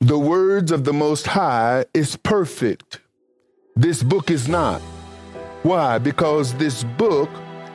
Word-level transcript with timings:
the 0.00 0.18
words 0.18 0.70
of 0.70 0.84
the 0.84 0.92
Most 0.92 1.26
High 1.26 1.84
is 1.92 2.14
perfect. 2.14 3.00
This 3.74 4.00
book 4.00 4.30
is 4.30 4.46
not. 4.46 4.80
Why? 5.64 5.98
Because 5.98 6.54
this 6.54 6.84
book 6.84 7.28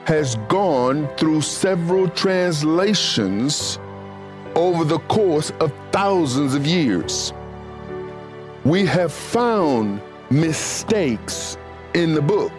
has 0.05 0.36
gone 0.47 1.09
through 1.17 1.41
several 1.41 2.07
translations 2.09 3.78
over 4.55 4.86
the 4.86 4.99
course 4.99 5.51
of 5.59 5.73
thousands 5.91 6.55
of 6.55 6.65
years. 6.65 7.33
We 8.63 8.85
have 8.85 9.11
found 9.11 10.01
mistakes 10.29 11.57
in 11.93 12.13
the 12.13 12.21
book, 12.21 12.53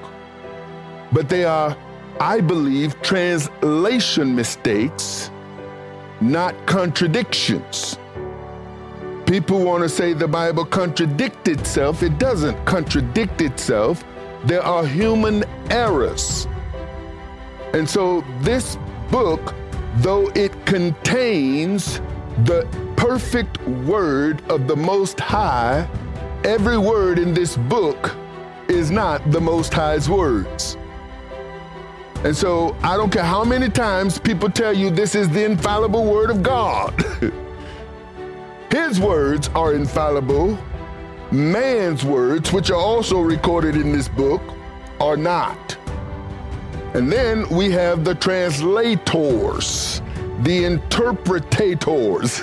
but 1.11 1.31
they 1.31 1.47
are, 1.47 1.75
I 2.21 2.43
believe, 2.43 3.01
translation 3.01 4.37
mistakes, 4.37 5.31
not 6.21 6.55
contradictions. 6.67 7.97
People 9.27 9.65
want 9.65 9.83
to 9.83 9.89
say 9.89 10.13
the 10.13 10.29
Bible 10.29 10.67
contradicts 10.67 11.49
itself. 11.49 12.03
It 12.03 12.19
doesn't 12.19 12.63
contradict 12.67 13.41
itself. 13.41 14.05
There 14.45 14.63
are 14.63 14.87
human 14.87 15.45
errors. 15.71 16.47
And 17.73 17.89
so 17.89 18.23
this 18.41 18.77
book, 19.11 19.55
though 19.97 20.29
it 20.35 20.67
contains 20.67 22.01
the 22.45 22.69
perfect 22.97 23.61
word 23.67 24.43
of 24.51 24.69
the 24.69 24.77
Most 24.77 25.19
High, 25.19 25.89
every 26.45 26.77
word 26.77 27.19
in 27.19 27.33
this 27.33 27.57
book 27.57 28.15
is 28.69 28.91
not 28.91 29.31
the 29.31 29.41
Most 29.41 29.73
High's 29.73 30.09
words. 30.09 30.77
And 32.25 32.37
so 32.37 32.77
I 32.83 32.97
don't 32.97 33.11
care 33.11 33.25
how 33.25 33.45
many 33.45 33.71
times 33.71 34.19
people 34.19 34.51
tell 34.51 34.73
you 34.73 34.91
this 34.91 35.15
is 35.15 35.31
the 35.31 35.45
infallible 35.45 36.05
word 36.05 36.31
of 36.31 36.43
God. 36.43 36.95
His 38.75 38.99
words 38.99 39.51
are 39.55 39.73
infallible. 39.73 40.59
Man's 41.31 42.05
words, 42.05 42.53
which 42.53 42.73
are 42.73 42.77
also 42.77 43.21
recorded 43.21 43.77
in 43.77 43.93
this 43.93 44.09
book, 44.09 44.43
are 44.99 45.17
not. 45.17 45.79
And 46.93 47.11
then 47.11 47.49
we 47.51 47.71
have 47.71 48.05
the 48.05 48.17
translators, 48.17 50.03
the 50.41 50.65
interpretators. 50.65 52.41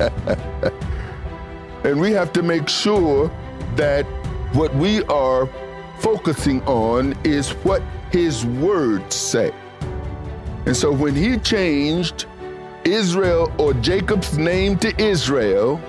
and 1.84 2.00
we 2.00 2.10
have 2.10 2.32
to 2.32 2.42
make 2.42 2.68
sure 2.68 3.30
that 3.76 4.02
what 4.54 4.74
we 4.74 5.04
are 5.04 5.48
focusing 6.00 6.64
on 6.64 7.16
is 7.22 7.52
what 7.62 7.80
his 8.10 8.44
words 8.44 9.14
say. 9.14 9.54
And 10.66 10.76
so 10.76 10.90
when 10.90 11.14
he 11.14 11.38
changed 11.38 12.26
Israel 12.84 13.52
or 13.58 13.74
Jacob's 13.74 14.38
name 14.38 14.78
to 14.78 15.02
Israel, 15.02 15.80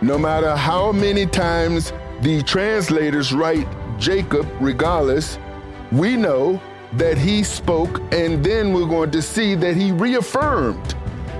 no 0.00 0.16
matter 0.16 0.56
how 0.56 0.92
many 0.92 1.26
times 1.26 1.92
the 2.22 2.42
translators 2.42 3.32
write 3.32 3.68
Jacob 3.98 4.46
regardless, 4.60 5.38
we 5.92 6.16
know 6.16 6.60
that 6.94 7.18
he 7.18 7.42
spoke, 7.42 8.00
and 8.12 8.44
then 8.44 8.72
we're 8.72 8.86
going 8.86 9.10
to 9.10 9.22
see 9.22 9.54
that 9.54 9.76
he 9.76 9.92
reaffirmed. 9.92 10.94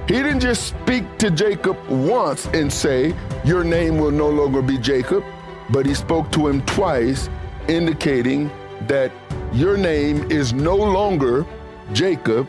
He 0.07 0.15
didn't 0.15 0.41
just 0.41 0.67
speak 0.67 1.19
to 1.19 1.31
Jacob 1.31 1.77
once 1.89 2.47
and 2.47 2.73
say, 2.73 3.15
Your 3.45 3.65
name 3.65 3.99
will 3.99 4.11
no 4.11 4.29
longer 4.29 4.63
be 4.63 4.79
Jacob, 4.79 5.25
but 5.71 5.87
he 5.87 5.95
spoke 5.95 6.31
to 6.33 6.49
him 6.49 6.65
twice, 6.67 7.29
indicating 7.69 8.51
that 8.87 9.13
your 9.53 9.77
name 9.77 10.31
is 10.31 10.53
no 10.53 10.77
longer 10.77 11.47
Jacob, 11.93 12.49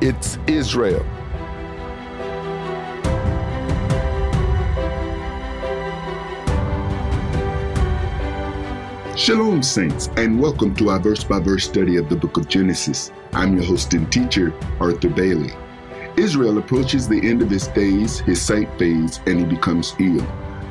it's 0.00 0.38
Israel. 0.46 1.04
Shalom, 9.18 9.64
Saints, 9.64 10.08
and 10.16 10.38
welcome 10.38 10.76
to 10.76 10.90
our 10.90 11.00
verse 11.00 11.24
by 11.24 11.40
verse 11.40 11.64
study 11.64 11.96
of 11.96 12.08
the 12.08 12.14
book 12.14 12.36
of 12.36 12.46
Genesis. 12.46 13.10
I'm 13.32 13.56
your 13.56 13.64
host 13.64 13.92
and 13.92 14.10
teacher, 14.12 14.54
Arthur 14.78 15.08
Bailey. 15.08 15.50
Israel 16.16 16.58
approaches 16.58 17.08
the 17.08 17.28
end 17.28 17.42
of 17.42 17.50
his 17.50 17.66
days, 17.66 18.20
his 18.20 18.40
sight 18.40 18.68
fades, 18.78 19.18
and 19.26 19.40
he 19.40 19.44
becomes 19.44 19.96
ill. 19.98 20.24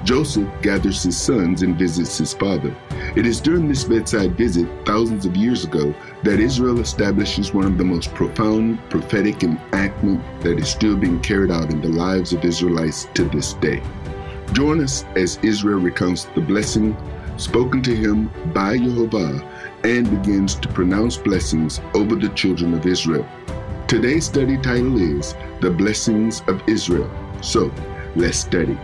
Joseph 0.06 0.48
gathers 0.62 1.04
his 1.04 1.18
sons 1.18 1.62
and 1.62 1.78
visits 1.78 2.20
his 2.20 2.34
father. 2.34 2.74
It 3.18 3.26
is 3.26 3.42
during 3.42 3.68
this 3.68 3.84
bedside 3.84 4.38
visit, 4.38 4.70
thousands 4.86 5.26
of 5.26 5.36
years 5.36 5.66
ago, 5.66 5.94
that 6.24 6.40
Israel 6.40 6.80
establishes 6.80 7.54
one 7.54 7.66
of 7.66 7.78
the 7.78 7.84
most 7.84 8.14
profound 8.14 8.80
prophetic 8.90 9.44
enactment 9.44 10.24
that 10.40 10.58
is 10.58 10.70
still 10.70 10.96
being 10.96 11.20
carried 11.20 11.52
out 11.52 11.70
in 11.70 11.82
the 11.82 11.90
lives 11.90 12.32
of 12.32 12.46
Israelites 12.46 13.10
to 13.14 13.26
this 13.26 13.56
day. 13.56 13.84
Join 14.54 14.82
us 14.82 15.04
as 15.18 15.38
Israel 15.44 15.82
recounts 15.82 16.24
the 16.34 16.40
blessing 16.40 16.96
spoken 17.38 17.82
to 17.84 17.96
him 17.96 18.28
by 18.54 18.78
YeHoVaH 18.78 19.86
and 19.86 20.10
begins 20.10 20.56
to 20.56 20.68
pronounce 20.68 21.18
blessings 21.18 21.80
over 21.94 22.16
the 22.16 22.30
children 22.30 22.74
of 22.74 22.86
Israel. 22.86 23.28
Today's 23.88 24.26
study 24.26 24.58
title 24.58 25.00
is 25.00 25.34
The 25.62 25.72
Blessings 25.72 26.42
of 26.48 26.62
Israel. 26.68 27.10
So 27.42 27.72
let's 28.16 28.38
study. 28.40 28.78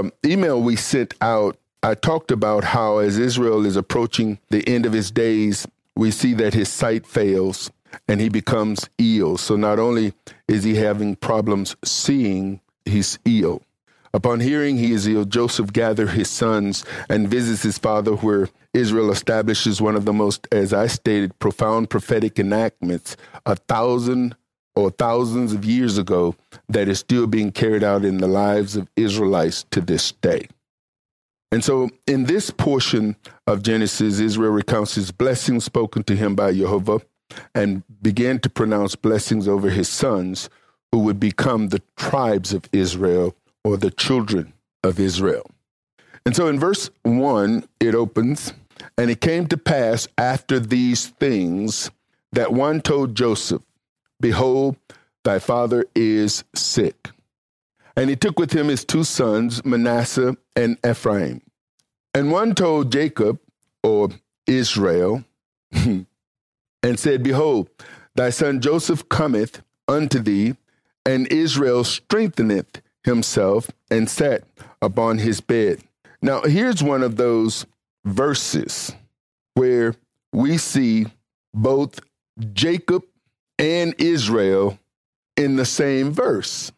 Um, 0.00 0.12
email 0.24 0.60
we 0.60 0.76
sent 0.76 1.14
out, 1.20 1.56
I 1.82 1.94
talked 1.94 2.30
about 2.30 2.64
how 2.64 2.98
as 2.98 3.18
Israel 3.18 3.64
is 3.66 3.76
approaching 3.76 4.38
the 4.50 4.66
end 4.68 4.86
of 4.86 4.92
his 4.92 5.10
days, 5.10 5.66
we 5.96 6.10
see 6.10 6.34
that 6.34 6.54
his 6.54 6.68
sight 6.68 7.06
fails 7.06 7.70
and 8.08 8.20
he 8.20 8.28
becomes 8.28 8.88
ill. 8.98 9.36
So 9.36 9.56
not 9.56 9.78
only 9.78 10.12
is 10.48 10.64
he 10.64 10.76
having 10.76 11.16
problems 11.16 11.76
seeing, 11.84 12.60
he's 12.84 13.18
ill. 13.24 13.62
Upon 14.12 14.40
hearing 14.40 14.76
he 14.76 14.92
is 14.92 15.06
ill, 15.06 15.24
Joseph 15.24 15.72
gathers 15.72 16.10
his 16.12 16.30
sons 16.30 16.84
and 17.08 17.28
visits 17.28 17.62
his 17.62 17.78
father, 17.78 18.12
where 18.12 18.48
Israel 18.74 19.10
establishes 19.10 19.80
one 19.80 19.96
of 19.96 20.04
the 20.04 20.12
most, 20.12 20.48
as 20.50 20.72
I 20.72 20.86
stated, 20.88 21.38
profound 21.38 21.90
prophetic 21.90 22.38
enactments 22.38 23.16
a 23.46 23.56
thousand 23.56 24.34
or 24.76 24.90
thousands 24.90 25.52
of 25.52 25.64
years 25.64 25.98
ago 25.98 26.34
that 26.68 26.88
is 26.88 26.98
still 26.98 27.26
being 27.26 27.52
carried 27.52 27.82
out 27.82 28.04
in 28.04 28.18
the 28.18 28.28
lives 28.28 28.76
of 28.76 28.88
Israelites 28.96 29.64
to 29.70 29.80
this 29.80 30.12
day. 30.12 30.46
And 31.52 31.64
so, 31.64 31.90
in 32.06 32.24
this 32.24 32.50
portion 32.50 33.16
of 33.46 33.62
Genesis, 33.62 34.20
Israel 34.20 34.52
recounts 34.52 34.94
his 34.94 35.10
blessings 35.10 35.64
spoken 35.64 36.04
to 36.04 36.14
him 36.14 36.36
by 36.36 36.52
YeHoVaH 36.52 37.02
and 37.54 37.82
began 38.00 38.38
to 38.40 38.50
pronounce 38.50 38.94
blessings 38.94 39.48
over 39.48 39.70
his 39.70 39.88
sons 39.88 40.48
who 40.92 41.00
would 41.00 41.18
become 41.18 41.68
the 41.68 41.82
tribes 41.96 42.52
of 42.52 42.68
Israel 42.72 43.34
or 43.64 43.76
the 43.76 43.90
children 43.90 44.52
of 44.84 45.00
Israel. 45.00 45.50
And 46.24 46.36
so, 46.36 46.46
in 46.46 46.60
verse 46.60 46.90
1, 47.02 47.64
it 47.80 47.94
opens, 47.96 48.52
and 48.96 49.10
it 49.10 49.20
came 49.20 49.46
to 49.48 49.56
pass 49.56 50.06
after 50.18 50.60
these 50.60 51.08
things 51.08 51.90
that 52.32 52.52
one 52.52 52.80
told 52.80 53.16
Joseph, 53.16 53.62
Behold, 54.20 54.76
thy 55.24 55.38
father 55.38 55.86
is 55.94 56.44
sick. 56.54 57.10
And 57.96 58.08
he 58.08 58.16
took 58.16 58.38
with 58.38 58.52
him 58.52 58.68
his 58.68 58.84
two 58.84 59.04
sons, 59.04 59.64
Manasseh 59.64 60.36
and 60.54 60.78
Ephraim. 60.86 61.42
And 62.14 62.30
one 62.30 62.54
told 62.54 62.92
Jacob, 62.92 63.40
or 63.82 64.10
Israel, 64.46 65.24
and 65.72 66.06
said, 66.96 67.22
Behold, 67.22 67.68
thy 68.14 68.30
son 68.30 68.60
Joseph 68.60 69.08
cometh 69.08 69.62
unto 69.88 70.18
thee, 70.18 70.56
and 71.06 71.26
Israel 71.32 71.84
strengtheneth 71.84 72.82
himself 73.04 73.70
and 73.90 74.08
sat 74.08 74.44
upon 74.82 75.18
his 75.18 75.40
bed. 75.40 75.80
Now, 76.22 76.42
here's 76.42 76.82
one 76.82 77.02
of 77.02 77.16
those 77.16 77.64
verses 78.04 78.92
where 79.54 79.94
we 80.32 80.58
see 80.58 81.06
both 81.54 82.00
Jacob 82.52 83.04
and 83.60 83.94
Israel 83.98 84.78
in 85.36 85.56
the 85.56 85.66
same 85.66 86.10
verse. 86.10 86.72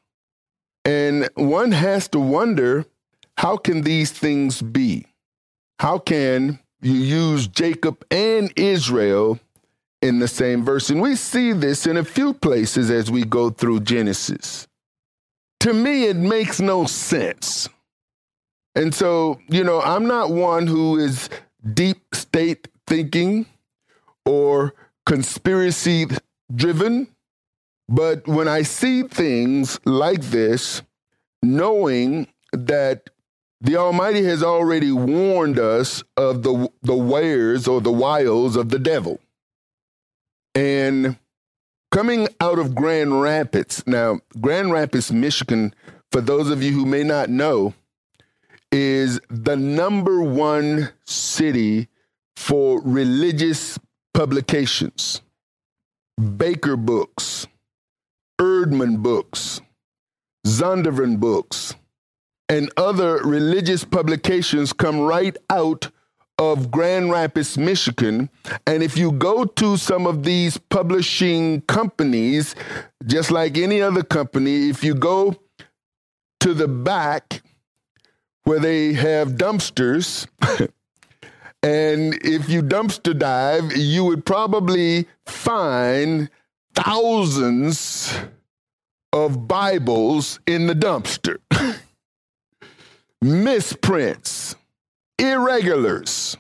And 0.85 1.31
one 1.37 1.71
has 1.71 2.09
to 2.09 2.19
wonder 2.19 2.85
how 3.39 3.57
can 3.57 3.83
these 3.83 4.11
things 4.11 4.61
be? 4.61 5.07
How 5.79 5.99
can 5.99 6.59
you 6.81 6.93
use 6.93 7.47
Jacob 7.47 8.05
and 8.11 8.53
Israel 8.57 9.39
in 10.03 10.19
the 10.19 10.29
same 10.29 10.65
verse? 10.65 10.91
And 10.91 11.01
we 11.01 11.15
see 11.15 11.53
this 11.53 11.87
in 11.87 11.97
a 11.97 12.05
few 12.05 12.35
places 12.35 12.91
as 12.91 13.11
we 13.11 13.25
go 13.25 13.51
through 13.51 13.81
Genesis. 13.81 14.67
To 15.61 15.73
me, 15.73 16.07
it 16.07 16.17
makes 16.17 16.61
no 16.61 16.87
sense. 16.87 17.69
And 18.75 18.93
so, 18.93 19.39
you 19.49 19.63
know, 19.63 19.81
I'm 19.81 20.07
not 20.07 20.31
one 20.31 20.67
who 20.67 20.99
is 20.99 21.31
deep 21.75 22.03
state 22.13 22.67
thinking 22.89 23.47
or 24.25 24.75
conspiracy 25.07 26.07
driven, 26.55 27.09
But 27.89 28.27
when 28.27 28.49
I 28.49 28.63
see 28.63 29.03
things 29.03 29.79
like 29.85 30.23
this, 30.23 30.83
knowing 31.43 32.29
that 32.53 33.11
the 33.61 33.77
Almighty 33.77 34.25
has 34.25 34.43
already 34.43 34.93
warned 34.93 35.59
us 35.59 36.03
of 36.17 36.43
the 36.43 36.69
the 36.83 36.97
wares 36.97 37.69
or 37.69 37.81
the 37.81 37.93
wiles 37.93 38.57
of 38.57 38.71
the 38.71 38.79
devil. 38.79 39.21
And 40.55 41.17
coming 41.91 42.29
out 42.41 42.59
of 42.59 42.75
Grand 42.75 43.21
Rapids, 43.21 43.85
now 43.87 44.21
Grand 44.41 44.73
Rapids, 44.73 45.13
Michigan, 45.13 45.75
for 46.11 46.21
those 46.21 46.51
of 46.51 46.63
you 46.63 46.73
who 46.73 46.87
may 46.87 47.05
not 47.05 47.31
know, 47.31 47.75
is 48.71 49.21
the 49.29 49.57
number 49.57 50.23
one 50.23 50.91
city 51.05 51.89
for 52.37 52.81
religious 52.83 53.79
publications. 54.13 55.23
Baker 56.21 56.77
Books, 56.77 57.47
Eerdman 58.41 59.03
Books, 59.03 59.61
Zondervan 60.47 61.19
Books, 61.19 61.75
and 62.49 62.71
other 62.77 63.17
religious 63.19 63.85
publications 63.85 64.73
come 64.73 65.01
right 65.01 65.37
out 65.49 65.91
of 66.39 66.71
Grand 66.71 67.11
Rapids, 67.11 67.57
Michigan. 67.57 68.29
And 68.67 68.83
if 68.83 68.97
you 68.97 69.13
go 69.13 69.45
to 69.45 69.77
some 69.77 70.07
of 70.07 70.25
these 70.25 70.59
publishing 70.59 71.61
companies, 71.63 72.55
just 73.07 73.31
like 73.31 73.57
any 73.57 73.81
other 73.81 74.03
company, 74.03 74.69
if 74.69 74.83
you 74.83 74.95
go 74.95 75.37
to 76.41 76.55
the 76.55 76.69
back 76.69 77.43
where 78.45 78.59
they 78.59 78.93
have 78.93 79.33
dumpsters, 79.33 80.27
and 81.63 82.15
if 82.25 82.49
you 82.49 82.63
dumpster 82.63 83.17
dive, 83.17 83.77
you 83.77 84.05
would 84.05 84.25
probably 84.25 85.07
find 85.27 86.29
thousands 86.75 88.13
of 89.13 89.47
Bibles 89.47 90.41
in 90.47 90.67
the 90.67 90.75
dumpster. 90.75 91.39
Misprints, 93.23 94.57
irregulars, 95.19 96.37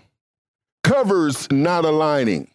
covers 0.82 1.50
not 1.52 1.84
aligning. 1.84 2.48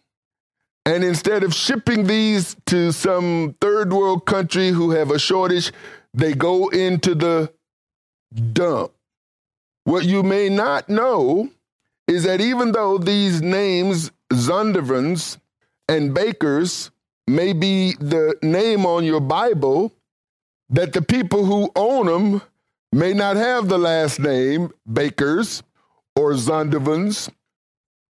And 0.84 1.04
instead 1.04 1.44
of 1.44 1.54
shipping 1.54 2.06
these 2.06 2.56
to 2.66 2.92
some 2.92 3.56
third 3.60 3.92
world 3.92 4.26
country 4.26 4.68
who 4.68 4.90
have 4.90 5.10
a 5.10 5.18
shortage, 5.18 5.72
they 6.12 6.34
go 6.34 6.68
into 6.68 7.14
the 7.14 7.52
dump. 8.52 8.92
What 9.84 10.04
you 10.04 10.22
may 10.22 10.50
not 10.50 10.90
know 10.90 11.50
is 12.08 12.24
that 12.24 12.40
even 12.40 12.72
though 12.72 12.98
these 12.98 13.42
names, 13.42 14.10
Zondervans 14.32 15.38
and 15.88 16.14
Bakers, 16.14 16.90
may 17.26 17.52
be 17.52 17.94
the 18.00 18.34
name 18.42 18.86
on 18.86 19.04
your 19.04 19.20
Bible, 19.20 19.92
that 20.70 20.94
the 20.94 21.02
people 21.02 21.44
who 21.44 21.70
own 21.76 22.06
them 22.06 22.42
may 22.90 23.12
not 23.12 23.36
have 23.36 23.68
the 23.68 23.78
last 23.78 24.18
name 24.18 24.70
Bakers 24.90 25.62
or 26.16 26.32
Zondervans 26.32 27.30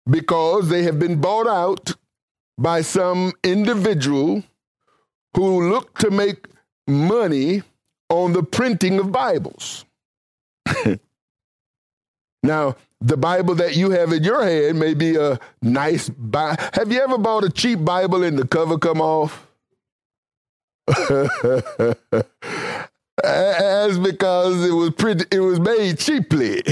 because 0.09 0.69
they 0.69 0.83
have 0.83 0.99
been 0.99 1.19
bought 1.19 1.47
out 1.47 1.95
by 2.57 2.81
some 2.81 3.33
individual 3.43 4.43
who 5.35 5.69
look 5.69 5.97
to 5.99 6.09
make 6.09 6.47
money 6.87 7.63
on 8.09 8.33
the 8.33 8.43
printing 8.43 8.99
of 8.99 9.11
Bibles. 9.11 9.85
now, 12.43 12.75
the 13.01 13.17
Bible 13.17 13.55
that 13.55 13.75
you 13.75 13.91
have 13.91 14.11
in 14.11 14.23
your 14.23 14.43
hand 14.43 14.79
may 14.79 14.93
be 14.93 15.15
a 15.15 15.39
nice. 15.61 16.09
Have 16.33 16.91
you 16.91 16.99
ever 17.01 17.17
bought 17.17 17.43
a 17.43 17.49
cheap 17.49 17.83
Bible 17.83 18.23
and 18.23 18.37
the 18.37 18.47
cover 18.47 18.77
come 18.77 19.01
off? 19.01 19.47
That's 23.21 23.97
because 23.97 24.63
it 24.63 24.71
was 24.71 24.91
pretty, 24.91 25.25
it 25.31 25.39
was 25.39 25.59
made 25.59 25.99
cheaply 25.99 26.63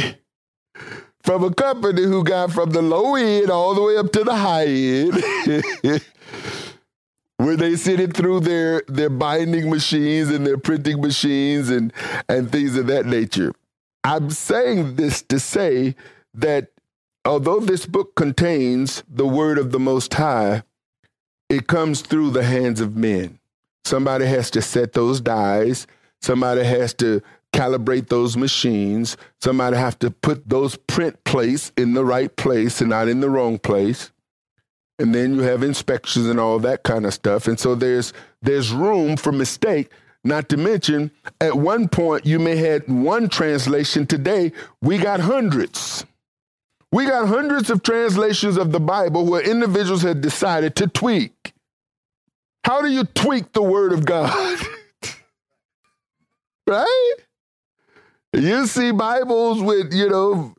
from 1.24 1.44
a 1.44 1.54
company 1.54 2.04
who 2.04 2.24
got 2.24 2.52
from 2.52 2.72
the 2.72 2.82
low 2.82 3.16
end 3.16 3.50
all 3.50 3.74
the 3.76 3.82
way 3.82 3.98
up 3.98 4.12
to 4.12 4.24
the 4.24 4.36
high 4.36 4.68
end. 4.68 6.02
where 7.38 7.58
they 7.58 7.76
send 7.76 8.00
it 8.00 8.16
through 8.16 8.40
their 8.40 8.82
their 8.88 9.10
binding 9.10 9.70
machines 9.70 10.30
and 10.30 10.48
their 10.48 10.58
printing 10.58 11.02
machines 11.02 11.70
and 11.70 11.92
and 12.30 12.52
things 12.52 12.78
of 12.78 12.88
that 12.88 13.06
nature. 13.06 13.54
I'm 14.04 14.30
saying 14.30 14.96
this 14.96 15.22
to 15.24 15.40
say 15.40 15.96
that 16.36 16.70
although 17.24 17.60
this 17.60 17.86
book 17.86 18.16
contains 18.16 19.04
the 19.10 19.28
word 19.28 19.58
of 19.58 19.72
the 19.72 19.80
most 19.80 20.14
high, 20.14 20.64
it 21.50 21.68
comes 21.68 22.02
through 22.02 22.32
the 22.32 22.44
hands 22.44 22.82
of 22.82 22.96
men. 22.96 23.40
Somebody 23.84 24.26
has 24.26 24.50
to 24.52 24.62
set 24.62 24.94
those 24.94 25.22
dies 25.22 25.86
Somebody 26.26 26.64
has 26.64 26.92
to 26.96 27.22
calibrate 27.54 28.08
those 28.08 28.36
machines. 28.36 29.16
Somebody 29.40 29.78
has 29.78 29.94
to 29.98 30.10
put 30.10 30.50
those 30.50 30.76
print 30.76 31.24
plates 31.24 31.72
in 31.78 31.94
the 31.94 32.04
right 32.04 32.36
place 32.36 32.82
and 32.82 32.90
not 32.90 33.08
in 33.08 33.20
the 33.20 33.30
wrong 33.30 33.60
place. 33.60 34.12
And 34.98 35.14
then 35.14 35.36
you 35.36 35.42
have 35.42 35.62
inspections 35.62 36.26
and 36.26 36.40
all 36.40 36.58
that 36.60 36.82
kind 36.82 37.06
of 37.06 37.14
stuff. 37.14 37.48
And 37.48 37.60
so 37.60 37.76
there's 37.76 38.12
there's 38.42 38.72
room 38.72 39.18
for 39.18 39.32
mistake. 39.32 39.92
Not 40.24 40.50
to 40.50 40.58
mention, 40.58 41.12
at 41.40 41.56
one 41.56 41.90
point 41.90 42.26
you 42.26 42.40
may 42.40 42.56
had 42.56 42.88
one 42.88 43.30
translation. 43.30 44.08
Today 44.08 44.52
we 44.82 44.98
got 44.98 45.20
hundreds. 45.20 46.06
We 46.96 47.06
got 47.06 47.28
hundreds 47.28 47.70
of 47.70 47.84
translations 47.84 48.56
of 48.56 48.72
the 48.72 48.80
Bible 48.80 49.26
where 49.26 49.42
individuals 49.42 50.02
had 50.02 50.22
decided 50.22 50.78
to 50.78 50.88
tweak. 50.88 51.54
How 52.64 52.82
do 52.82 52.88
you 52.88 53.04
tweak 53.04 53.52
the 53.52 53.62
Word 53.62 53.92
of 53.92 54.06
God? 54.06 54.58
right? 56.68 57.16
You 58.32 58.66
see 58.66 58.92
Bibles 58.92 59.62
with, 59.62 59.94
you 59.94 60.08
know, 60.08 60.56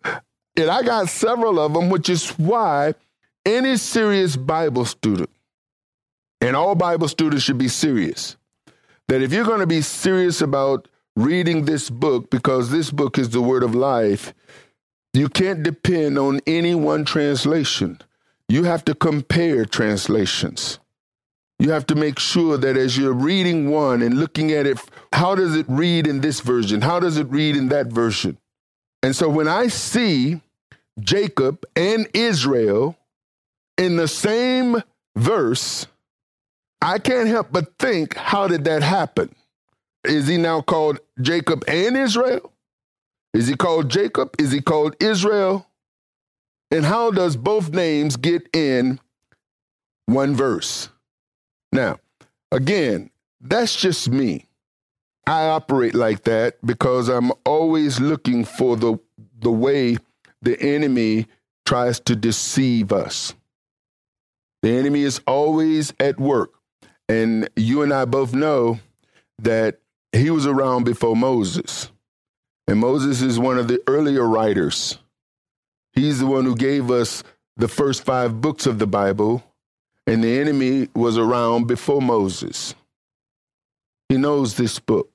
and 0.59 0.69
I 0.69 0.83
got 0.83 1.09
several 1.09 1.59
of 1.59 1.73
them, 1.73 1.89
which 1.89 2.11
is 2.11 2.29
why 2.33 2.93
any 3.47 3.79
serious 3.79 4.37
Bible 4.37 4.85
student, 4.85 5.31
and 6.43 6.55
all 6.55 6.75
Bible 6.75 7.09
students 7.09 7.45
should 7.45 7.57
be 7.57 7.69
serious, 7.69 8.37
that 9.09 9.23
if 9.23 9.33
you're 9.33 9.47
going 9.47 9.61
to 9.61 9.67
be 9.67 9.81
serious 9.81 10.43
about 10.43 10.87
reading 11.17 11.65
this 11.65 11.89
book, 11.89 12.29
because 12.29 12.71
this 12.71 12.91
book 12.91 13.17
is 13.17 13.31
the 13.31 13.41
word 13.41 13.63
of 13.63 13.75
life, 13.75 14.35
you 15.17 15.29
can't 15.29 15.63
depend 15.63 16.19
on 16.19 16.41
any 16.47 16.75
one 16.75 17.05
translation. 17.05 18.01
You 18.49 18.65
have 18.65 18.85
to 18.85 18.95
compare 18.95 19.65
translations. 19.65 20.79
You 21.59 21.71
have 21.71 21.87
to 21.87 21.95
make 21.95 22.19
sure 22.19 22.59
that 22.59 22.77
as 22.77 22.99
you're 22.99 23.13
reading 23.13 23.71
one 23.71 24.03
and 24.03 24.19
looking 24.19 24.53
at 24.53 24.67
it, 24.67 24.79
how 25.13 25.35
does 25.35 25.57
it 25.57 25.67
read 25.69 26.07
in 26.07 26.21
this 26.21 26.41
version? 26.41 26.83
How 26.83 27.01
does 27.01 27.17
it 27.17 27.29
read 27.29 27.57
in 27.57 27.71
that 27.71 27.87
version? 27.87 28.37
And 29.03 29.17
so 29.17 29.29
when 29.29 29.49
I 29.49 29.69
see 29.69 30.41
Jacob 31.01 31.65
and 31.75 32.09
Israel 32.13 32.97
in 33.79 33.97
the 33.97 34.09
same 34.09 34.83
verse, 35.17 35.87
I 36.83 36.99
can't 36.99 37.29
help 37.29 37.49
but 37.51 37.79
think, 37.79 38.17
how 38.17 38.49
did 38.49 38.65
that 38.65 38.83
happen? 38.83 39.35
Is 40.05 40.29
he 40.29 40.37
now 40.37 40.61
called 40.61 41.01
Jacob 41.21 41.65
and 41.67 41.97
Israel? 41.97 42.53
Is 43.37 43.49
he 43.49 43.55
called 43.55 43.91
Jacob? 43.91 44.35
Is 44.39 44.51
he 44.51 44.63
called 44.63 44.97
Israel? 44.99 45.67
And 46.71 46.87
how 46.87 47.11
does 47.11 47.37
both 47.37 47.69
names 47.69 48.17
get 48.17 48.49
in 48.55 48.99
one 50.07 50.35
verse? 50.35 50.89
Now, 51.71 51.99
again, 52.51 53.11
that's 53.39 53.77
just 53.77 54.09
me. 54.09 54.47
I 55.27 55.49
operate 55.49 55.95
like 55.95 56.23
that 56.25 56.65
because 56.65 57.11
I'm 57.11 57.31
always 57.45 58.01
looking 58.01 58.47
for 58.47 58.75
the 58.75 58.99
the 59.39 59.51
way 59.51 59.99
the 60.41 60.59
enemy 60.59 61.27
tries 61.67 62.01
to 62.01 62.17
deceive 62.17 62.91
us. 62.91 63.35
The 64.63 64.71
enemy 64.71 65.03
is 65.03 65.21
always 65.27 65.93
at 66.01 66.19
work. 66.19 66.55
And 67.07 67.51
you 67.55 67.83
and 67.83 67.93
I 67.93 68.07
both 68.07 68.33
know 68.33 68.81
that 69.41 69.81
he 70.13 70.31
was 70.31 70.47
around 70.47 70.85
before 70.85 71.15
Moses. 71.15 71.91
And 72.69 72.81
Moses 72.81 73.23
is 73.23 73.39
one 73.39 73.59
of 73.59 73.69
the 73.69 73.81
earlier 73.87 74.27
writers. 74.27 74.99
He's 75.93 76.19
the 76.19 76.27
one 76.27 76.45
who 76.45 76.57
gave 76.57 76.91
us 76.91 77.23
the 77.57 77.69
first 77.69 78.05
five 78.05 78.41
books 78.41 78.67
of 78.67 78.79
the 78.79 78.87
Bible 78.87 79.43
and 80.07 80.23
the 80.23 80.39
enemy 80.39 80.89
was 80.95 81.19
around 81.19 81.67
before 81.67 82.01
Moses. 82.01 82.75
He 84.09 84.17
knows 84.17 84.55
this 84.55 84.79
book. 84.79 85.11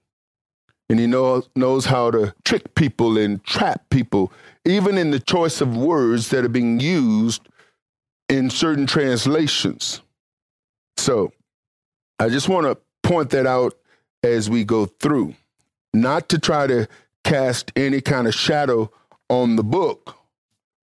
And 0.89 1.00
he 1.00 1.08
knows, 1.08 1.48
knows 1.55 1.86
how 1.86 2.12
to 2.12 2.36
trick 2.43 2.75
people 2.75 3.17
and 3.17 3.41
trap 3.46 3.89
people, 3.89 4.34
even 4.65 4.98
in 4.98 5.12
the 5.12 5.22
choice 5.22 5.62
of 5.62 5.77
words 5.77 6.27
that 6.29 6.43
are 6.43 6.50
being 6.50 6.81
used 6.81 7.48
in 8.27 8.50
certain 8.50 8.86
translations. 8.86 10.01
So 10.98 11.31
I 12.20 12.27
just 12.27 12.50
want 12.50 12.67
to 12.67 12.77
point 13.03 13.29
that 13.29 13.48
out 13.48 13.77
as 14.22 14.50
we 14.50 14.65
go 14.65 14.86
through, 14.86 15.34
not 15.93 16.27
to 16.27 16.39
try 16.39 16.67
to 16.67 16.89
cast 17.24 17.72
any 17.75 18.01
kind 18.01 18.28
of 18.28 18.36
shadow 18.36 18.92
on 19.30 19.56
the 19.56 19.63
book, 19.63 20.18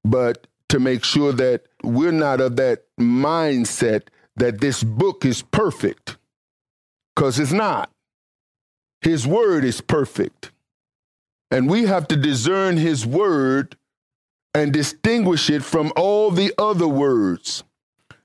but 0.04 0.46
to 0.68 0.80
make 0.80 1.04
sure 1.04 1.32
that 1.32 1.64
we're 1.82 2.12
not 2.12 2.40
of 2.40 2.56
that 2.56 2.84
mindset 2.98 4.02
that 4.36 4.60
this 4.60 4.82
book 4.82 5.24
is 5.24 5.42
perfect. 5.42 6.16
because 7.14 7.38
it's 7.38 7.52
not. 7.52 7.90
His 9.02 9.26
word 9.26 9.64
is 9.64 9.80
perfect. 9.80 10.52
And 11.50 11.68
we 11.70 11.86
have 11.86 12.08
to 12.08 12.16
discern 12.16 12.76
his 12.76 13.06
word 13.06 13.76
and 14.54 14.72
distinguish 14.72 15.50
it 15.50 15.62
from 15.64 15.92
all 15.96 16.30
the 16.30 16.52
other 16.58 16.88
words. 16.88 17.64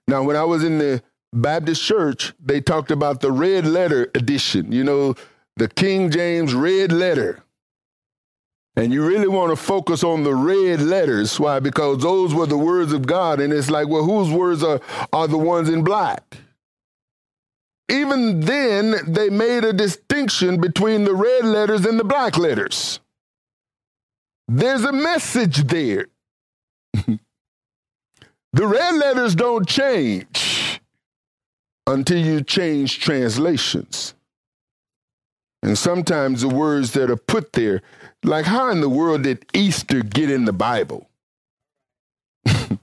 Now, 0.08 0.24
when 0.24 0.36
I 0.36 0.44
was 0.44 0.64
in 0.64 0.80
the 0.80 1.04
Baptist 1.34 1.84
church, 1.84 2.34
they 2.44 2.62
talked 2.62 2.92
about 2.92 3.22
the 3.22 3.32
red 3.32 3.66
letter 3.66 4.12
edition, 4.16 4.72
you 4.72 4.84
know, 4.84 5.16
the 5.58 5.68
King 5.68 6.12
James 6.12 6.54
red 6.54 6.92
letter. 6.92 7.43
And 8.76 8.92
you 8.92 9.06
really 9.06 9.28
want 9.28 9.52
to 9.52 9.56
focus 9.56 10.04
on 10.04 10.24
the 10.24 10.34
red 10.34 10.82
letters. 10.82 11.40
Why? 11.40 11.60
Because 11.60 12.02
those 12.02 12.34
were 12.34 12.48
the 12.48 12.58
words 12.58 12.92
of 12.92 13.06
God. 13.06 13.40
And 13.40 13.54
it's 13.54 13.70
like, 13.70 13.88
well, 13.88 14.04
whose 14.04 14.32
words 14.32 14.64
are, 14.64 14.82
are 15.12 15.28
the 15.28 15.38
ones 15.38 15.70
in 15.70 15.84
black? 15.84 16.38
Even 17.90 18.40
then, 18.40 18.96
they 19.08 19.30
made 19.30 19.64
a 19.64 19.74
distinction 19.74 20.60
between 20.60 21.04
the 21.04 21.14
red 21.14 21.46
letters 21.46 21.86
and 21.86 22.00
the 22.00 22.04
black 22.04 22.38
letters. 22.38 23.00
There's 24.48 24.84
a 24.84 24.92
message 24.92 25.66
there. 25.66 26.08
the 26.94 27.18
red 28.54 28.96
letters 28.96 29.36
don't 29.36 29.68
change 29.68 30.82
until 31.86 32.18
you 32.18 32.42
change 32.42 33.00
translations. 33.00 34.16
And 35.62 35.78
sometimes 35.78 36.42
the 36.42 36.50
words 36.50 36.92
that 36.92 37.10
are 37.10 37.16
put 37.18 37.54
there, 37.54 37.82
like 38.24 38.46
how 38.46 38.70
in 38.70 38.82
the 38.82 38.90
world 38.90 39.24
did 39.24 39.46
Easter 39.54 40.02
get 40.02 40.30
in 40.30 40.46
the 40.46 40.54
Bible? 40.54 41.10
and 42.46 42.80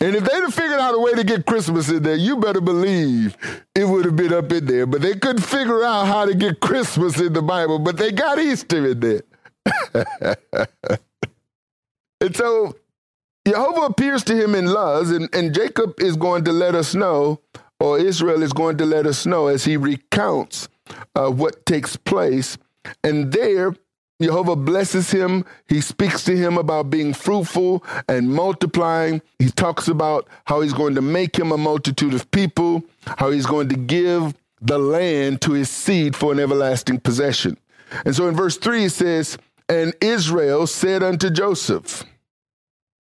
if 0.00 0.24
they'd 0.24 0.40
have 0.40 0.54
figured 0.54 0.80
out 0.80 0.94
a 0.94 0.98
way 0.98 1.12
to 1.14 1.24
get 1.24 1.46
Christmas 1.46 1.88
in 1.88 2.02
there, 2.02 2.16
you 2.16 2.36
better 2.36 2.60
believe 2.60 3.36
it 3.74 3.84
would 3.84 4.04
have 4.04 4.16
been 4.16 4.32
up 4.32 4.52
in 4.52 4.66
there. 4.66 4.86
But 4.86 5.02
they 5.02 5.14
couldn't 5.14 5.42
figure 5.42 5.84
out 5.84 6.06
how 6.06 6.24
to 6.24 6.34
get 6.34 6.60
Christmas 6.60 7.20
in 7.20 7.32
the 7.32 7.42
Bible, 7.42 7.78
but 7.78 7.96
they 7.96 8.12
got 8.12 8.38
Easter 8.38 8.90
in 8.90 9.00
there. 9.00 9.22
and 12.20 12.36
so 12.36 12.76
YeHoVaH 13.46 13.90
appears 13.90 14.24
to 14.24 14.36
him 14.36 14.54
in 14.54 14.66
Luz, 14.66 15.10
and, 15.10 15.28
and 15.34 15.54
Jacob 15.54 16.00
is 16.00 16.16
going 16.16 16.44
to 16.44 16.52
let 16.52 16.74
us 16.74 16.94
know, 16.94 17.40
or 17.78 17.98
Israel 17.98 18.42
is 18.42 18.54
going 18.54 18.78
to 18.78 18.86
let 18.86 19.06
us 19.06 19.26
know 19.26 19.48
as 19.48 19.64
he 19.64 19.76
recounts 19.76 20.68
uh, 21.14 21.30
what 21.30 21.66
takes 21.66 21.96
place. 21.96 22.56
And 23.02 23.32
there, 23.32 23.74
YeHoVaH 24.22 24.64
blesses 24.64 25.10
him. 25.10 25.44
He 25.68 25.80
speaks 25.80 26.24
to 26.24 26.36
him 26.36 26.56
about 26.56 26.90
being 26.90 27.12
fruitful 27.12 27.84
and 28.08 28.32
multiplying. 28.32 29.20
He 29.38 29.50
talks 29.50 29.88
about 29.88 30.28
how 30.44 30.60
he's 30.60 30.72
going 30.72 30.94
to 30.94 31.02
make 31.02 31.36
him 31.36 31.50
a 31.50 31.58
multitude 31.58 32.14
of 32.14 32.30
people, 32.30 32.84
how 33.06 33.30
he's 33.30 33.46
going 33.46 33.68
to 33.70 33.76
give 33.76 34.34
the 34.60 34.78
land 34.78 35.40
to 35.42 35.52
his 35.52 35.68
seed 35.68 36.14
for 36.14 36.32
an 36.32 36.38
everlasting 36.38 37.00
possession. 37.00 37.58
And 38.04 38.14
so 38.14 38.28
in 38.28 38.36
verse 38.36 38.56
3, 38.56 38.84
it 38.84 38.90
says, 38.90 39.36
And 39.68 39.94
Israel 40.00 40.66
said 40.66 41.02
unto 41.02 41.28
Joseph, 41.28 42.04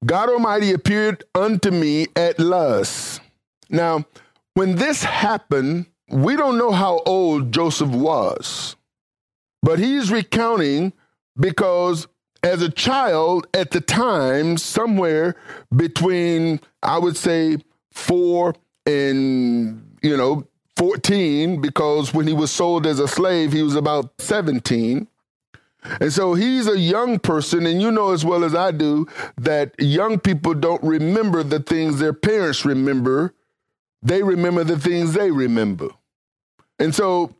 God 0.05 0.29
Almighty 0.29 0.73
appeared 0.73 1.23
unto 1.33 1.71
me 1.71 2.07
at 2.15 2.39
Luz. 2.39 3.19
Now, 3.69 4.05
when 4.55 4.75
this 4.75 5.03
happened, 5.03 5.85
we 6.09 6.35
don't 6.35 6.57
know 6.57 6.71
how 6.71 7.01
old 7.05 7.51
Joseph 7.51 7.89
was, 7.89 8.75
but 9.61 9.79
he's 9.79 10.11
recounting 10.11 10.91
because 11.37 12.07
as 12.43 12.61
a 12.61 12.69
child 12.69 13.47
at 13.53 13.71
the 13.71 13.81
time, 13.81 14.57
somewhere 14.57 15.35
between, 15.75 16.59
I 16.81 16.97
would 16.97 17.17
say, 17.17 17.57
four 17.91 18.55
and, 18.85 19.97
you 20.01 20.17
know, 20.17 20.45
14, 20.77 21.61
because 21.61 22.13
when 22.13 22.27
he 22.27 22.33
was 22.33 22.51
sold 22.51 22.85
as 22.85 22.99
a 22.99 23.07
slave, 23.07 23.53
he 23.53 23.63
was 23.63 23.75
about 23.75 24.13
17. 24.19 25.07
And 25.99 26.13
so 26.13 26.33
he's 26.33 26.67
a 26.67 26.79
young 26.79 27.19
person, 27.19 27.65
and 27.65 27.81
you 27.81 27.91
know 27.91 28.11
as 28.11 28.23
well 28.25 28.43
as 28.43 28.55
I 28.55 28.71
do 28.71 29.05
that 29.37 29.73
young 29.79 30.19
people 30.19 30.53
don't 30.53 30.81
remember 30.83 31.43
the 31.43 31.59
things 31.59 31.99
their 31.99 32.13
parents 32.13 32.65
remember. 32.65 33.33
They 34.01 34.23
remember 34.23 34.63
the 34.63 34.79
things 34.79 35.13
they 35.13 35.31
remember. 35.31 35.89
And 36.79 36.95
so 36.95 37.35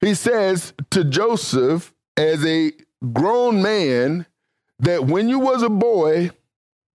he 0.00 0.14
says 0.14 0.72
to 0.90 1.04
Joseph, 1.04 1.92
as 2.16 2.44
a 2.44 2.72
grown 3.12 3.62
man, 3.62 4.26
that 4.78 5.04
when 5.06 5.28
you 5.28 5.38
was 5.38 5.62
a 5.62 5.68
boy, 5.68 6.30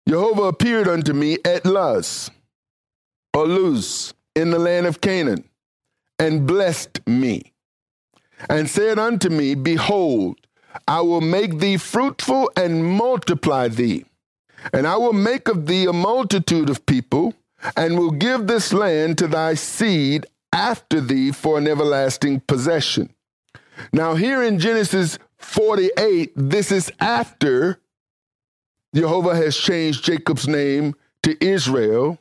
YeHoVaH 0.09 0.49
appeared 0.49 0.89
unto 0.89 1.13
me 1.13 1.39
at 1.45 1.65
Luz, 1.65 2.31
or 3.35 3.47
Luz, 3.47 4.15
in 4.35 4.51
the 4.51 4.59
land 4.59 4.87
of 4.87 5.01
Canaan, 5.01 5.49
and 6.19 6.47
blessed 6.47 7.07
me, 7.07 7.53
and 8.49 8.69
said 8.69 8.99
unto 8.99 9.29
me, 9.29 9.55
Behold, 9.55 10.39
I 10.89 11.01
will 11.03 11.21
make 11.21 11.59
thee 11.59 11.77
fruitful 11.77 12.51
and 12.57 12.85
multiply 12.85 13.69
thee. 13.69 14.05
And 14.73 14.87
I 14.87 14.97
will 14.97 15.13
make 15.13 15.49
of 15.49 15.67
thee 15.67 15.87
a 15.87 15.93
multitude 15.93 16.71
of 16.71 16.87
people, 16.87 17.35
and 17.77 17.99
will 17.99 18.11
give 18.11 18.47
this 18.47 18.73
land 18.73 19.19
to 19.19 19.29
thy 19.29 19.55
seed 19.55 20.27
after 20.53 21.01
thee 21.01 21.33
for 21.33 21.59
an 21.59 21.67
everlasting 21.67 22.41
possession. 22.41 23.13
Now, 23.93 24.15
here 24.15 24.43
in 24.43 24.59
Genesis 24.59 25.19
48, 25.45 26.33
this 26.35 26.73
is 26.73 26.91
after 27.01 27.81
YeHoVaH 28.95 29.37
has 29.37 29.57
changed 29.57 30.05
Jacob's 30.05 30.47
name 30.47 30.95
to 31.23 31.43
Israel. 31.45 32.19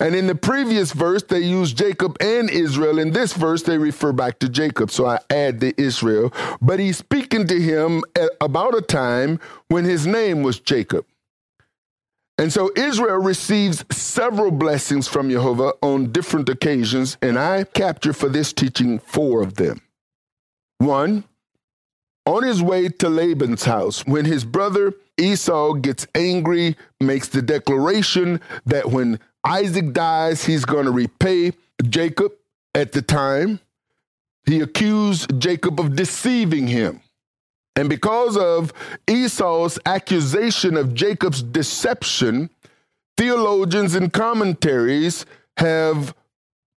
And 0.00 0.14
in 0.14 0.26
the 0.26 0.34
previous 0.34 0.92
verse, 0.92 1.22
they 1.22 1.40
use 1.40 1.72
Jacob 1.72 2.16
and 2.20 2.50
Israel. 2.50 2.98
In 2.98 3.12
this 3.12 3.32
verse, 3.32 3.62
they 3.62 3.78
refer 3.78 4.12
back 4.12 4.38
to 4.40 4.48
Jacob. 4.48 4.90
So 4.90 5.06
I 5.06 5.18
add 5.30 5.60
the 5.60 5.74
Israel. 5.80 6.32
But 6.60 6.80
he's 6.80 6.98
speaking 6.98 7.46
to 7.46 7.60
him 7.60 8.02
at 8.16 8.30
about 8.40 8.74
a 8.74 8.82
time 8.82 9.38
when 9.68 9.84
his 9.84 10.06
name 10.06 10.42
was 10.42 10.58
Jacob. 10.58 11.06
And 12.36 12.52
so 12.52 12.70
Israel 12.74 13.18
receives 13.18 13.84
several 13.92 14.50
blessings 14.50 15.06
from 15.06 15.28
YeHoVaH 15.28 15.74
on 15.82 16.10
different 16.10 16.48
occasions, 16.48 17.16
and 17.22 17.38
I 17.38 17.62
capture 17.62 18.12
for 18.12 18.28
this 18.28 18.52
teaching 18.52 18.98
four 18.98 19.40
of 19.40 19.54
them. 19.54 19.80
One, 20.78 21.24
on 22.26 22.42
his 22.42 22.62
way 22.62 22.88
to 22.88 23.08
Laban's 23.08 23.64
house, 23.64 24.06
when 24.06 24.24
his 24.24 24.44
brother 24.44 24.94
Esau 25.18 25.74
gets 25.74 26.06
angry, 26.14 26.76
makes 27.00 27.28
the 27.28 27.42
declaration 27.42 28.40
that 28.66 28.90
when 28.90 29.20
Isaac 29.44 29.92
dies, 29.92 30.44
he's 30.44 30.64
going 30.64 30.86
to 30.86 30.90
repay 30.90 31.52
Jacob 31.88 32.32
at 32.74 32.92
the 32.92 33.02
time. 33.02 33.60
He 34.46 34.60
accused 34.60 35.40
Jacob 35.40 35.78
of 35.78 35.96
deceiving 35.96 36.66
him. 36.66 37.00
And 37.76 37.88
because 37.88 38.36
of 38.36 38.72
Esau's 39.08 39.78
accusation 39.84 40.76
of 40.76 40.94
Jacob's 40.94 41.42
deception, 41.42 42.50
theologians 43.16 43.94
and 43.94 44.12
commentaries 44.12 45.26
have 45.56 46.14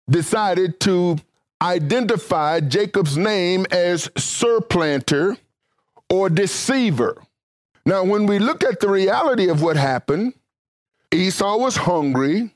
decided 0.10 0.80
to 0.82 1.18
identify 1.62 2.60
Jacob's 2.60 3.18
name 3.18 3.66
as 3.72 4.10
supplanter 4.18 5.38
or 6.10 6.30
deceiver. 6.30 7.22
Now, 7.86 8.04
when 8.04 8.26
we 8.26 8.40
look 8.40 8.64
at 8.64 8.80
the 8.80 8.90
reality 8.90 9.50
of 9.50 9.62
what 9.62 9.78
happened, 9.78 10.34
Esau 11.12 11.58
was 11.58 11.78
hungry. 11.78 12.52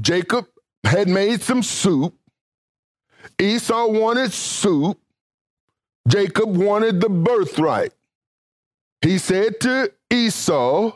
Jacob 0.00 0.46
had 0.84 1.08
made 1.08 1.42
some 1.42 1.62
soup. 1.62 2.14
Esau 3.38 3.86
wanted 3.88 4.32
soup. 4.32 4.98
Jacob 6.06 6.56
wanted 6.56 7.00
the 7.00 7.08
birthright. 7.08 7.92
He 9.02 9.18
said 9.18 9.60
to 9.60 9.92
Esau, 10.10 10.92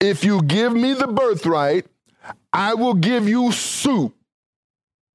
If 0.00 0.24
you 0.24 0.42
give 0.42 0.72
me 0.72 0.94
the 0.94 1.06
birthright, 1.06 1.86
I 2.52 2.74
will 2.74 2.94
give 2.94 3.28
you 3.28 3.52
soup. 3.52 4.14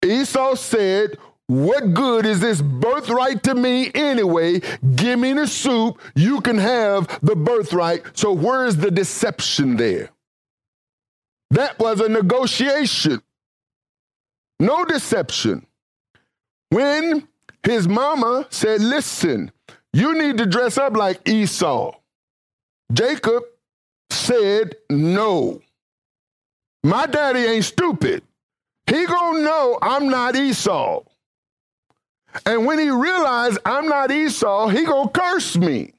Esau 0.06 0.56
said, 0.56 1.18
What 1.48 1.94
good 1.94 2.25
is 2.25 2.39
this 2.39 2.62
birthright 2.62 3.44
to 3.44 3.56
me 3.56 3.92
anyway? 3.94 4.62
Give 4.96 5.20
me 5.20 5.34
the 5.34 5.48
soup. 5.48 6.01
You 6.16 6.42
can 6.42 6.58
have 6.58 7.20
the 7.22 7.36
birthright. 7.36 8.04
So, 8.18 8.32
where's 8.34 8.77
the 8.77 8.92
deception 8.92 9.77
there? 9.77 10.10
That 11.51 11.80
was 11.80 12.01
a 12.01 12.10
negotiation. 12.10 13.22
No 14.60 14.86
deception. 14.86 15.66
When 16.70 17.27
his 17.63 17.88
mama 17.88 18.48
said, 18.50 18.82
Listen, 18.82 19.51
you 19.94 20.18
need 20.18 20.38
to 20.38 20.46
dress 20.46 20.77
up 20.77 20.96
like 20.96 21.27
Esau. 21.27 21.96
Jacob 22.92 23.44
said, 24.10 24.75
No. 24.89 25.62
My 26.84 27.06
daddy 27.06 27.39
ain't 27.39 27.66
stupid. 27.66 28.24
He 28.88 29.06
gonna 29.06 29.41
know 29.41 29.77
I'm 29.82 30.10
not 30.10 30.36
Esau. 30.36 31.03
And 32.46 32.65
when 32.65 32.79
he 32.79 32.89
realized 32.89 33.60
I'm 33.65 33.88
not 33.88 34.12
Esau, 34.12 34.67
he 34.70 34.86
gonna 34.86 35.10
curse 35.10 35.56
me. 35.58 35.94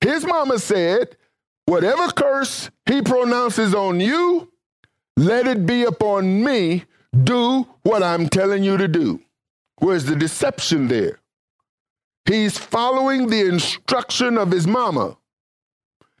His 0.00 0.24
mama 0.24 0.58
said, 0.58 1.16
Whatever 1.66 2.08
curse 2.08 2.70
he 2.86 3.02
pronounces 3.02 3.74
on 3.74 4.00
you, 4.00 4.50
let 5.16 5.46
it 5.46 5.66
be 5.66 5.84
upon 5.84 6.42
me. 6.42 6.84
Do 7.24 7.66
what 7.82 8.02
I'm 8.02 8.28
telling 8.28 8.62
you 8.62 8.76
to 8.76 8.88
do. 8.88 9.20
Where's 9.78 10.04
the 10.04 10.16
deception 10.16 10.88
there? 10.88 11.20
He's 12.24 12.56
following 12.58 13.28
the 13.28 13.46
instruction 13.46 14.38
of 14.38 14.50
his 14.50 14.66
mama. 14.66 15.16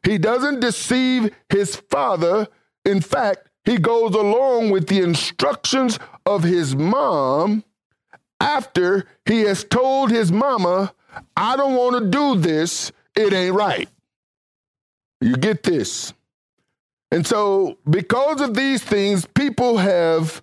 He 0.02 0.18
doesn't 0.18 0.60
deceive 0.60 1.34
his 1.48 1.76
father. 1.76 2.46
In 2.84 3.00
fact, 3.00 3.47
he 3.68 3.76
goes 3.76 4.14
along 4.14 4.70
with 4.70 4.86
the 4.86 5.00
instructions 5.02 5.98
of 6.24 6.42
his 6.42 6.74
mom 6.74 7.64
after 8.40 9.06
he 9.26 9.40
has 9.42 9.62
told 9.62 10.10
his 10.10 10.32
mama, 10.32 10.94
I 11.36 11.54
don't 11.54 11.74
want 11.74 12.02
to 12.02 12.10
do 12.10 12.40
this, 12.40 12.92
it 13.14 13.34
ain't 13.34 13.54
right. 13.54 13.88
You 15.20 15.36
get 15.36 15.64
this? 15.64 16.14
And 17.10 17.26
so, 17.26 17.76
because 17.88 18.40
of 18.40 18.54
these 18.54 18.82
things, 18.82 19.26
people 19.26 19.76
have 19.76 20.42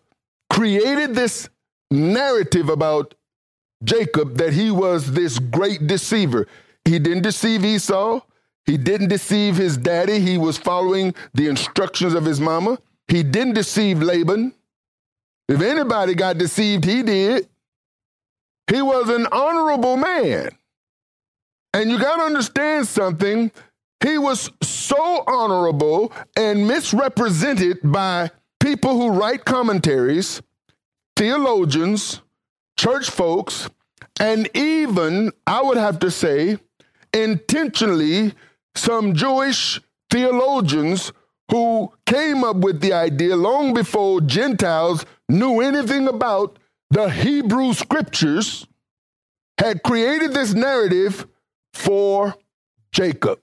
created 0.51 1.15
this 1.15 1.49
narrative 1.89 2.69
about 2.69 3.15
Jacob 3.83 4.37
that 4.37 4.53
he 4.53 4.69
was 4.69 5.13
this 5.13 5.39
great 5.39 5.87
deceiver. 5.87 6.47
He 6.83 6.99
didn't 6.99 7.23
deceive 7.23 7.65
Esau. 7.65 8.21
He 8.65 8.77
didn't 8.77 9.09
deceive 9.09 9.57
his 9.57 9.77
daddy. 9.77 10.19
He 10.19 10.37
was 10.37 10.57
following 10.57 11.15
the 11.33 11.47
instructions 11.47 12.13
of 12.13 12.25
his 12.25 12.39
mama. 12.39 12.77
He 13.07 13.23
didn't 13.23 13.53
deceive 13.53 14.01
Laban. 14.01 14.53
If 15.47 15.61
anybody 15.61 16.15
got 16.15 16.37
deceived, 16.37 16.85
he 16.85 17.03
did. 17.03 17.47
He 18.71 18.81
was 18.81 19.09
an 19.09 19.27
honorable 19.31 19.95
man. 19.95 20.49
And 21.73 21.91
you 21.91 21.99
got 21.99 22.17
to 22.17 22.23
understand 22.23 22.87
something. 22.87 23.51
He 24.03 24.17
was 24.17 24.49
so 24.61 25.23
honorable 25.27 26.11
and 26.35 26.67
misrepresented 26.67 27.79
by 27.83 28.31
people 28.59 28.93
who 28.99 29.09
write 29.19 29.45
commentaries, 29.45 30.41
theologians, 31.15 32.21
church 32.77 33.09
folks, 33.09 33.69
and 34.19 34.49
even, 34.55 35.31
I 35.45 35.61
would 35.61 35.77
have 35.77 35.99
to 35.99 36.09
say, 36.11 36.57
intentionally, 37.13 38.33
some 38.75 39.13
Jewish 39.13 39.81
theologians 40.09 41.11
who 41.51 41.91
came 42.05 42.43
up 42.43 42.57
with 42.57 42.81
the 42.81 42.93
idea 42.93 43.35
long 43.35 43.73
before 43.73 44.21
Gentiles 44.21 45.05
knew 45.29 45.61
anything 45.61 46.07
about 46.07 46.57
the 46.89 47.09
Hebrew 47.09 47.73
scriptures, 47.73 48.65
had 49.57 49.83
created 49.83 50.33
this 50.33 50.53
narrative 50.53 51.27
for 51.73 52.35
Jacob. 52.91 53.39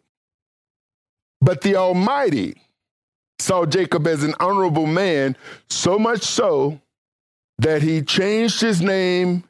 But 1.41 1.63
the 1.63 1.77
Almighty 1.77 2.61
saw 3.39 3.67
Jacob 3.67 4.07
as 4.07 4.23
an 4.23 4.35
honorable 4.39 4.87
man, 4.87 5.37
so 5.69 5.99
much 5.99 6.23
so 6.23 6.81
that 7.59 7.83
he 7.83 8.03
changed 8.03 8.61
his 8.61 8.81
name 8.81 9.45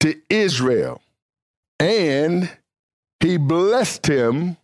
to 0.00 0.14
Israel 0.28 1.00
and 1.78 2.50
he 3.20 3.36
blessed 3.36 4.06
him. 4.06 4.56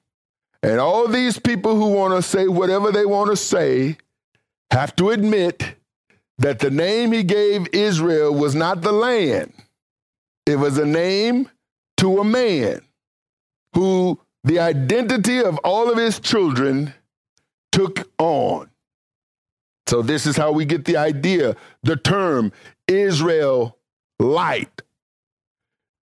And 0.67 0.81
all 0.81 1.07
these 1.07 1.39
people 1.39 1.77
who 1.77 1.91
want 1.91 2.13
to 2.13 2.29
say 2.29 2.49
whatever 2.49 2.91
they 2.91 3.07
want 3.07 3.31
to 3.31 3.37
say 3.37 3.99
have 4.73 4.97
to 4.97 5.11
admit 5.11 5.77
that 6.39 6.59
the 6.59 6.71
name 6.71 7.13
he 7.13 7.23
gave 7.23 7.69
Israel 7.73 8.35
was 8.35 8.57
not 8.57 8.83
the 8.83 8.91
land, 8.91 9.53
it 10.45 10.57
was 10.57 10.77
a 10.77 10.85
name 10.85 11.49
to 11.99 12.19
a 12.19 12.25
man 12.25 12.81
who 13.75 14.19
the 14.43 14.59
identity 14.59 15.39
of 15.39 15.57
all 15.59 15.89
of 15.89 15.99
his 15.99 16.19
children 16.19 16.93
took 17.71 18.11
on. 18.19 18.69
So, 19.87 20.03
this 20.03 20.27
is 20.27 20.37
how 20.37 20.51
we 20.51 20.65
get 20.65 20.85
the 20.85 20.97
idea, 20.97 21.55
the 21.85 21.95
term 21.95 22.51
Israel 22.89 23.79
light. 24.19 24.83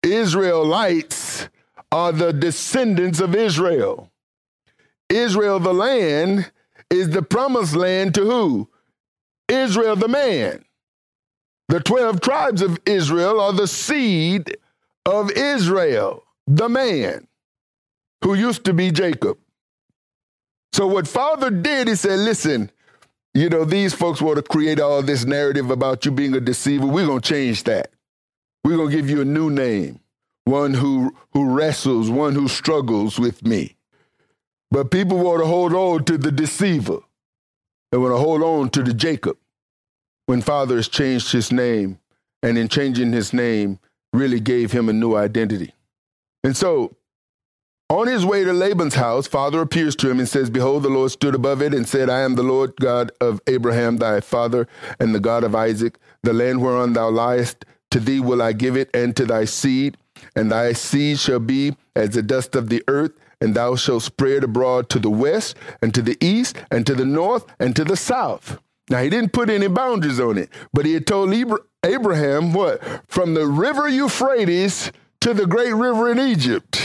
Israelites 0.04 1.50
are 1.92 2.14
the 2.14 2.32
descendants 2.32 3.20
of 3.20 3.36
Israel. 3.36 4.10
Israel, 5.14 5.60
the 5.60 5.74
land, 5.74 6.52
is 6.90 7.10
the 7.10 7.22
promised 7.22 7.76
land 7.76 8.16
to 8.16 8.22
who? 8.22 8.70
Israel, 9.48 9.96
the 9.96 10.08
man. 10.08 10.66
The 11.70 11.80
12 11.80 12.22
tribes 12.22 12.62
of 12.62 12.80
Israel 12.86 13.40
are 13.40 13.54
the 13.54 13.68
seed 13.68 14.58
of 15.06 15.32
Israel, 15.32 16.24
the 16.46 16.70
man 16.70 17.28
who 18.24 18.34
used 18.34 18.66
to 18.66 18.74
be 18.74 18.92
Jacob. 18.92 19.38
So, 20.74 20.88
what 20.88 21.08
Father 21.08 21.50
did, 21.50 21.88
he 21.88 21.96
said, 21.96 22.20
Listen, 22.20 22.72
you 23.34 23.50
know, 23.50 23.66
these 23.66 23.94
folks 23.94 24.22
want 24.22 24.38
to 24.38 24.44
create 24.44 24.80
all 24.80 25.02
this 25.02 25.26
narrative 25.26 25.72
about 25.72 26.06
you 26.06 26.12
being 26.12 26.36
a 26.36 26.40
deceiver. 26.40 26.86
We're 26.86 27.06
going 27.06 27.22
to 27.22 27.28
change 27.28 27.64
that. 27.64 27.92
We're 28.64 28.78
going 28.78 28.90
to 28.90 28.96
give 28.96 29.10
you 29.10 29.22
a 29.22 29.26
new 29.26 29.50
name, 29.50 30.00
one 30.46 30.74
who, 30.74 31.16
who 31.32 31.54
wrestles, 31.54 32.10
one 32.10 32.34
who 32.34 32.48
struggles 32.48 33.20
with 33.20 33.46
me. 33.46 33.76
But 34.74 34.90
people 34.90 35.20
want 35.20 35.40
to 35.40 35.46
hold 35.46 35.76
on 35.76 36.04
to 36.06 36.18
the 36.18 36.32
deceiver. 36.32 36.98
They 37.92 38.00
want 38.00 38.12
to 38.12 38.18
hold 38.18 38.42
on 38.42 38.72
to 38.72 38.82
the 38.82 38.92
Jacob 38.92 39.38
when 40.26 40.42
Father 40.42 40.78
has 40.78 40.88
changed 40.88 41.32
his 41.32 41.52
name, 41.52 42.00
and 42.42 42.58
in 42.58 42.70
changing 42.70 43.14
his 43.14 43.34
name, 43.34 43.78
really 44.14 44.40
gave 44.40 44.72
him 44.72 44.90
a 44.90 44.94
new 44.94 45.16
identity. 45.16 45.76
And 46.44 46.58
so 46.58 46.96
on 47.88 48.08
his 48.08 48.26
way 48.26 48.44
to 48.44 48.52
Laban's 48.52 48.96
house, 48.96 49.28
father 49.28 49.62
appears 49.62 49.96
to 49.98 50.10
him 50.10 50.18
and 50.18 50.28
says, 50.28 50.50
Behold, 50.50 50.82
the 50.82 50.90
Lord 50.90 51.12
stood 51.12 51.36
above 51.36 51.62
it 51.62 51.76
and 51.76 51.88
said, 51.88 52.10
I 52.10 52.22
am 52.22 52.34
the 52.34 52.42
Lord 52.42 52.76
God 52.78 53.12
of 53.22 53.42
Abraham, 53.46 53.98
thy 53.98 54.22
father, 54.22 54.68
and 55.00 55.14
the 55.14 55.20
God 55.20 55.44
of 55.44 55.54
Isaac. 55.54 56.00
The 56.24 56.34
land 56.34 56.64
whereon 56.64 56.94
thou 56.94 57.12
liest, 57.12 57.64
to 57.92 58.00
thee 58.00 58.20
will 58.20 58.42
I 58.42 58.54
give 58.54 58.76
it, 58.76 58.90
and 58.92 59.16
to 59.18 59.26
thy 59.28 59.46
seed. 59.46 59.98
And 60.36 60.52
thy 60.52 60.74
seed 60.74 61.20
shall 61.20 61.38
be 61.38 61.76
as 61.96 62.10
the 62.12 62.24
dust 62.24 62.56
of 62.56 62.70
the 62.70 62.82
earth, 62.88 63.12
and 63.44 63.54
thou 63.54 63.76
shalt 63.76 64.04
spread 64.04 64.44
abroad 64.44 64.90
to 64.90 65.00
the 65.00 65.10
west, 65.10 65.58
and 65.82 65.94
to 65.94 66.02
the 66.02 66.18
east, 66.26 66.56
and 66.72 66.88
to 66.88 66.96
the 66.96 67.06
north, 67.06 67.46
and 67.60 67.76
to 67.76 67.84
the 67.84 67.98
south. 67.98 68.58
Now, 68.90 69.02
he 69.02 69.10
didn't 69.10 69.34
put 69.34 69.50
any 69.50 69.68
boundaries 69.68 70.20
on 70.20 70.38
it, 70.38 70.50
but 70.72 70.86
he 70.86 70.94
had 70.94 71.06
told 71.06 71.34
Abraham 71.84 72.54
what? 72.54 72.82
From 73.10 73.34
the 73.34 73.46
river 73.46 73.90
Euphrates 73.90 74.94
to 75.20 75.34
the 75.34 75.46
great 75.46 75.74
river 75.74 76.10
in 76.10 76.20
Egypt. 76.20 76.82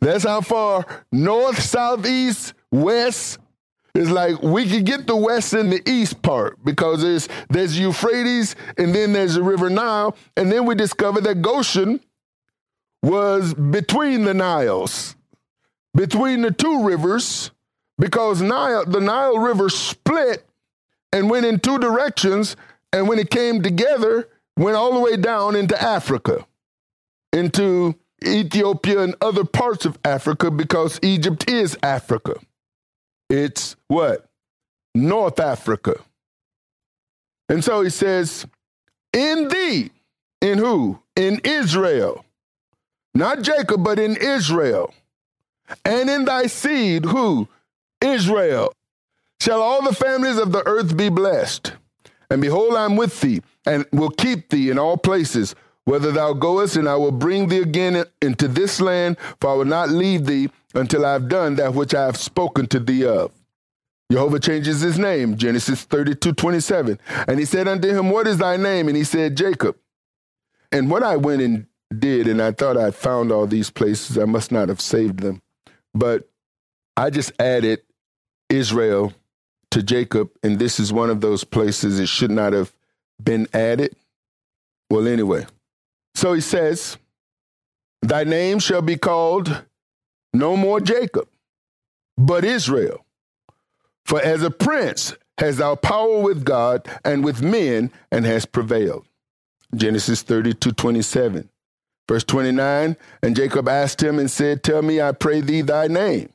That's 0.00 0.24
how 0.24 0.40
far 0.40 0.86
north, 1.10 1.60
south, 1.60 2.06
east, 2.06 2.54
west. 2.70 3.38
It's 3.94 4.10
like 4.10 4.40
we 4.40 4.68
could 4.68 4.86
get 4.86 5.06
the 5.06 5.16
west 5.16 5.52
and 5.52 5.72
the 5.72 5.82
east 5.88 6.22
part 6.22 6.64
because 6.64 7.02
there's 7.02 7.28
there's 7.50 7.78
Euphrates 7.78 8.56
and 8.78 8.94
then 8.94 9.12
there's 9.12 9.34
the 9.34 9.42
River 9.42 9.68
Nile, 9.68 10.16
and 10.36 10.50
then 10.50 10.64
we 10.64 10.74
discovered 10.74 11.24
that 11.24 11.42
Goshen 11.42 12.00
was 13.02 13.52
between 13.52 14.24
the 14.24 14.32
Niles, 14.32 15.16
between 15.94 16.42
the 16.42 16.50
two 16.50 16.84
rivers, 16.84 17.50
because 17.98 18.40
Nile, 18.42 18.84
the 18.84 19.00
Nile 19.00 19.38
River 19.38 19.68
split 19.68 20.44
and 21.12 21.28
went 21.28 21.46
in 21.46 21.60
two 21.60 21.78
directions, 21.78 22.56
and 22.92 23.08
when 23.08 23.18
it 23.18 23.30
came 23.30 23.62
together, 23.62 24.28
went 24.56 24.76
all 24.76 24.94
the 24.94 25.00
way 25.00 25.16
down 25.16 25.56
into 25.56 25.80
Africa, 25.80 26.46
into 27.32 27.94
Ethiopia 28.24 29.00
and 29.00 29.14
other 29.20 29.44
parts 29.44 29.84
of 29.84 29.98
Africa 30.04 30.50
because 30.50 30.98
Egypt 31.02 31.48
is 31.50 31.76
Africa. 31.82 32.34
It's 33.28 33.76
what? 33.88 34.28
North 34.94 35.40
Africa. 35.40 35.96
And 37.48 37.64
so 37.64 37.82
he 37.82 37.90
says, 37.90 38.46
In 39.12 39.48
thee, 39.48 39.90
in 40.40 40.58
who? 40.58 41.00
In 41.16 41.40
Israel. 41.44 42.24
Not 43.14 43.42
Jacob, 43.42 43.84
but 43.84 43.98
in 43.98 44.16
Israel. 44.16 44.94
And 45.84 46.08
in 46.08 46.24
thy 46.24 46.46
seed, 46.46 47.04
who? 47.04 47.48
Israel. 48.00 48.72
Shall 49.40 49.60
all 49.60 49.82
the 49.82 49.94
families 49.94 50.38
of 50.38 50.52
the 50.52 50.66
earth 50.66 50.96
be 50.96 51.08
blessed. 51.08 51.72
And 52.30 52.40
behold, 52.40 52.74
I'm 52.74 52.96
with 52.96 53.20
thee, 53.20 53.42
and 53.66 53.84
will 53.92 54.10
keep 54.10 54.50
thee 54.50 54.70
in 54.70 54.78
all 54.78 54.96
places 54.96 55.54
whether 55.84 56.12
thou 56.12 56.32
goest, 56.32 56.76
and 56.76 56.88
I 56.88 56.96
will 56.96 57.12
bring 57.12 57.48
thee 57.48 57.60
again 57.60 58.04
into 58.20 58.48
this 58.48 58.80
land, 58.80 59.16
for 59.40 59.50
I 59.50 59.54
will 59.54 59.64
not 59.64 59.90
leave 59.90 60.26
thee 60.26 60.50
until 60.74 61.04
I 61.04 61.12
have 61.12 61.28
done 61.28 61.56
that 61.56 61.74
which 61.74 61.94
I 61.94 62.06
have 62.06 62.16
spoken 62.16 62.66
to 62.68 62.78
thee 62.78 63.04
of. 63.04 63.32
YeHoVaH 64.12 64.42
changes 64.42 64.80
his 64.80 64.98
name, 64.98 65.36
Genesis 65.36 65.84
32 65.84 66.34
27. 66.34 67.00
And 67.26 67.38
he 67.38 67.44
said 67.44 67.66
unto 67.66 67.88
him, 67.88 68.10
What 68.10 68.26
is 68.26 68.38
thy 68.38 68.56
name? 68.56 68.88
And 68.88 68.96
he 68.96 69.04
said, 69.04 69.36
Jacob. 69.36 69.76
And 70.70 70.90
what 70.90 71.02
I 71.02 71.16
went 71.16 71.42
and 71.42 71.66
did, 71.98 72.28
and 72.28 72.40
I 72.40 72.52
thought 72.52 72.76
I 72.76 72.84
had 72.84 72.94
found 72.94 73.32
all 73.32 73.46
these 73.46 73.70
places, 73.70 74.18
I 74.18 74.24
must 74.24 74.52
not 74.52 74.68
have 74.68 74.80
saved 74.80 75.20
them, 75.20 75.42
but 75.94 76.28
I 76.96 77.10
just 77.10 77.32
added 77.38 77.82
Israel 78.48 79.12
to 79.70 79.82
Jacob, 79.82 80.30
and 80.42 80.58
this 80.58 80.78
is 80.78 80.92
one 80.92 81.10
of 81.10 81.20
those 81.20 81.44
places 81.44 81.98
it 81.98 82.08
should 82.08 82.30
not 82.30 82.52
have 82.52 82.72
been 83.22 83.46
added. 83.54 83.96
Well, 84.90 85.08
anyway, 85.08 85.46
so 86.14 86.34
he 86.34 86.40
says, 86.40 86.98
Thy 88.02 88.24
name 88.24 88.58
shall 88.58 88.82
be 88.82 88.96
called 88.96 89.64
no 90.34 90.56
more 90.56 90.80
Jacob, 90.80 91.28
but 92.18 92.44
Israel. 92.44 93.04
For 94.04 94.20
as 94.20 94.42
a 94.42 94.50
prince 94.50 95.14
has 95.38 95.58
thou 95.58 95.74
power 95.76 96.20
with 96.20 96.44
God 96.44 96.86
and 97.04 97.24
with 97.24 97.42
men 97.42 97.90
and 98.10 98.26
has 98.26 98.44
prevailed. 98.44 99.06
Genesis 99.74 100.22
32 100.22 100.72
27. 100.72 101.48
Verse 102.08 102.24
29 102.24 102.96
And 103.22 103.36
Jacob 103.36 103.68
asked 103.68 104.02
him 104.02 104.18
and 104.18 104.30
said, 104.30 104.62
Tell 104.62 104.82
me, 104.82 105.00
I 105.00 105.12
pray 105.12 105.40
thee, 105.40 105.62
thy 105.62 105.88
name. 105.88 106.32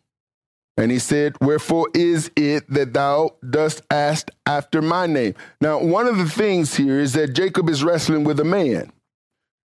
And 0.77 0.91
he 0.91 0.99
said, 0.99 1.36
Wherefore 1.41 1.89
is 1.93 2.30
it 2.36 2.69
that 2.69 2.93
thou 2.93 3.36
dost 3.47 3.82
ask 3.89 4.30
after 4.45 4.82
my 4.82 5.08
name? 5.08 5.34
Now, 5.60 5.80
one 5.84 6.06
of 6.06 6.17
the 6.17 6.30
things 6.30 6.75
here 6.75 6.99
is 6.99 7.13
that 7.13 7.34
Jacob 7.34 7.69
is 7.69 7.84
wrestling 7.84 8.23
with 8.23 8.39
a 8.39 8.45
man. 8.45 8.91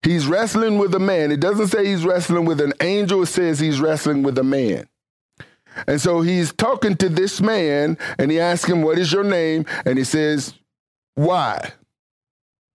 He's 0.03 0.27
wrestling 0.27 0.77
with 0.77 0.93
a 0.95 0.99
man. 0.99 1.31
It 1.31 1.41
doesn't 1.41 1.67
say 1.67 1.85
he's 1.85 2.05
wrestling 2.05 2.45
with 2.45 2.62
an 2.62 2.73
angel, 2.79 3.23
it 3.23 3.27
says 3.27 3.59
he's 3.59 3.81
wrestling 3.81 4.23
with 4.23 4.38
a 4.38 4.43
man. 4.43 4.88
And 5.88 5.99
so 5.99 6.21
he's 6.21 6.53
talking 6.53 6.95
to 6.97 7.09
this 7.09 7.41
man 7.41 7.97
and 8.17 8.31
he 8.31 8.39
asks 8.39 8.69
him, 8.69 8.81
What 8.81 8.99
is 8.99 9.12
your 9.12 9.23
name? 9.23 9.65
And 9.85 9.97
he 9.97 10.03
says, 10.03 10.53
Why? 11.15 11.73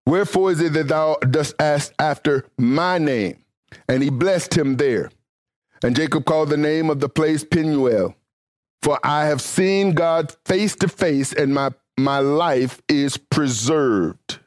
Wherefore 0.05 0.51
is 0.51 0.61
it 0.61 0.73
that 0.73 0.87
thou 0.87 1.15
dost 1.15 1.55
ask 1.59 1.93
after 1.97 2.45
my 2.57 2.97
name? 2.97 3.43
And 3.87 4.03
he 4.03 4.09
blessed 4.09 4.55
him 4.55 4.77
there. 4.77 5.11
And 5.83 5.95
Jacob 5.95 6.25
called 6.25 6.49
the 6.49 6.57
name 6.57 6.89
of 6.89 6.99
the 6.99 7.09
place 7.09 7.43
Peniel. 7.43 8.15
For 8.81 8.99
I 9.03 9.25
have 9.25 9.41
seen 9.41 9.93
God 9.93 10.35
face 10.45 10.75
to 10.77 10.87
face, 10.87 11.33
and 11.33 11.53
my, 11.53 11.71
my 11.97 12.19
life 12.19 12.81
is 12.87 13.17
preserved. 13.17 14.39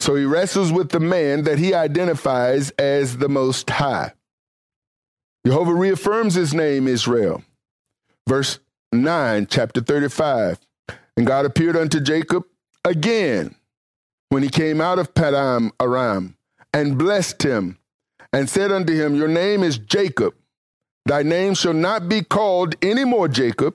So 0.00 0.14
he 0.14 0.24
wrestles 0.24 0.72
with 0.72 0.90
the 0.90 1.00
man 1.00 1.42
that 1.42 1.58
he 1.58 1.74
identifies 1.74 2.70
as 2.72 3.18
the 3.18 3.28
Most 3.28 3.68
High. 3.68 4.12
YeHoVaH 5.46 5.78
reaffirms 5.78 6.34
his 6.34 6.54
name, 6.54 6.88
Israel. 6.88 7.42
Verse 8.26 8.60
9, 8.92 9.46
chapter 9.50 9.80
35. 9.80 10.58
And 11.16 11.26
God 11.26 11.44
appeared 11.44 11.76
unto 11.76 12.00
Jacob 12.00 12.44
again 12.84 13.54
when 14.28 14.42
he 14.42 14.48
came 14.48 14.80
out 14.80 14.98
of 14.98 15.14
Padan 15.14 15.72
Aram 15.80 16.36
and 16.72 16.98
blessed 16.98 17.42
him 17.42 17.78
and 18.32 18.48
said 18.48 18.70
unto 18.72 18.92
him, 18.94 19.14
Your 19.14 19.28
name 19.28 19.62
is 19.62 19.78
Jacob. 19.78 20.34
Thy 21.06 21.22
name 21.22 21.54
shall 21.54 21.74
not 21.74 22.08
be 22.08 22.22
called 22.22 22.74
any 22.82 23.04
more 23.04 23.28
Jacob, 23.28 23.74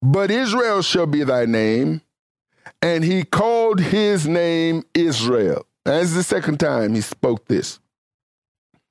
but 0.00 0.30
Israel 0.30 0.82
shall 0.82 1.06
be 1.06 1.22
thy 1.22 1.44
name. 1.44 2.02
And 2.80 3.04
he 3.04 3.22
called 3.22 3.80
his 3.80 4.26
name 4.26 4.82
Israel. 4.94 5.66
That's 5.84 6.14
the 6.14 6.22
second 6.24 6.58
time 6.58 6.94
he 6.94 7.00
spoke 7.00 7.46
this. 7.46 7.78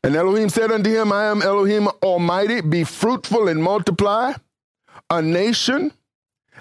And 0.04 0.16
Elohim 0.16 0.50
said 0.50 0.72
unto 0.72 0.90
him, 0.90 1.12
I 1.12 1.26
am 1.26 1.42
Elohim 1.42 1.88
Almighty, 2.02 2.62
be 2.62 2.84
fruitful 2.84 3.48
and 3.48 3.62
multiply. 3.62 4.34
A 5.10 5.22
nation 5.22 5.92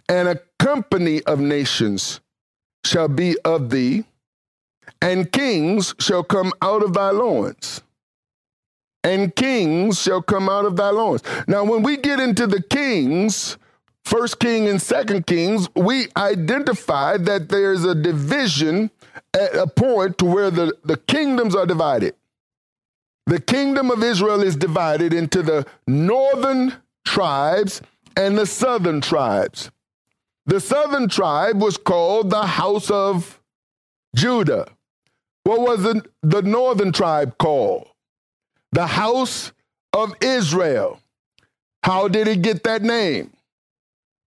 and 0.08 0.28
a 0.28 0.40
company 0.58 1.22
of 1.22 1.40
nations 1.40 2.20
shall 2.84 3.08
be 3.08 3.38
of 3.44 3.70
thee, 3.70 4.04
and 5.00 5.30
kings 5.30 5.94
shall 5.98 6.22
come 6.22 6.52
out 6.62 6.82
of 6.82 6.94
thy 6.94 7.10
loins. 7.10 7.82
And 9.02 9.34
kings 9.34 10.00
shall 10.00 10.20
come 10.22 10.48
out 10.48 10.66
of 10.66 10.76
thy 10.76 10.90
loins. 10.90 11.22
Now, 11.48 11.64
when 11.64 11.82
we 11.82 11.96
get 11.96 12.20
into 12.20 12.46
the 12.46 12.62
kings, 12.62 13.56
First 14.04 14.40
King 14.40 14.68
and 14.68 14.80
Second 14.80 15.26
Kings, 15.26 15.68
we 15.74 16.08
identify 16.16 17.16
that 17.16 17.48
there's 17.48 17.84
a 17.84 17.94
division 17.94 18.90
at 19.34 19.54
a 19.54 19.66
point 19.66 20.18
to 20.18 20.24
where 20.24 20.50
the, 20.50 20.76
the 20.84 20.96
kingdoms 20.96 21.54
are 21.54 21.66
divided. 21.66 22.14
The 23.26 23.40
kingdom 23.40 23.90
of 23.90 24.02
Israel 24.02 24.42
is 24.42 24.56
divided 24.56 25.14
into 25.14 25.42
the 25.42 25.64
northern 25.86 26.74
tribes 27.06 27.80
and 28.16 28.36
the 28.36 28.46
southern 28.46 29.00
tribes. 29.00 29.70
The 30.46 30.60
southern 30.60 31.08
tribe 31.08 31.62
was 31.62 31.76
called 31.76 32.30
the 32.30 32.46
house 32.46 32.90
of 32.90 33.40
Judah. 34.16 34.66
What 35.44 35.60
was 35.60 35.82
the, 35.82 36.04
the 36.22 36.42
northern 36.42 36.92
tribe 36.92 37.38
called? 37.38 37.88
The 38.72 38.86
house 38.86 39.52
of 39.92 40.14
Israel. 40.20 41.00
How 41.82 42.08
did 42.08 42.28
it 42.28 42.42
get 42.42 42.62
that 42.64 42.82
name? 42.82 43.32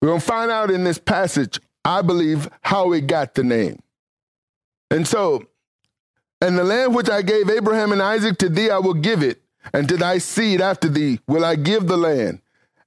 We're 0.02 0.10
going 0.10 0.20
to 0.20 0.26
find 0.26 0.52
out 0.52 0.72
in 0.72 0.84
this 0.84 0.98
passage, 0.98 1.60
I 1.86 2.02
believe, 2.02 2.50
how 2.62 2.92
it 2.94 3.08
got 3.08 3.36
the 3.36 3.44
name. 3.44 3.80
And 4.92 5.08
so, 5.08 5.46
and 6.42 6.58
the 6.58 6.64
land 6.64 6.94
which 6.94 7.10
I 7.10 7.22
gave 7.22 7.50
Abraham 7.50 7.92
and 7.92 8.02
Isaac 8.02 8.38
to 8.40 8.50
thee, 8.50 8.70
I 8.70 8.80
will 8.80 8.96
give 8.96 9.24
it, 9.24 9.42
and 9.74 9.88
to 9.88 9.96
thy 9.96 10.18
seed 10.18 10.60
after 10.60 10.90
thee 10.90 11.20
will 11.28 11.46
I 11.46 11.56
give 11.56 11.88
the 11.88 11.98
land. 11.98 12.42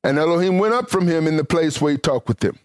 And 0.04 0.18
Elohim 0.18 0.58
went 0.58 0.74
up 0.74 0.90
from 0.90 1.08
him 1.08 1.26
in 1.26 1.36
the 1.36 1.44
place 1.44 1.80
where 1.80 1.92
he 1.92 1.98
talked 1.98 2.28
with 2.28 2.44
him. 2.44 2.58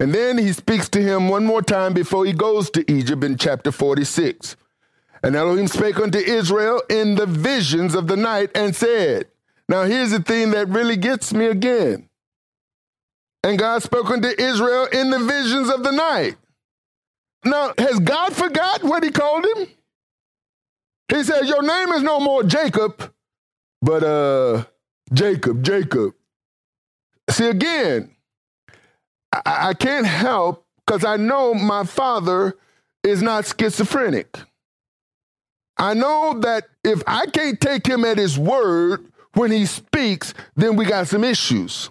And 0.00 0.14
then 0.14 0.38
he 0.38 0.52
speaks 0.52 0.88
to 0.90 1.02
him 1.02 1.28
one 1.28 1.44
more 1.44 1.62
time 1.62 1.92
before 1.92 2.24
he 2.24 2.32
goes 2.32 2.70
to 2.70 2.90
Egypt 2.90 3.22
in 3.24 3.36
chapter 3.36 3.70
46. 3.70 4.56
And 5.22 5.34
Elohim 5.34 5.66
spake 5.66 5.98
unto 5.98 6.18
Israel 6.18 6.82
in 6.88 7.16
the 7.16 7.26
visions 7.26 7.94
of 7.94 8.06
the 8.06 8.16
night 8.16 8.50
and 8.54 8.74
said, 8.74 9.26
Now 9.68 9.82
here's 9.82 10.10
the 10.10 10.20
thing 10.20 10.52
that 10.52 10.68
really 10.68 10.96
gets 10.96 11.32
me 11.32 11.46
again. 11.46 12.08
And 13.42 13.58
God 13.58 13.82
spoke 13.82 14.10
unto 14.10 14.28
Israel 14.28 14.86
in 14.86 15.10
the 15.10 15.18
visions 15.18 15.70
of 15.70 15.82
the 15.82 15.92
night. 15.92 16.36
Now, 17.44 17.72
has 17.78 17.98
God 18.00 18.34
forgot 18.34 18.82
what 18.82 19.04
he 19.04 19.10
called 19.10 19.46
him? 19.46 19.68
He 21.08 21.22
said, 21.22 21.46
Your 21.46 21.62
name 21.62 21.92
is 21.92 22.02
no 22.02 22.20
more 22.20 22.42
Jacob, 22.42 23.12
but 23.80 24.02
uh 24.02 24.64
Jacob, 25.12 25.62
Jacob. 25.62 26.14
See, 27.30 27.46
again, 27.48 28.14
I, 29.32 29.68
I 29.68 29.74
can't 29.74 30.06
help 30.06 30.66
because 30.86 31.04
I 31.04 31.16
know 31.16 31.54
my 31.54 31.84
father 31.84 32.56
is 33.02 33.22
not 33.22 33.46
schizophrenic. 33.46 34.38
I 35.78 35.94
know 35.94 36.38
that 36.40 36.68
if 36.82 37.02
I 37.06 37.26
can't 37.26 37.60
take 37.60 37.86
him 37.86 38.04
at 38.04 38.18
his 38.18 38.38
word 38.38 39.06
when 39.34 39.50
he 39.52 39.66
speaks, 39.66 40.34
then 40.56 40.76
we 40.76 40.84
got 40.84 41.06
some 41.06 41.22
issues. 41.22 41.90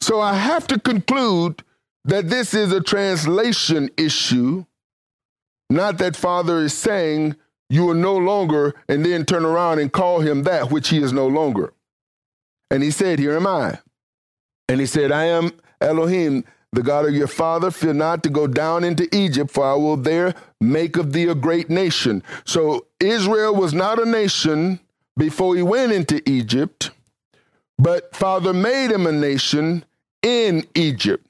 So 0.00 0.20
I 0.20 0.34
have 0.34 0.66
to 0.68 0.80
conclude 0.80 1.62
that 2.04 2.28
this 2.28 2.54
is 2.54 2.72
a 2.72 2.80
translation 2.80 3.90
issue, 3.96 4.64
not 5.70 5.98
that 5.98 6.16
Father 6.16 6.58
is 6.60 6.72
saying 6.72 7.36
you 7.68 7.88
are 7.90 7.94
no 7.94 8.16
longer, 8.16 8.74
and 8.88 9.04
then 9.04 9.24
turn 9.24 9.44
around 9.44 9.80
and 9.80 9.92
call 9.92 10.20
him 10.20 10.44
that 10.44 10.70
which 10.70 10.88
he 10.88 10.98
is 10.98 11.12
no 11.12 11.26
longer. 11.26 11.72
And 12.70 12.82
he 12.82 12.90
said, 12.90 13.18
Here 13.18 13.36
am 13.36 13.46
I. 13.46 13.78
And 14.68 14.80
he 14.80 14.86
said, 14.86 15.10
I 15.12 15.24
am 15.24 15.52
Elohim, 15.80 16.44
the 16.72 16.82
God 16.82 17.06
of 17.06 17.14
your 17.14 17.26
father. 17.26 17.70
Fear 17.70 17.94
not 17.94 18.22
to 18.22 18.30
go 18.30 18.46
down 18.46 18.84
into 18.84 19.08
Egypt, 19.14 19.50
for 19.50 19.64
I 19.64 19.74
will 19.74 19.96
there 19.96 20.34
make 20.60 20.96
of 20.96 21.12
thee 21.12 21.28
a 21.28 21.34
great 21.34 21.70
nation. 21.70 22.22
So 22.44 22.86
Israel 23.00 23.54
was 23.54 23.74
not 23.74 23.98
a 23.98 24.06
nation 24.06 24.80
before 25.16 25.56
he 25.56 25.62
went 25.62 25.92
into 25.92 26.22
Egypt, 26.28 26.90
but 27.78 28.14
Father 28.14 28.52
made 28.52 28.90
him 28.90 29.06
a 29.06 29.12
nation 29.12 29.84
in 30.22 30.66
Egypt. 30.74 31.26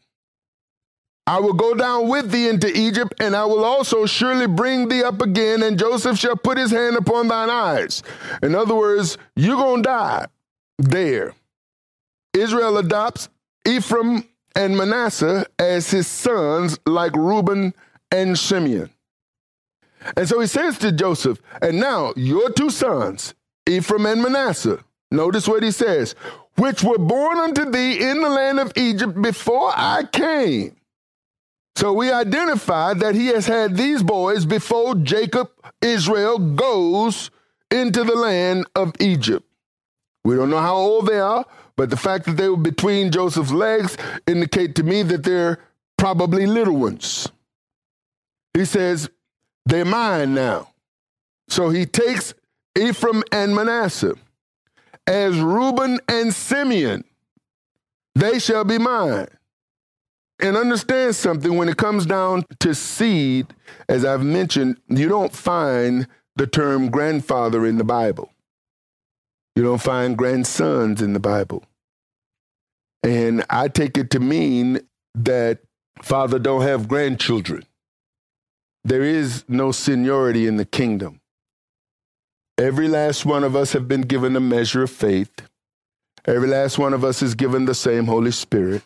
I 1.29 1.41
will 1.41 1.55
go 1.55 1.75
down 1.75 2.09
with 2.09 2.31
thee 2.31 2.49
into 2.49 2.71
Egypt, 2.77 3.15
and 3.19 3.35
I 3.35 3.45
will 3.47 3.65
also 3.65 4.07
surely 4.07 4.47
bring 4.47 4.89
thee 4.89 5.03
up 5.03 5.21
again, 5.21 5.63
and 5.63 5.79
Joseph 5.79 6.19
shall 6.19 6.37
put 6.37 6.57
his 6.57 6.71
hand 6.71 6.97
upon 6.97 7.27
thine 7.27 7.51
eyes. 7.51 8.05
In 8.43 8.55
other 8.55 8.77
words, 8.77 9.19
you're 9.35 9.57
going 9.57 9.83
to 9.83 9.89
die 9.89 10.27
there. 10.79 11.35
Israel 12.33 12.79
adopts 12.79 13.29
Ephraim 13.67 14.29
and 14.57 14.77
Manasseh 14.77 15.47
as 15.59 15.91
his 15.91 16.09
sons, 16.09 16.79
like 16.87 17.15
Reuben 17.15 17.75
and 18.11 18.37
Simeon. 18.37 18.91
And 20.17 20.29
so 20.29 20.41
he 20.41 20.47
says 20.47 20.79
to 20.79 20.91
Joseph, 20.93 21.41
and 21.61 21.79
now 21.79 22.13
your 22.17 22.51
two 22.51 22.71
sons, 22.71 23.35
Ephraim 23.69 24.07
and 24.07 24.23
Manasseh, 24.23 24.83
notice 25.11 25.47
what 25.47 25.63
he 25.63 25.71
says, 25.71 26.15
which 26.57 26.83
were 26.83 26.99
born 26.99 27.39
unto 27.39 27.71
thee 27.71 28.09
in 28.09 28.23
the 28.23 28.31
land 28.31 28.59
of 28.59 28.73
Egypt 28.77 29.21
before 29.21 29.73
I 29.75 30.05
came. 30.11 30.77
So 31.77 31.93
we 31.93 32.11
identify 32.11 32.95
that 32.95 33.15
he 33.15 33.27
has 33.29 33.47
had 33.47 33.77
these 33.77 34.03
boys 34.03 34.47
before 34.47 34.95
Jacob, 34.95 35.51
Israel, 35.83 36.39
goes 36.39 37.31
into 37.71 38.03
the 38.05 38.15
land 38.15 38.67
of 38.75 38.95
Egypt. 38.99 39.47
We 40.25 40.37
don't 40.37 40.49
know 40.49 40.61
how 40.61 40.77
old 40.77 41.07
they 41.07 41.19
are, 41.19 41.45
but 41.77 41.91
the 41.91 41.97
fact 41.97 42.25
that 42.27 42.37
they 42.37 42.49
were 42.49 42.57
between 42.57 43.11
Joseph's 43.11 43.53
legs 43.53 43.97
indicate 44.27 44.75
to 44.77 44.83
me 44.83 45.03
that 45.03 45.25
they're 45.25 45.59
probably 45.97 46.47
little 46.47 46.77
ones. 46.77 47.29
He 48.55 48.65
says, 48.65 49.11
they're 49.67 49.85
mine 49.85 50.35
now. 50.35 50.69
So 51.49 51.69
he 51.69 51.87
takes 51.87 52.35
Ephraim 52.77 53.23
and 53.33 53.55
Manasseh 53.55 54.15
as 55.07 55.39
Reuben 55.39 56.01
and 56.09 56.35
Simeon. 56.35 57.05
They 58.15 58.39
shall 58.39 58.65
be 58.65 58.79
mine. 58.79 59.29
And 60.41 60.57
understand 60.57 61.15
something 61.15 61.57
when 61.57 61.69
it 61.69 61.77
comes 61.77 62.05
down 62.05 62.45
to 62.61 62.75
seed, 62.75 63.47
as 63.89 64.05
I've 64.05 64.25
mentioned, 64.25 64.79
you 64.89 65.09
don't 65.09 65.35
find 65.35 66.07
the 66.35 66.47
term 66.47 66.91
grandfather 66.91 67.65
in 67.65 67.79
the 67.79 67.85
Bible. 67.85 68.31
You 69.57 69.63
don't 69.63 69.81
find 69.81 70.19
grandsons 70.19 71.01
in 71.01 71.15
the 71.15 71.21
Bible. 71.21 71.65
And 73.03 73.45
I 73.49 73.69
take 73.69 73.97
it 73.97 74.11
to 74.11 74.21
mean 74.21 74.81
that 75.15 75.61
father 76.03 76.39
don't 76.39 76.61
have 76.61 76.89
grandchildren. 76.89 77.65
There 78.85 79.03
is 79.03 79.45
no 79.49 79.73
seniority 79.73 80.47
in 80.47 80.59
the 80.59 80.67
kingdom. 80.67 81.21
Every 82.59 82.87
last 82.87 83.25
one 83.25 83.45
of 83.45 83.57
us 83.57 83.73
have 83.73 83.89
been 83.89 84.03
given 84.03 84.37
a 84.37 84.41
measure 84.41 84.83
of 84.83 84.91
faith. 84.91 85.33
Every 86.27 86.49
last 86.49 86.79
one 86.79 86.93
of 86.93 87.05
us 87.05 87.23
is 87.23 87.35
given 87.35 87.65
the 87.65 87.75
same 87.75 88.05
Holy 88.07 88.33
Spirit. 88.33 88.83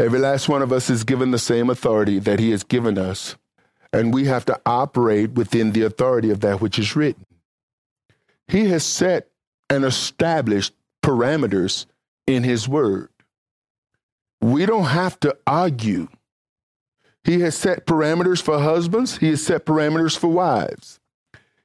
Every 0.00 0.18
last 0.18 0.48
one 0.48 0.62
of 0.62 0.72
us 0.72 0.90
is 0.90 1.04
given 1.04 1.30
the 1.30 1.38
same 1.38 1.70
authority 1.70 2.18
that 2.18 2.40
He 2.40 2.50
has 2.50 2.64
given 2.64 2.98
us. 2.98 3.36
And 3.92 4.12
we 4.12 4.24
have 4.24 4.44
to 4.46 4.60
operate 4.66 5.32
within 5.32 5.72
the 5.72 5.82
authority 5.82 6.30
of 6.30 6.40
that 6.40 6.60
which 6.60 6.78
is 6.78 6.96
written. 6.96 7.24
He 8.48 8.66
has 8.68 8.84
set 8.84 9.28
and 9.70 9.84
established 9.84 10.74
parameters 11.02 11.86
in 12.26 12.42
His 12.42 12.68
Word. 12.68 13.08
We 14.40 14.66
don't 14.66 14.84
have 14.84 15.18
to 15.20 15.36
argue. 15.46 16.08
He 17.24 17.40
has 17.40 17.56
set 17.56 17.86
parameters 17.86 18.40
for 18.40 18.58
husbands, 18.58 19.18
He 19.18 19.30
has 19.30 19.42
set 19.44 19.66
parameters 19.66 20.16
for 20.16 20.28
wives. 20.28 21.00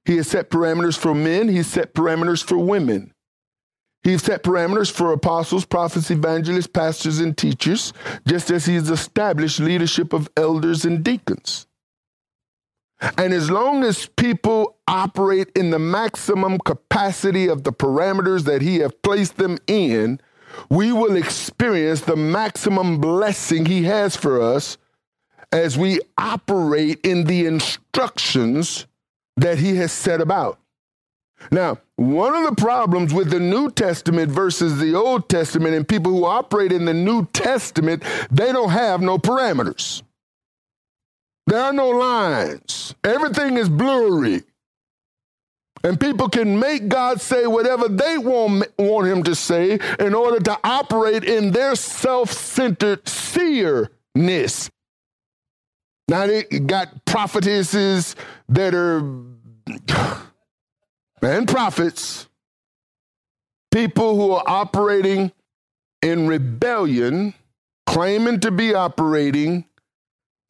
He 0.05 0.17
has 0.17 0.27
set 0.27 0.49
parameters 0.49 0.97
for 0.97 1.13
men, 1.13 1.47
He's 1.47 1.67
set 1.67 1.93
parameters 1.93 2.43
for 2.43 2.57
women. 2.57 3.13
He's 4.03 4.23
set 4.23 4.43
parameters 4.43 4.91
for 4.91 5.13
apostles, 5.13 5.65
prophets, 5.65 6.09
evangelists, 6.09 6.67
pastors, 6.67 7.19
and 7.19 7.37
teachers, 7.37 7.93
just 8.27 8.49
as 8.49 8.65
he 8.65 8.73
has 8.73 8.89
established 8.89 9.59
leadership 9.59 10.11
of 10.13 10.27
elders 10.35 10.85
and 10.85 11.03
deacons. 11.03 11.67
And 13.17 13.33
as 13.33 13.49
long 13.49 13.83
as 13.83 14.05
people 14.05 14.77
operate 14.87 15.49
in 15.55 15.71
the 15.71 15.79
maximum 15.79 16.59
capacity 16.59 17.47
of 17.47 17.63
the 17.63 17.73
parameters 17.73 18.43
that 18.43 18.61
he 18.61 18.77
has 18.79 18.91
placed 19.01 19.37
them 19.37 19.57
in, 19.67 20.19
we 20.69 20.91
will 20.91 21.15
experience 21.15 22.01
the 22.01 22.15
maximum 22.15 22.99
blessing 22.99 23.65
he 23.65 23.83
has 23.83 24.15
for 24.15 24.41
us 24.41 24.77
as 25.51 25.77
we 25.77 25.99
operate 26.17 26.99
in 27.03 27.25
the 27.25 27.45
instructions 27.45 28.85
that 29.37 29.57
he 29.57 29.75
has 29.77 29.91
set 29.91 30.21
about. 30.21 30.59
Now, 31.51 31.79
one 31.95 32.35
of 32.35 32.43
the 32.43 32.61
problems 32.61 33.13
with 33.13 33.31
the 33.31 33.39
New 33.39 33.71
Testament 33.71 34.31
versus 34.31 34.77
the 34.77 34.93
Old 34.93 35.27
Testament 35.27 35.73
and 35.73 35.87
people 35.87 36.11
who 36.11 36.25
operate 36.25 36.71
in 36.71 36.85
the 36.85 36.93
New 36.93 37.25
Testament, 37.27 38.03
they 38.29 38.51
don't 38.51 38.69
have 38.69 39.01
no 39.01 39.17
parameters. 39.17 40.03
There 41.47 41.59
are 41.61 41.73
no 41.73 41.89
lines. 41.89 42.93
Everything 43.03 43.57
is 43.57 43.69
blurry. 43.69 44.43
And 45.83 45.99
people 45.99 46.29
can 46.29 46.59
make 46.59 46.87
God 46.87 47.19
say 47.19 47.47
whatever 47.47 47.87
they 47.87 48.17
want, 48.17 48.67
want 48.77 49.07
him 49.07 49.23
to 49.23 49.33
say 49.33 49.79
in 49.99 50.13
order 50.13 50.39
to 50.39 50.59
operate 50.63 51.23
in 51.23 51.51
their 51.51 51.75
self 51.75 52.31
centered 52.31 53.07
seerness. 53.07 54.69
Now 56.07 56.27
they 56.27 56.43
got 56.43 57.05
prophetesses 57.05 58.15
that 58.49 58.75
are 58.75 58.99
and 61.21 61.47
prophets, 61.47 62.27
people 63.71 64.15
who 64.15 64.31
are 64.33 64.43
operating 64.45 65.31
in 66.03 66.27
rebellion, 66.27 67.33
claiming 67.87 68.39
to 68.41 68.51
be 68.51 68.73
operating 68.73 69.65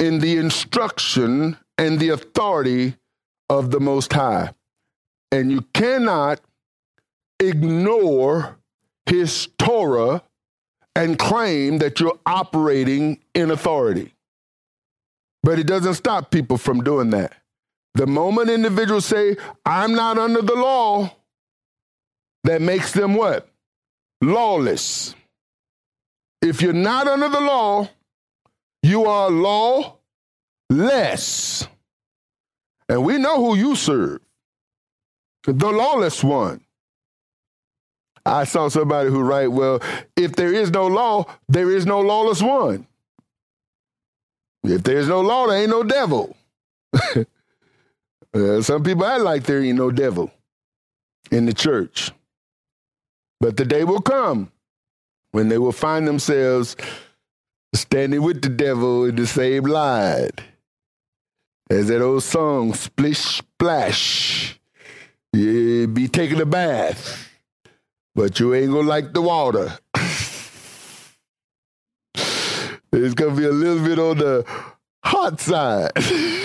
in 0.02 0.18
the 0.18 0.38
instruction 0.38 1.56
and 1.78 2.00
the 2.00 2.10
authority 2.10 2.96
of 3.50 3.70
the 3.70 3.80
Most 3.80 4.12
High. 4.12 4.50
And 5.32 5.52
you 5.52 5.62
cannot 5.74 6.42
ignore 7.40 8.58
his 9.06 9.48
Torah 9.60 10.24
and 10.96 11.20
claim 11.20 11.78
that 11.78 12.00
you're 12.00 12.18
operating 12.26 13.20
in 13.36 13.52
authority. 13.52 14.14
But 15.44 15.60
it 15.60 15.68
doesn't 15.68 15.94
stop 15.94 16.32
people 16.32 16.58
from 16.58 16.84
doing 16.84 17.12
that. 17.12 17.34
The 17.94 18.08
moment 18.08 18.50
individuals 18.50 19.06
say, 19.06 19.38
I'm 19.66 19.94
not 19.94 20.18
under 20.18 20.42
the 20.42 20.56
law, 20.56 21.16
that 22.44 22.62
makes 22.62 22.92
them 22.92 23.14
what? 23.14 23.48
Lawless. 24.22 25.14
If 26.42 26.62
you're 26.62 26.74
not 26.74 27.08
under 27.08 27.30
the 27.30 27.42
law, 27.42 27.88
you 28.84 29.06
are 29.06 29.30
lawless. 30.70 31.68
And 32.90 33.04
we 33.06 33.18
know 33.18 33.38
who 33.38 33.56
you 33.56 33.76
serve 33.76 34.20
the 35.44 35.72
lawless 35.72 36.24
one. 36.24 36.62
I 38.26 38.44
saw 38.44 38.68
somebody 38.68 39.10
who 39.10 39.22
write, 39.22 39.48
well, 39.48 39.82
if 40.16 40.36
there 40.36 40.54
is 40.54 40.70
no 40.70 40.86
law, 40.88 41.26
there 41.50 41.72
is 41.72 41.86
no 41.86 42.02
lawless 42.02 42.42
one. 42.42 42.86
If 44.64 44.84
there's 44.84 45.08
no 45.08 45.22
law, 45.22 45.48
there 45.48 45.58
ain't 45.62 45.70
no 45.70 45.84
devil. 45.84 46.36
Uh, 48.34 48.62
some 48.62 48.82
people 48.82 49.06
act 49.06 49.22
like 49.24 49.44
there 49.44 49.62
ain't 49.62 49.78
no 49.78 49.92
devil 49.92 50.32
in 51.32 51.46
the 51.46 51.54
church. 51.54 52.14
But 53.42 53.58
the 53.58 53.66
day 53.66 53.84
will 53.84 54.00
come 54.02 54.54
when 55.32 55.50
they 55.50 55.58
will 55.58 55.74
find 55.74 56.08
themselves 56.08 56.78
standing 57.74 58.22
with 58.22 58.42
the 58.42 58.50
devil 58.50 59.06
in 59.06 59.16
the 59.16 59.28
same 59.28 59.64
line. 59.64 60.32
As 61.70 61.88
that 61.88 62.02
old 62.02 62.24
song, 62.24 62.74
Splish 62.74 63.20
Splash. 63.20 64.60
You 65.34 65.88
be 65.88 66.10
taking 66.10 66.42
a 66.42 66.46
bath, 66.46 67.30
but 68.14 68.40
you 68.40 68.54
ain't 68.54 68.72
gonna 68.72 68.88
like 68.88 69.14
the 69.14 69.22
water. 69.22 69.78
it's 72.92 73.14
gonna 73.14 73.36
be 73.36 73.46
a 73.46 73.52
little 73.52 73.86
bit 73.86 74.00
on 74.00 74.18
the 74.18 74.46
hot 75.04 75.40
side. 75.40 75.92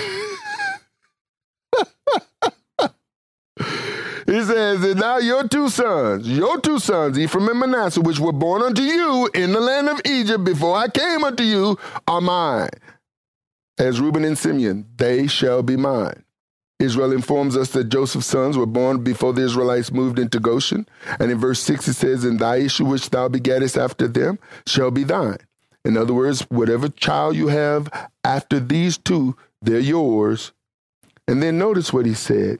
And 4.87 5.01
now 5.01 5.17
your 5.17 5.45
two 5.45 5.67
sons, 5.67 6.29
your 6.29 6.61
two 6.61 6.79
sons, 6.79 7.19
Ephraim 7.19 7.49
and 7.49 7.59
Manasseh, 7.59 7.99
which 7.99 8.19
were 8.19 8.31
born 8.31 8.61
unto 8.61 8.81
you 8.81 9.29
in 9.33 9.51
the 9.51 9.59
land 9.59 9.89
of 9.89 9.99
Egypt 10.05 10.45
before 10.45 10.77
I 10.77 10.87
came 10.87 11.25
unto 11.25 11.43
you, 11.43 11.77
are 12.07 12.21
mine. 12.21 12.69
As 13.77 13.99
Reuben 13.99 14.23
and 14.23 14.37
Simeon, 14.37 14.85
they 14.95 15.27
shall 15.27 15.61
be 15.61 15.75
mine. 15.75 16.23
Israel 16.79 17.11
informs 17.11 17.57
us 17.57 17.71
that 17.71 17.89
Joseph's 17.89 18.27
sons 18.27 18.57
were 18.57 18.65
born 18.65 19.03
before 19.03 19.33
the 19.33 19.41
Israelites 19.41 19.91
moved 19.91 20.19
into 20.19 20.39
Goshen. 20.39 20.87
And 21.19 21.31
in 21.31 21.37
verse 21.37 21.59
6, 21.63 21.89
it 21.89 21.93
says, 21.95 22.23
And 22.23 22.39
thy 22.39 22.57
issue 22.57 22.85
which 22.85 23.09
thou 23.09 23.27
begettest 23.27 23.77
after 23.77 24.07
them 24.07 24.39
shall 24.65 24.91
be 24.91 25.03
thine. 25.03 25.39
In 25.83 25.97
other 25.97 26.13
words, 26.13 26.43
whatever 26.43 26.87
child 26.87 27.35
you 27.35 27.49
have 27.49 27.89
after 28.23 28.61
these 28.61 28.97
two, 28.97 29.35
they're 29.61 29.79
yours. 29.79 30.53
And 31.27 31.43
then 31.43 31.57
notice 31.57 31.91
what 31.91 32.05
he 32.05 32.13
said 32.13 32.59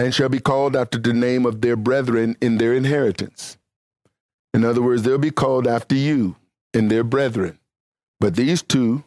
and 0.00 0.14
shall 0.14 0.30
be 0.30 0.40
called 0.40 0.74
after 0.74 0.98
the 0.98 1.12
name 1.12 1.44
of 1.44 1.60
their 1.60 1.76
brethren 1.76 2.34
in 2.40 2.56
their 2.56 2.72
inheritance. 2.72 3.58
In 4.54 4.64
other 4.64 4.80
words, 4.80 5.02
they'll 5.02 5.18
be 5.18 5.30
called 5.30 5.66
after 5.66 5.94
you 5.94 6.36
and 6.72 6.90
their 6.90 7.04
brethren. 7.04 7.58
But 8.18 8.34
these 8.34 8.62
two, 8.62 9.04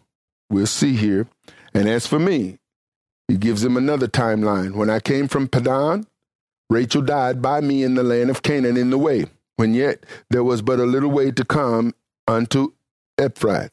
we'll 0.52 0.68
see 0.68 0.96
here. 0.96 1.28
And 1.74 1.90
as 1.90 2.06
for 2.06 2.20
me, 2.20 2.60
he 3.28 3.38
gives 3.38 3.64
him 3.64 3.76
another 3.76 4.08
timeline. 4.08 4.76
When 4.76 4.92
I 4.92 5.00
came 5.00 5.28
from 5.28 5.48
Padan, 5.48 6.06
Rachel 6.70 7.02
died 7.02 7.42
by 7.42 7.60
me 7.62 7.84
in 7.84 7.96
the 7.96 8.04
land 8.04 8.30
of 8.30 8.44
Canaan 8.44 8.78
in 8.78 8.92
the 8.92 8.98
way, 9.00 9.26
when 9.56 9.74
yet 9.74 10.06
there 10.30 10.44
was 10.44 10.62
but 10.62 10.80
a 10.80 10.86
little 10.86 11.10
way 11.10 11.32
to 11.32 11.44
come 11.44 11.96
unto 12.28 12.74
Ephrath. 13.20 13.72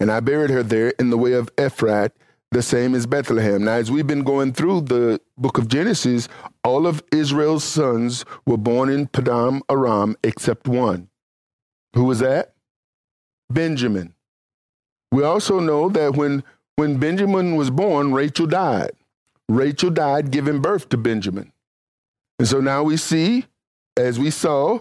And 0.00 0.10
I 0.10 0.20
buried 0.20 0.50
her 0.50 0.62
there 0.62 0.94
in 0.98 1.10
the 1.10 1.18
way 1.18 1.34
of 1.34 1.54
Ephrath, 1.56 2.12
the 2.54 2.62
same 2.62 2.94
as 2.94 3.04
Bethlehem. 3.04 3.64
Now, 3.64 3.74
as 3.74 3.90
we've 3.90 4.06
been 4.06 4.22
going 4.22 4.52
through 4.52 4.82
the 4.82 5.20
book 5.36 5.58
of 5.58 5.66
Genesis, 5.66 6.28
all 6.62 6.86
of 6.86 7.02
Israel's 7.10 7.64
sons 7.64 8.24
were 8.46 8.56
born 8.56 8.88
in 8.88 9.08
Padan 9.08 9.60
Aram 9.68 10.16
except 10.22 10.68
one. 10.68 11.08
Who 11.94 12.04
was 12.04 12.20
that? 12.20 12.54
Benjamin. 13.50 14.14
We 15.10 15.24
also 15.24 15.58
know 15.58 15.88
that 15.90 16.14
when, 16.14 16.44
when 16.76 16.98
Benjamin 16.98 17.56
was 17.56 17.70
born, 17.70 18.14
Rachel 18.14 18.46
died. 18.46 18.92
Rachel 19.48 19.90
died 19.90 20.30
giving 20.30 20.60
birth 20.60 20.88
to 20.90 20.96
Benjamin. 20.96 21.52
And 22.38 22.46
so 22.46 22.60
now 22.60 22.84
we 22.84 22.96
see, 22.96 23.46
as 23.96 24.18
we 24.18 24.30
saw, 24.30 24.78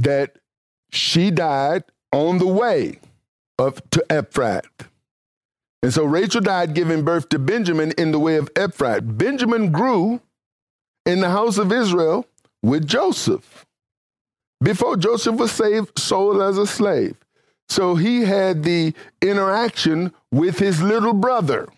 that 0.00 0.38
she 0.90 1.30
died 1.30 1.84
on 2.12 2.38
the 2.38 2.46
way 2.46 2.98
of 3.58 3.80
to 3.90 4.04
Ephrath. 4.10 4.88
And 5.82 5.92
so 5.92 6.04
Rachel 6.04 6.40
died 6.40 6.74
giving 6.74 7.02
birth 7.02 7.28
to 7.30 7.38
Benjamin 7.38 7.92
in 7.98 8.12
the 8.12 8.18
way 8.18 8.36
of 8.36 8.52
Ephrath. 8.54 9.18
Benjamin 9.18 9.72
grew 9.72 10.20
in 11.04 11.20
the 11.20 11.30
house 11.30 11.58
of 11.58 11.72
Israel 11.72 12.26
with 12.62 12.86
Joseph. 12.86 13.66
Before 14.62 14.96
Joseph 14.96 15.36
was 15.36 15.50
saved, 15.50 15.98
sold 15.98 16.40
as 16.40 16.56
a 16.56 16.66
slave. 16.66 17.16
So 17.68 17.96
he 17.96 18.22
had 18.22 18.62
the 18.62 18.94
interaction 19.20 20.12
with 20.30 20.58
his 20.58 20.80
little 20.80 21.14
brother 21.14 21.68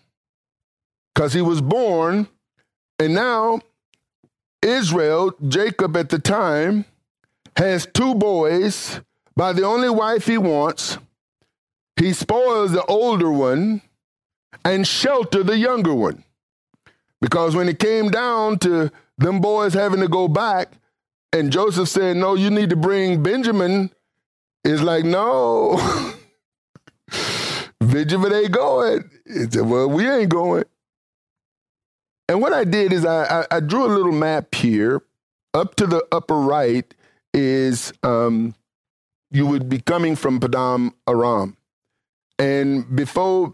because 1.13 1.33
he 1.33 1.41
was 1.41 1.61
born. 1.61 2.27
And 2.99 3.15
now 3.15 3.61
Israel, 4.61 5.33
Jacob 5.47 5.97
at 5.97 6.09
the 6.09 6.19
time, 6.19 6.85
has 7.57 7.87
two 7.87 8.13
boys 8.13 8.99
by 9.35 9.53
the 9.53 9.63
only 9.63 9.89
wife 9.89 10.27
he 10.27 10.37
wants. 10.37 10.97
He 11.97 12.13
spoils 12.13 12.73
the 12.73 12.85
older 12.85 13.31
one 13.31 13.81
and 14.63 14.87
shelter 14.87 15.43
the 15.43 15.57
younger 15.57 15.93
one. 15.93 16.23
Because 17.21 17.55
when 17.55 17.67
it 17.69 17.79
came 17.79 18.09
down 18.09 18.59
to 18.59 18.91
them 19.17 19.39
boys 19.39 19.73
having 19.73 19.99
to 20.01 20.07
go 20.07 20.27
back, 20.27 20.73
and 21.33 21.51
Joseph 21.51 21.89
said, 21.89 22.17
No, 22.17 22.35
you 22.35 22.49
need 22.49 22.69
to 22.69 22.75
bring 22.75 23.23
Benjamin, 23.23 23.91
is 24.63 24.81
like, 24.81 25.03
No. 25.05 25.79
Benjamin 27.79 28.33
ain't 28.33 28.51
going. 28.51 29.09
He 29.25 29.43
said, 29.49 29.65
Well, 29.65 29.89
we 29.89 30.07
ain't 30.09 30.29
going. 30.29 30.65
And 32.27 32.41
what 32.41 32.53
I 32.53 32.63
did 32.63 32.91
is 32.91 33.05
I, 33.05 33.41
I, 33.41 33.57
I 33.57 33.59
drew 33.59 33.85
a 33.85 33.93
little 33.93 34.11
map 34.11 34.55
here. 34.55 35.01
Up 35.53 35.75
to 35.75 35.87
the 35.87 36.05
upper 36.11 36.37
right 36.37 36.93
is 37.33 37.93
um, 38.03 38.55
you 39.31 39.45
would 39.45 39.69
be 39.69 39.79
coming 39.79 40.15
from 40.15 40.39
Padan 40.39 40.91
Aram. 41.07 41.55
And 42.37 42.95
before 42.95 43.53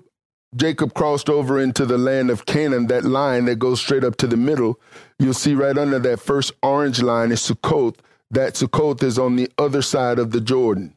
Jacob 0.55 0.93
crossed 0.93 1.29
over 1.29 1.59
into 1.59 1.85
the 1.85 1.97
land 1.97 2.29
of 2.29 2.45
Canaan, 2.45 2.87
that 2.87 3.05
line 3.05 3.45
that 3.45 3.59
goes 3.59 3.79
straight 3.79 4.03
up 4.03 4.17
to 4.17 4.27
the 4.27 4.37
middle, 4.37 4.79
you'll 5.17 5.33
see 5.33 5.53
right 5.53 5.77
under 5.77 5.97
that 5.99 6.19
first 6.19 6.51
orange 6.61 7.01
line 7.01 7.31
is 7.31 7.41
Succoth. 7.41 7.95
That 8.31 8.57
Succoth 8.57 9.01
is 9.03 9.17
on 9.17 9.37
the 9.37 9.49
other 9.57 9.81
side 9.81 10.19
of 10.19 10.31
the 10.31 10.41
Jordan. 10.41 10.95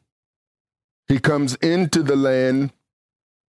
He 1.06 1.18
comes 1.18 1.54
into 1.56 2.02
the 2.02 2.16
land 2.16 2.72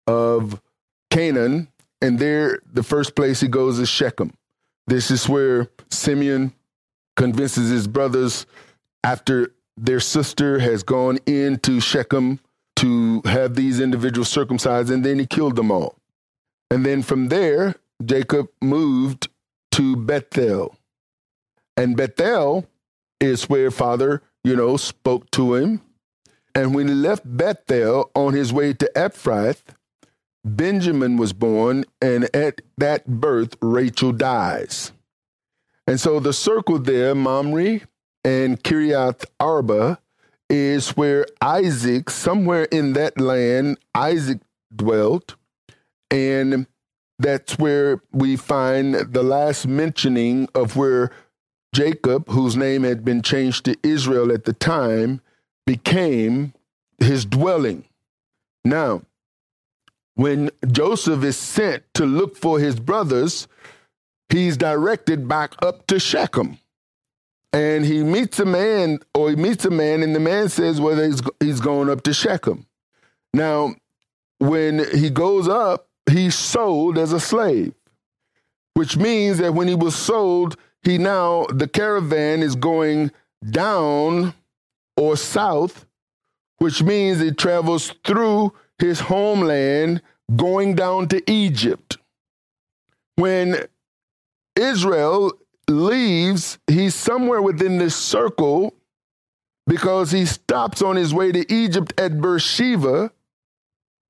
of 0.07 0.61
Canaan, 1.09 1.69
and 2.01 2.19
there, 2.19 2.59
the 2.71 2.83
first 2.83 3.15
place 3.15 3.39
he 3.39 3.47
goes 3.47 3.79
is 3.79 3.87
Shechem. 3.87 4.33
This 4.87 5.09
is 5.09 5.29
where 5.29 5.69
Simeon 5.89 6.53
convinces 7.15 7.69
his 7.69 7.87
brothers 7.87 8.45
after 9.03 9.53
their 9.77 9.99
sister 9.99 10.59
has 10.59 10.83
gone 10.83 11.19
into 11.25 11.79
Shechem 11.79 12.39
to 12.83 13.21
have 13.23 13.55
these 13.55 13.79
individuals 13.79 14.27
circumcised, 14.27 14.89
and 14.89 15.05
then 15.05 15.17
he 15.17 15.25
killed 15.25 15.55
them 15.55 15.71
all. 15.71 15.95
And 16.69 16.85
then 16.85 17.01
from 17.01 17.29
there, 17.29 17.75
Jacob 18.03 18.49
moved 18.61 19.29
to 19.71 19.95
Bethel. 19.95 20.75
And 21.77 21.95
Bethel 21.95 22.67
is 23.21 23.47
where 23.47 23.71
father, 23.71 24.21
you 24.43 24.53
know, 24.57 24.75
spoke 24.75 25.31
to 25.31 25.55
him. 25.55 25.81
And 26.53 26.75
when 26.75 26.89
he 26.89 26.93
left 26.93 27.21
Bethel 27.25 28.11
on 28.15 28.33
his 28.33 28.51
way 28.51 28.73
to 28.73 28.91
Ephrath, 28.97 29.61
Benjamin 30.43 31.15
was 31.15 31.31
born, 31.31 31.85
and 32.01 32.25
at 32.35 32.59
that 32.77 33.07
birth, 33.07 33.55
Rachel 33.61 34.11
dies. 34.11 34.91
And 35.87 36.01
so 36.01 36.19
the 36.19 36.33
circle 36.33 36.79
there, 36.79 37.15
Mamre 37.15 37.79
and 38.25 38.61
Kiriath 38.61 39.23
Arba, 39.39 39.99
is 40.53 40.89
where 40.89 41.25
Isaac, 41.41 42.11
somewhere 42.11 42.65
in 42.65 42.93
that 42.93 43.19
land, 43.19 43.79
Isaac 43.95 44.39
dwelt. 44.73 45.35
And 46.11 46.67
that's 47.17 47.57
where 47.57 48.01
we 48.11 48.35
find 48.35 48.93
the 48.93 49.23
last 49.23 49.67
mentioning 49.67 50.47
of 50.53 50.75
where 50.75 51.09
Jacob, 51.73 52.29
whose 52.29 52.55
name 52.55 52.83
had 52.83 53.03
been 53.03 53.23
changed 53.23 53.65
to 53.65 53.75
Israel 53.81 54.31
at 54.31 54.43
the 54.43 54.53
time, 54.53 55.21
became 55.65 56.53
his 56.99 57.25
dwelling. 57.25 57.85
Now, 58.63 59.01
when 60.13 60.51
Joseph 60.71 61.23
is 61.23 61.35
sent 61.35 61.83
to 61.95 62.05
look 62.05 62.37
for 62.37 62.59
his 62.59 62.79
brothers, 62.79 63.47
he's 64.29 64.55
directed 64.55 65.27
back 65.27 65.55
up 65.63 65.87
to 65.87 65.99
Shechem. 65.99 66.59
And 67.53 67.85
he 67.85 68.03
meets 68.03 68.39
a 68.39 68.45
man, 68.45 68.99
or 69.13 69.29
he 69.29 69.35
meets 69.35 69.63
a 69.63 69.69
man, 69.69 70.01
and 70.01 70.15
the 70.15 70.19
man 70.19 70.49
says 70.49 70.81
whether 70.81 71.05
he's, 71.05 71.21
he's 71.39 71.61
going 71.61 71.87
up 71.87 72.01
to 72.03 72.13
Shechem. 72.13 72.65
Now, 73.31 73.75
when 74.39 74.85
he 74.91 75.11
goes 75.11 75.47
up, 75.47 75.87
he's 76.09 76.35
sold 76.35 76.97
as 76.97 77.13
a 77.13 77.19
slave, 77.19 77.73
which 78.73 78.97
means 78.97 79.37
that 79.37 79.53
when 79.53 79.67
he 79.67 79.75
was 79.75 79.95
sold, 79.95 80.57
he 80.81 80.97
now, 80.97 81.45
the 81.45 81.67
caravan 81.67 82.41
is 82.41 82.55
going 82.55 83.11
down 83.51 84.33
or 84.97 85.15
south, 85.15 85.85
which 86.57 86.81
means 86.81 87.21
it 87.21 87.37
travels 87.37 87.93
through 88.03 88.51
his 88.79 88.99
homeland 88.99 90.01
going 90.35 90.75
down 90.75 91.07
to 91.09 91.31
Egypt. 91.31 91.97
When 93.15 93.67
Israel 94.55 95.33
leaves, 95.73 96.57
he's 96.67 96.95
somewhere 96.95 97.41
within 97.41 97.77
this 97.77 97.95
circle 97.95 98.73
because 99.67 100.11
he 100.11 100.25
stops 100.25 100.81
on 100.81 100.95
his 100.95 101.13
way 101.13 101.31
to 101.31 101.53
Egypt 101.53 101.93
at 101.97 102.21
Beersheba, 102.21 103.11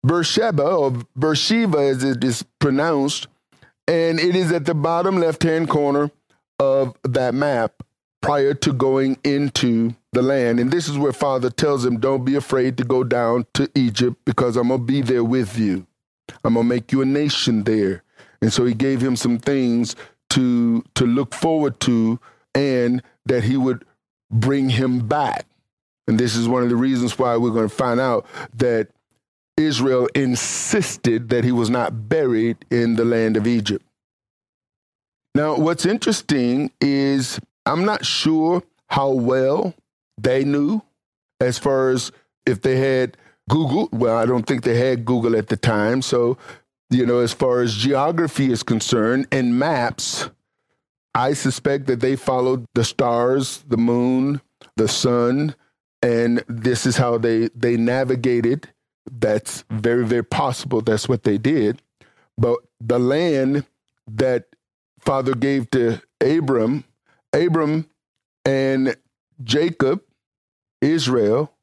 Beersheba, 0.05 0.63
or 0.63 0.93
Beersheba 1.17 1.79
as 1.79 2.03
it 2.03 2.23
is 2.23 2.43
pronounced, 2.59 3.27
and 3.87 4.19
it 4.19 4.35
is 4.35 4.51
at 4.51 4.65
the 4.65 4.73
bottom 4.73 5.17
left 5.17 5.43
hand 5.43 5.69
corner 5.69 6.11
of 6.59 6.95
that 7.03 7.33
map 7.33 7.83
prior 8.21 8.53
to 8.53 8.73
going 8.73 9.17
into 9.23 9.93
the 10.13 10.21
land. 10.21 10.59
And 10.59 10.71
this 10.71 10.87
is 10.87 10.97
where 10.97 11.13
Father 11.13 11.49
tells 11.49 11.85
him, 11.85 11.99
Don't 11.99 12.23
be 12.23 12.35
afraid 12.35 12.77
to 12.77 12.83
go 12.83 13.03
down 13.03 13.45
to 13.55 13.69
Egypt 13.75 14.17
because 14.25 14.55
I'm 14.55 14.69
going 14.69 14.79
to 14.79 14.85
be 14.85 15.01
there 15.01 15.23
with 15.23 15.57
you. 15.57 15.85
I'm 16.43 16.53
going 16.53 16.65
to 16.65 16.69
make 16.69 16.91
you 16.91 17.01
a 17.01 17.05
nation 17.05 17.63
there. 17.63 18.03
And 18.41 18.51
so 18.51 18.65
he 18.65 18.73
gave 18.73 19.01
him 19.01 19.15
some 19.15 19.39
things 19.39 19.95
to 20.33 20.83
to 20.95 21.05
look 21.05 21.33
forward 21.33 21.79
to 21.81 22.19
and 22.55 23.01
that 23.25 23.43
he 23.43 23.57
would 23.57 23.85
bring 24.31 24.69
him 24.69 25.07
back. 25.07 25.45
And 26.07 26.19
this 26.19 26.35
is 26.35 26.47
one 26.47 26.63
of 26.63 26.69
the 26.69 26.75
reasons 26.75 27.17
why 27.17 27.37
we're 27.37 27.51
going 27.51 27.69
to 27.69 27.75
find 27.75 27.99
out 27.99 28.25
that 28.55 28.89
Israel 29.57 30.07
insisted 30.15 31.29
that 31.29 31.43
he 31.43 31.51
was 31.51 31.69
not 31.69 32.09
buried 32.09 32.57
in 32.71 32.95
the 32.95 33.05
land 33.05 33.37
of 33.37 33.47
Egypt. 33.47 33.85
Now, 35.35 35.55
what's 35.55 35.85
interesting 35.85 36.71
is 36.81 37.39
I'm 37.65 37.85
not 37.85 38.05
sure 38.05 38.63
how 38.87 39.09
well 39.09 39.73
they 40.17 40.43
knew 40.43 40.81
as 41.39 41.57
far 41.57 41.89
as 41.89 42.11
if 42.45 42.61
they 42.61 42.77
had 42.77 43.17
Google. 43.49 43.89
Well, 43.91 44.17
I 44.17 44.25
don't 44.25 44.45
think 44.45 44.63
they 44.63 44.77
had 44.77 45.05
Google 45.05 45.35
at 45.35 45.47
the 45.47 45.57
time. 45.57 46.01
So, 46.01 46.37
you 46.93 47.05
know, 47.05 47.19
as 47.19 47.33
far 47.33 47.61
as 47.61 47.75
geography 47.75 48.51
is 48.51 48.63
concerned 48.63 49.27
and 49.31 49.57
maps, 49.57 50.29
I 51.15 51.33
suspect 51.33 51.87
that 51.87 51.99
they 51.99 52.15
followed 52.15 52.65
the 52.73 52.83
stars, 52.83 53.63
the 53.67 53.77
moon, 53.77 54.41
the 54.75 54.87
sun, 54.87 55.55
and 56.01 56.43
this 56.47 56.85
is 56.85 56.97
how 56.97 57.17
they 57.17 57.49
they 57.55 57.77
navigated. 57.77 58.69
That's 59.11 59.63
very 59.69 60.05
very 60.05 60.23
possible. 60.23 60.81
That's 60.81 61.07
what 61.07 61.23
they 61.23 61.37
did. 61.37 61.81
But 62.37 62.59
the 62.79 62.99
land 62.99 63.65
that 64.07 64.45
Father 64.99 65.35
gave 65.35 65.69
to 65.71 66.01
Abram, 66.21 66.83
Abram 67.31 67.87
and 68.45 68.95
Jacob, 69.43 70.01
Israel, 70.81 71.53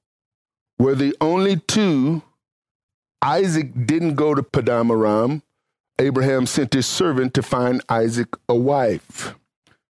were 0.79 0.95
the 0.95 1.15
only 1.21 1.57
two. 1.57 2.23
Isaac 3.23 3.87
didn't 3.87 4.15
go 4.15 4.35
to 4.35 4.43
Padan 4.43 4.91
Aram. 4.91 5.43
Abraham 5.99 6.47
sent 6.47 6.73
his 6.73 6.87
servant 6.87 7.35
to 7.35 7.43
find 7.43 7.83
Isaac 7.89 8.29
a 8.49 8.55
wife. 8.55 9.35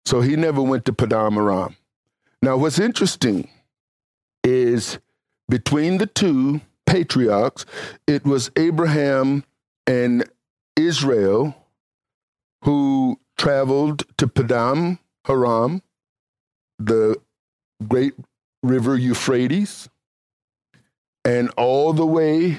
So 0.05 0.21
he 0.21 0.35
never 0.35 0.61
went 0.61 0.85
to 0.87 0.93
Padan 0.93 1.37
Aram. 1.37 1.77
Now, 2.43 2.57
what's 2.57 2.79
interesting 2.79 3.49
is 4.43 4.99
between 5.49 5.99
the 5.99 6.07
two 6.07 6.61
patriarchs, 6.87 7.67
it 8.07 8.25
was 8.25 8.51
Abraham 8.57 9.45
and 9.87 10.25
Israel 10.77 11.55
who 12.65 13.21
traveled 13.39 14.05
to 14.19 14.27
Padam 14.27 14.99
Haram, 15.27 15.83
the 16.79 17.17
great 17.87 18.15
river 18.63 18.97
Euphrates, 18.97 19.89
and 21.25 21.51
all 21.57 21.93
the 21.93 22.07
way 22.07 22.59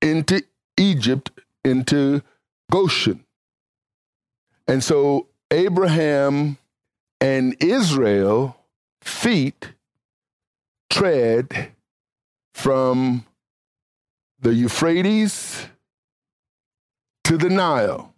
into 0.00 0.42
Egypt, 0.76 1.30
into 1.64 2.22
Goshen. 2.70 3.24
And 4.66 4.82
so 4.82 5.26
Abraham 5.50 6.58
and 7.20 7.56
Israel 7.62 8.56
feet 9.02 9.72
tread 10.88 11.72
from 12.54 13.26
the 14.40 14.54
Euphrates 14.54 15.66
to 17.24 17.36
the 17.36 17.50
Nile. 17.50 18.14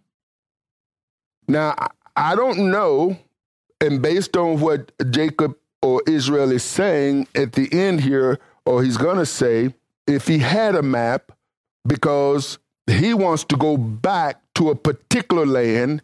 Now, 1.47 1.75
I 2.15 2.35
don't 2.35 2.71
know, 2.71 3.17
and 3.81 4.01
based 4.01 4.37
on 4.37 4.59
what 4.59 4.91
Jacob 5.11 5.57
or 5.81 6.01
Israel 6.07 6.51
is 6.51 6.63
saying 6.63 7.27
at 7.35 7.53
the 7.53 7.67
end 7.73 8.01
here, 8.01 8.39
or 8.65 8.83
he's 8.83 8.97
going 8.97 9.17
to 9.17 9.25
say, 9.25 9.73
if 10.07 10.27
he 10.27 10.39
had 10.39 10.75
a 10.75 10.81
map, 10.81 11.32
because 11.85 12.59
he 12.87 13.13
wants 13.13 13.43
to 13.45 13.57
go 13.57 13.77
back 13.77 14.41
to 14.55 14.69
a 14.69 14.75
particular 14.75 15.45
land 15.45 16.01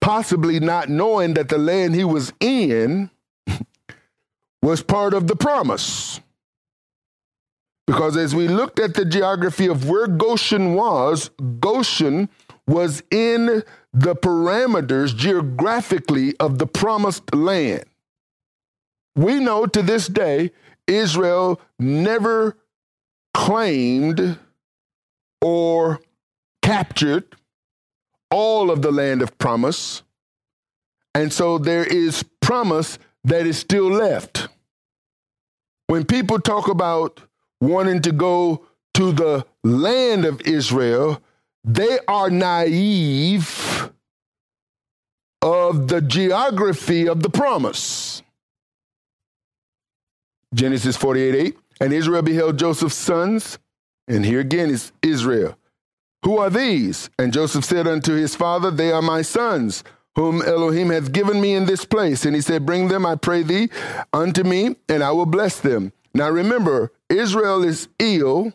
possibly 0.00 0.60
not 0.60 0.88
knowing 0.88 1.34
that 1.34 1.48
the 1.48 1.58
land 1.58 1.94
he 1.94 2.04
was 2.04 2.32
in 2.40 3.10
was 4.62 4.82
part 4.82 5.14
of 5.14 5.26
the 5.26 5.36
promise. 5.36 6.20
Because 7.86 8.16
as 8.16 8.34
we 8.34 8.48
looked 8.48 8.78
at 8.78 8.94
the 8.94 9.04
geography 9.04 9.66
of 9.66 9.88
where 9.88 10.06
Goshen 10.06 10.74
was, 10.74 11.30
Goshen 11.58 12.28
was 12.66 13.02
in 13.10 13.62
the 13.94 14.14
parameters 14.14 15.16
geographically 15.16 16.36
of 16.38 16.58
the 16.58 16.66
promised 16.66 17.34
land. 17.34 17.84
We 19.16 19.40
know 19.40 19.66
to 19.66 19.82
this 19.82 20.06
day, 20.06 20.52
Israel 20.86 21.60
never 21.78 22.58
claimed 23.32 24.38
or 25.40 26.00
captured 26.62 27.24
all 28.30 28.70
of 28.70 28.82
the 28.82 28.92
land 28.92 29.22
of 29.22 29.36
promise. 29.38 30.02
And 31.14 31.32
so 31.32 31.58
there 31.58 31.84
is 31.84 32.24
promise 32.40 32.98
that 33.24 33.46
is 33.46 33.58
still 33.58 33.88
left. 33.90 34.48
When 35.86 36.04
people 36.04 36.38
talk 36.38 36.68
about 36.68 37.20
wanting 37.60 38.02
to 38.02 38.12
go 38.12 38.66
to 38.94 39.12
the 39.12 39.46
land 39.64 40.24
of 40.24 40.40
Israel, 40.42 41.22
they 41.64 41.98
are 42.06 42.30
naive 42.30 43.90
of 45.40 45.88
the 45.88 46.00
geography 46.00 47.08
of 47.08 47.22
the 47.22 47.30
promise. 47.30 48.22
Genesis 50.54 50.96
48 50.96 51.34
8. 51.34 51.58
And 51.80 51.92
Israel 51.92 52.22
beheld 52.22 52.58
Joseph's 52.58 52.96
sons. 52.96 53.58
And 54.08 54.24
here 54.24 54.40
again 54.40 54.70
is 54.70 54.92
Israel. 55.02 55.56
Who 56.24 56.38
are 56.38 56.50
these? 56.50 57.10
And 57.18 57.32
Joseph 57.32 57.64
said 57.64 57.86
unto 57.86 58.14
his 58.14 58.34
father, 58.34 58.70
They 58.70 58.90
are 58.90 59.02
my 59.02 59.22
sons, 59.22 59.84
whom 60.16 60.42
Elohim 60.42 60.90
hath 60.90 61.12
given 61.12 61.40
me 61.40 61.54
in 61.54 61.66
this 61.66 61.84
place. 61.84 62.24
And 62.24 62.34
he 62.34 62.40
said, 62.40 62.66
Bring 62.66 62.88
them, 62.88 63.06
I 63.06 63.14
pray 63.14 63.42
thee, 63.42 63.70
unto 64.12 64.42
me, 64.42 64.76
and 64.88 65.02
I 65.02 65.12
will 65.12 65.26
bless 65.26 65.60
them. 65.60 65.92
Now 66.14 66.30
remember, 66.30 66.92
Israel 67.08 67.62
is 67.62 67.88
ill, 67.98 68.52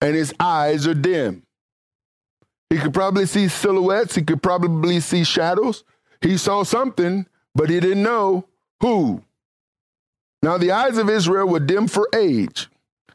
and 0.00 0.14
his 0.14 0.32
eyes 0.38 0.86
are 0.86 0.94
dim. 0.94 1.42
He 2.68 2.78
could 2.78 2.94
probably 2.94 3.26
see 3.26 3.48
silhouettes, 3.48 4.14
he 4.14 4.22
could 4.22 4.42
probably 4.42 5.00
see 5.00 5.24
shadows. 5.24 5.82
He 6.20 6.36
saw 6.36 6.62
something, 6.62 7.26
but 7.54 7.68
he 7.68 7.80
didn't 7.80 8.02
know 8.02 8.46
who. 8.80 9.24
Now 10.42 10.56
the 10.56 10.70
eyes 10.70 10.96
of 10.98 11.10
Israel 11.10 11.48
were 11.48 11.60
dim 11.60 11.88
for 11.88 12.08
age, 12.14 12.69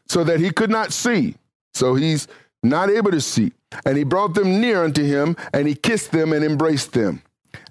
so 0.08 0.24
that 0.24 0.40
he 0.40 0.50
could 0.50 0.70
not 0.70 0.92
see. 0.92 1.34
So 1.74 1.94
he's 1.94 2.28
not 2.62 2.90
able 2.90 3.10
to 3.10 3.20
see. 3.20 3.52
And 3.84 3.96
he 3.96 4.04
brought 4.04 4.34
them 4.34 4.60
near 4.60 4.84
unto 4.84 5.02
him, 5.02 5.36
and 5.52 5.66
he 5.66 5.74
kissed 5.74 6.12
them 6.12 6.32
and 6.32 6.44
embraced 6.44 6.92
them. 6.92 7.22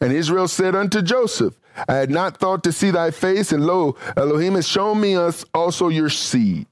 And 0.01 0.11
Israel 0.11 0.47
said 0.47 0.75
unto 0.75 1.01
Joseph, 1.01 1.59
I 1.87 1.95
had 1.95 2.09
not 2.09 2.37
thought 2.37 2.63
to 2.63 2.71
see 2.71 2.91
thy 2.91 3.11
face, 3.11 3.51
and 3.51 3.65
lo, 3.65 3.95
Elohim 4.15 4.55
has 4.55 4.67
shown 4.67 4.99
me 5.01 5.15
us 5.15 5.43
also 5.53 5.89
your 5.89 6.09
seed, 6.09 6.67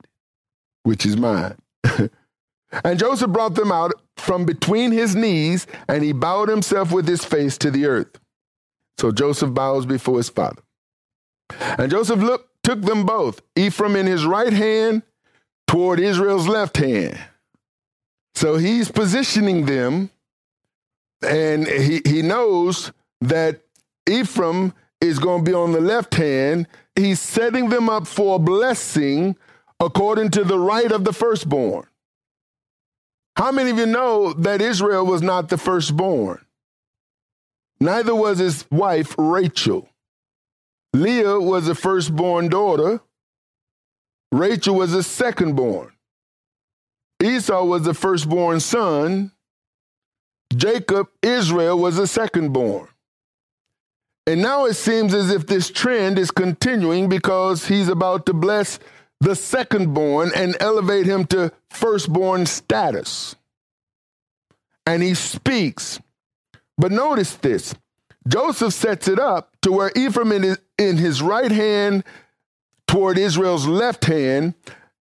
which 0.83 1.05
is 1.05 1.17
mine. 1.17 1.55
and 2.83 2.99
Joseph 2.99 3.31
brought 3.31 3.55
them 3.55 3.71
out 3.71 3.91
from 4.17 4.45
between 4.45 4.91
his 4.91 5.15
knees, 5.15 5.67
and 5.87 6.03
he 6.03 6.13
bowed 6.13 6.49
himself 6.49 6.91
with 6.91 7.07
his 7.07 7.25
face 7.25 7.57
to 7.59 7.71
the 7.71 7.85
earth. 7.85 8.19
So 8.97 9.11
Joseph 9.11 9.53
bows 9.53 9.85
before 9.85 10.17
his 10.17 10.29
father. 10.29 10.61
And 11.77 11.91
Joseph 11.91 12.19
looked, 12.19 12.49
took 12.63 12.81
them 12.81 13.05
both, 13.05 13.41
Ephraim 13.55 13.95
in 13.95 14.05
his 14.05 14.25
right 14.25 14.53
hand 14.53 15.03
toward 15.67 15.99
Israel's 15.99 16.47
left 16.47 16.77
hand. 16.77 17.19
So 18.35 18.57
he's 18.57 18.91
positioning 18.91 19.65
them, 19.65 20.09
and 21.21 21.67
he, 21.67 22.01
he 22.05 22.21
knows 22.21 22.91
that 23.21 23.61
Ephraim 24.09 24.73
is 24.99 25.19
going 25.19 25.45
to 25.45 25.51
be 25.51 25.55
on 25.55 25.71
the 25.71 25.81
left 25.81 26.15
hand. 26.15 26.67
He's 26.95 27.19
setting 27.19 27.69
them 27.69 27.89
up 27.89 28.07
for 28.07 28.35
a 28.35 28.39
blessing 28.39 29.35
according 29.79 30.31
to 30.31 30.43
the 30.43 30.59
right 30.59 30.91
of 30.91 31.03
the 31.03 31.13
firstborn. 31.13 31.87
How 33.35 33.51
many 33.51 33.71
of 33.71 33.77
you 33.77 33.85
know 33.85 34.33
that 34.33 34.61
Israel 34.61 35.05
was 35.05 35.21
not 35.21 35.49
the 35.49 35.57
firstborn? 35.57 36.45
Neither 37.79 38.15
was 38.15 38.37
his 38.37 38.65
wife 38.71 39.15
Rachel. 39.17 39.89
Leah 40.93 41.39
was 41.39 41.65
the 41.65 41.75
firstborn 41.75 42.47
daughter. 42.49 43.01
Rachel 44.33 44.75
was 44.75 44.91
the 44.91 45.03
second 45.03 45.55
born. 45.55 45.91
Esau 47.21 47.63
was 47.65 47.83
the 47.83 47.93
firstborn 47.93 48.59
son. 48.59 49.31
Jacob, 50.55 51.07
Israel, 51.21 51.77
was 51.77 51.97
the 51.97 52.07
second 52.07 52.51
born. 52.51 52.87
And 54.25 54.41
now 54.41 54.65
it 54.65 54.73
seems 54.73 55.13
as 55.13 55.29
if 55.29 55.45
this 55.45 55.69
trend 55.69 56.17
is 56.17 56.31
continuing 56.31 57.09
because 57.09 57.67
he's 57.67 57.89
about 57.89 58.25
to 58.25 58.33
bless 58.33 58.79
the 59.19 59.35
second 59.35 59.93
born 59.93 60.31
and 60.35 60.57
elevate 60.59 61.05
him 61.05 61.25
to 61.27 61.51
firstborn 61.69 62.47
status. 62.47 63.35
And 64.87 65.03
he 65.03 65.13
speaks. 65.13 65.99
But 66.75 66.91
notice 66.91 67.35
this 67.35 67.75
Joseph 68.27 68.73
sets 68.73 69.07
it 69.07 69.19
up 69.19 69.55
to 69.61 69.71
where 69.71 69.91
Ephraim 69.95 70.31
is 70.31 70.57
in 70.79 70.97
his 70.97 71.21
right 71.21 71.51
hand 71.51 72.03
toward 72.87 73.17
Israel's 73.17 73.67
left 73.67 74.05
hand, 74.05 74.53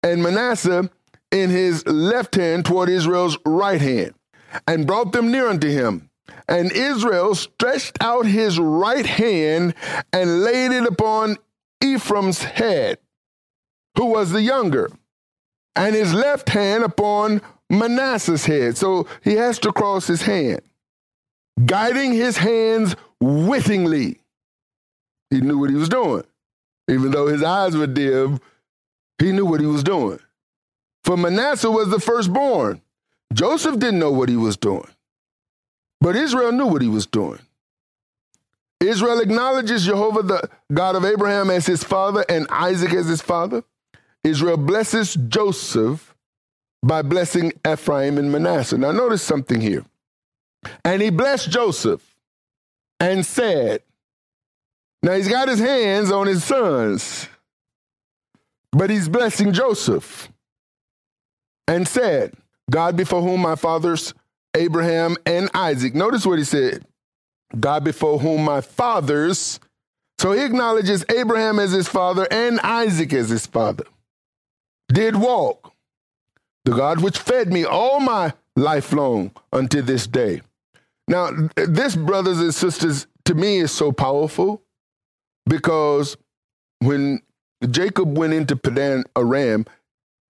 and 0.02 0.22
Manasseh 0.22 0.90
in 1.30 1.50
his 1.50 1.86
left 1.86 2.34
hand 2.34 2.64
toward 2.64 2.88
Israel's 2.88 3.38
right 3.46 3.80
hand, 3.80 4.14
and 4.66 4.86
brought 4.86 5.12
them 5.12 5.30
near 5.30 5.48
unto 5.48 5.68
him. 5.68 6.10
And 6.48 6.72
Israel 6.72 7.34
stretched 7.34 7.96
out 8.00 8.26
his 8.26 8.58
right 8.58 9.06
hand 9.06 9.74
and 10.12 10.42
laid 10.42 10.72
it 10.72 10.86
upon 10.86 11.36
Ephraim's 11.82 12.42
head, 12.42 12.98
who 13.96 14.06
was 14.06 14.30
the 14.30 14.42
younger, 14.42 14.90
and 15.74 15.94
his 15.94 16.12
left 16.14 16.48
hand 16.50 16.84
upon 16.84 17.40
Manasseh's 17.70 18.44
head. 18.44 18.76
So 18.76 19.06
he 19.22 19.34
has 19.34 19.58
to 19.60 19.72
cross 19.72 20.06
his 20.06 20.22
hand, 20.22 20.60
guiding 21.64 22.12
his 22.12 22.36
hands 22.36 22.94
wittingly. 23.20 24.20
He 25.30 25.40
knew 25.40 25.58
what 25.58 25.70
he 25.70 25.76
was 25.76 25.88
doing. 25.88 26.24
Even 26.88 27.10
though 27.10 27.26
his 27.26 27.42
eyes 27.42 27.76
were 27.76 27.86
dim, 27.86 28.40
he 29.18 29.32
knew 29.32 29.46
what 29.46 29.60
he 29.60 29.66
was 29.66 29.84
doing. 29.84 30.18
For 31.04 31.16
Manasseh 31.16 31.70
was 31.70 31.90
the 31.90 32.00
firstborn. 32.00 32.80
Joseph 33.32 33.78
didn't 33.78 33.98
know 33.98 34.12
what 34.12 34.28
he 34.28 34.36
was 34.36 34.56
doing, 34.56 34.88
but 36.00 36.16
Israel 36.16 36.52
knew 36.52 36.66
what 36.66 36.82
he 36.82 36.88
was 36.88 37.06
doing. 37.06 37.40
Israel 38.80 39.20
acknowledges 39.20 39.86
YeHoVaH, 39.86 40.28
the 40.28 40.50
God 40.72 40.96
of 40.96 41.04
Abraham, 41.04 41.50
as 41.50 41.66
his 41.66 41.84
father 41.84 42.24
and 42.28 42.46
Isaac 42.50 42.92
as 42.92 43.06
his 43.06 43.22
father. 43.22 43.62
Israel 44.24 44.56
blesses 44.56 45.14
Joseph 45.14 46.14
by 46.82 47.02
blessing 47.02 47.52
Ephraim 47.66 48.18
and 48.18 48.30
Manasseh. 48.32 48.76
Now, 48.76 48.92
notice 48.92 49.22
something 49.22 49.60
here. 49.60 49.84
And 50.84 51.00
he 51.00 51.10
blessed 51.10 51.50
Joseph 51.50 52.16
and 53.00 53.24
said, 53.24 53.82
Now 55.02 55.12
he's 55.12 55.28
got 55.28 55.48
his 55.48 55.58
hands 55.58 56.12
on 56.12 56.26
his 56.26 56.44
sons, 56.44 57.28
but 58.70 58.90
he's 58.90 59.08
blessing 59.08 59.52
Joseph 59.52 60.30
and 61.66 61.86
said, 61.88 62.34
God 62.70 62.96
before 62.96 63.20
whom 63.20 63.40
my 63.40 63.56
fathers 63.56 64.14
Abraham 64.54 65.16
and 65.26 65.50
Isaac. 65.54 65.94
Notice 65.94 66.24
what 66.24 66.38
he 66.38 66.44
said 66.44 66.84
God 67.58 67.84
before 67.84 68.18
whom 68.18 68.44
my 68.44 68.60
fathers. 68.60 69.60
So 70.18 70.32
he 70.32 70.44
acknowledges 70.44 71.04
Abraham 71.08 71.58
as 71.58 71.72
his 71.72 71.88
father 71.88 72.26
and 72.30 72.60
Isaac 72.60 73.12
as 73.12 73.28
his 73.28 73.46
father. 73.46 73.84
Did 74.88 75.16
walk. 75.16 75.72
The 76.64 76.72
God 76.72 77.02
which 77.02 77.18
fed 77.18 77.52
me 77.52 77.64
all 77.64 77.98
my 77.98 78.32
life 78.54 78.92
long 78.92 79.32
unto 79.52 79.82
this 79.82 80.06
day. 80.06 80.42
Now, 81.08 81.30
this, 81.56 81.96
brothers 81.96 82.38
and 82.38 82.54
sisters, 82.54 83.08
to 83.24 83.34
me 83.34 83.58
is 83.58 83.72
so 83.72 83.90
powerful 83.90 84.62
because 85.46 86.16
when 86.80 87.20
Jacob 87.70 88.16
went 88.16 88.32
into 88.32 88.56
Padan 88.56 89.04
Aram, 89.16 89.66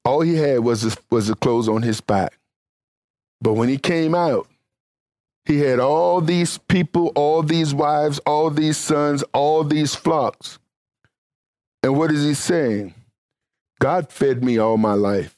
all 0.04 0.20
he 0.20 0.36
had 0.36 0.60
was 0.60 0.82
his, 0.82 0.96
was 1.10 1.28
the 1.28 1.34
clothes 1.34 1.68
on 1.68 1.82
his 1.82 2.00
back. 2.00 2.38
But 3.40 3.54
when 3.54 3.68
he 3.68 3.78
came 3.78 4.14
out, 4.14 4.48
he 5.44 5.60
had 5.60 5.80
all 5.80 6.20
these 6.20 6.58
people, 6.58 7.08
all 7.16 7.42
these 7.42 7.74
wives, 7.74 8.20
all 8.20 8.50
these 8.50 8.76
sons, 8.76 9.24
all 9.32 9.64
these 9.64 9.94
flocks. 9.94 10.58
And 11.82 11.96
what 11.96 12.12
is 12.12 12.22
he 12.22 12.34
saying? 12.34 12.94
God 13.80 14.12
fed 14.12 14.44
me 14.44 14.58
all 14.58 14.76
my 14.76 14.94
life. 14.94 15.36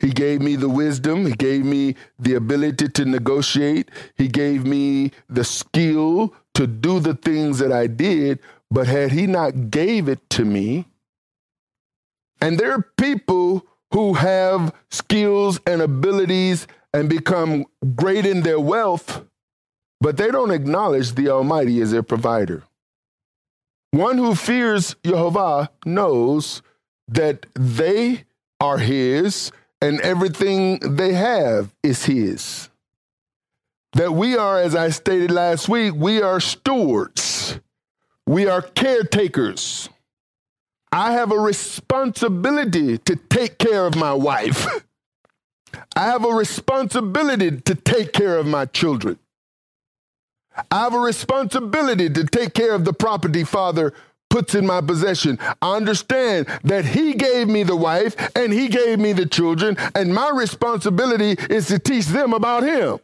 He 0.00 0.10
gave 0.10 0.40
me 0.40 0.56
the 0.56 0.68
wisdom. 0.68 1.26
He 1.26 1.32
gave 1.32 1.64
me 1.64 1.96
the 2.18 2.34
ability 2.34 2.88
to 2.88 3.04
negotiate. 3.04 3.90
He 4.16 4.28
gave 4.28 4.64
me 4.64 5.10
the 5.28 5.44
skill 5.44 6.32
to 6.58 6.66
do 6.66 6.98
the 6.98 7.14
things 7.14 7.60
that 7.60 7.70
I 7.70 7.86
did. 7.86 8.40
But 8.68 8.88
had 8.88 9.12
he 9.12 9.28
not 9.28 9.70
gave 9.70 10.08
it 10.08 10.28
to 10.30 10.44
me, 10.44 10.86
and 12.40 12.58
there 12.58 12.72
are 12.72 12.90
people 12.96 13.64
who 13.92 14.14
have 14.14 14.74
skills 14.90 15.60
and 15.66 15.80
abilities 15.80 16.66
and 16.92 17.08
become 17.08 17.64
great 17.94 18.26
in 18.26 18.42
their 18.42 18.58
wealth, 18.58 19.22
but 20.00 20.16
they 20.16 20.32
don't 20.32 20.50
acknowledge 20.50 21.14
the 21.14 21.28
Almighty 21.28 21.80
as 21.80 21.92
their 21.92 22.02
provider. 22.02 22.64
One 23.92 24.18
who 24.18 24.34
fears 24.34 24.96
YeHoVaH 25.04 25.68
knows 25.86 26.60
that 27.06 27.46
they 27.54 28.24
are 28.60 28.78
his 28.78 29.52
and 29.80 30.00
everything 30.00 30.80
they 30.80 31.14
have 31.14 31.72
is 31.84 32.04
his. 32.04 32.68
That 33.92 34.12
we 34.12 34.36
are, 34.36 34.60
as 34.60 34.74
I 34.74 34.90
stated 34.90 35.30
last 35.30 35.68
week, 35.68 35.94
we 35.94 36.22
are 36.22 36.40
stewards, 36.40 37.58
we 38.26 38.46
are 38.46 38.62
caretakers. 38.62 39.88
I 40.90 41.12
have 41.12 41.32
a 41.32 41.38
responsibility 41.38 42.98
to 42.98 43.16
take 43.16 43.58
care 43.58 43.86
of 43.86 43.94
my 43.94 44.14
wife. 44.14 44.66
I 45.94 46.06
have 46.06 46.24
a 46.24 46.30
responsibility 46.30 47.60
to 47.60 47.74
take 47.74 48.12
care 48.12 48.38
of 48.38 48.46
my 48.46 48.64
children. 48.64 49.18
I 50.70 50.80
have 50.80 50.94
a 50.94 50.98
responsibility 50.98 52.08
to 52.10 52.24
take 52.24 52.54
care 52.54 52.74
of 52.74 52.84
the 52.84 52.92
property 52.92 53.44
Father 53.44 53.92
puts 54.30 54.54
in 54.54 54.66
my 54.66 54.80
possession. 54.80 55.38
I 55.62 55.76
understand 55.76 56.46
that 56.64 56.84
He 56.84 57.14
gave 57.14 57.48
me 57.48 57.62
the 57.62 57.76
wife 57.76 58.16
and 58.34 58.52
He 58.52 58.68
gave 58.68 58.98
me 58.98 59.12
the 59.12 59.26
children, 59.26 59.76
and 59.94 60.14
my 60.14 60.30
responsibility 60.30 61.36
is 61.50 61.66
to 61.68 61.78
teach 61.78 62.06
them 62.06 62.32
about 62.32 62.62
Him. 62.62 62.98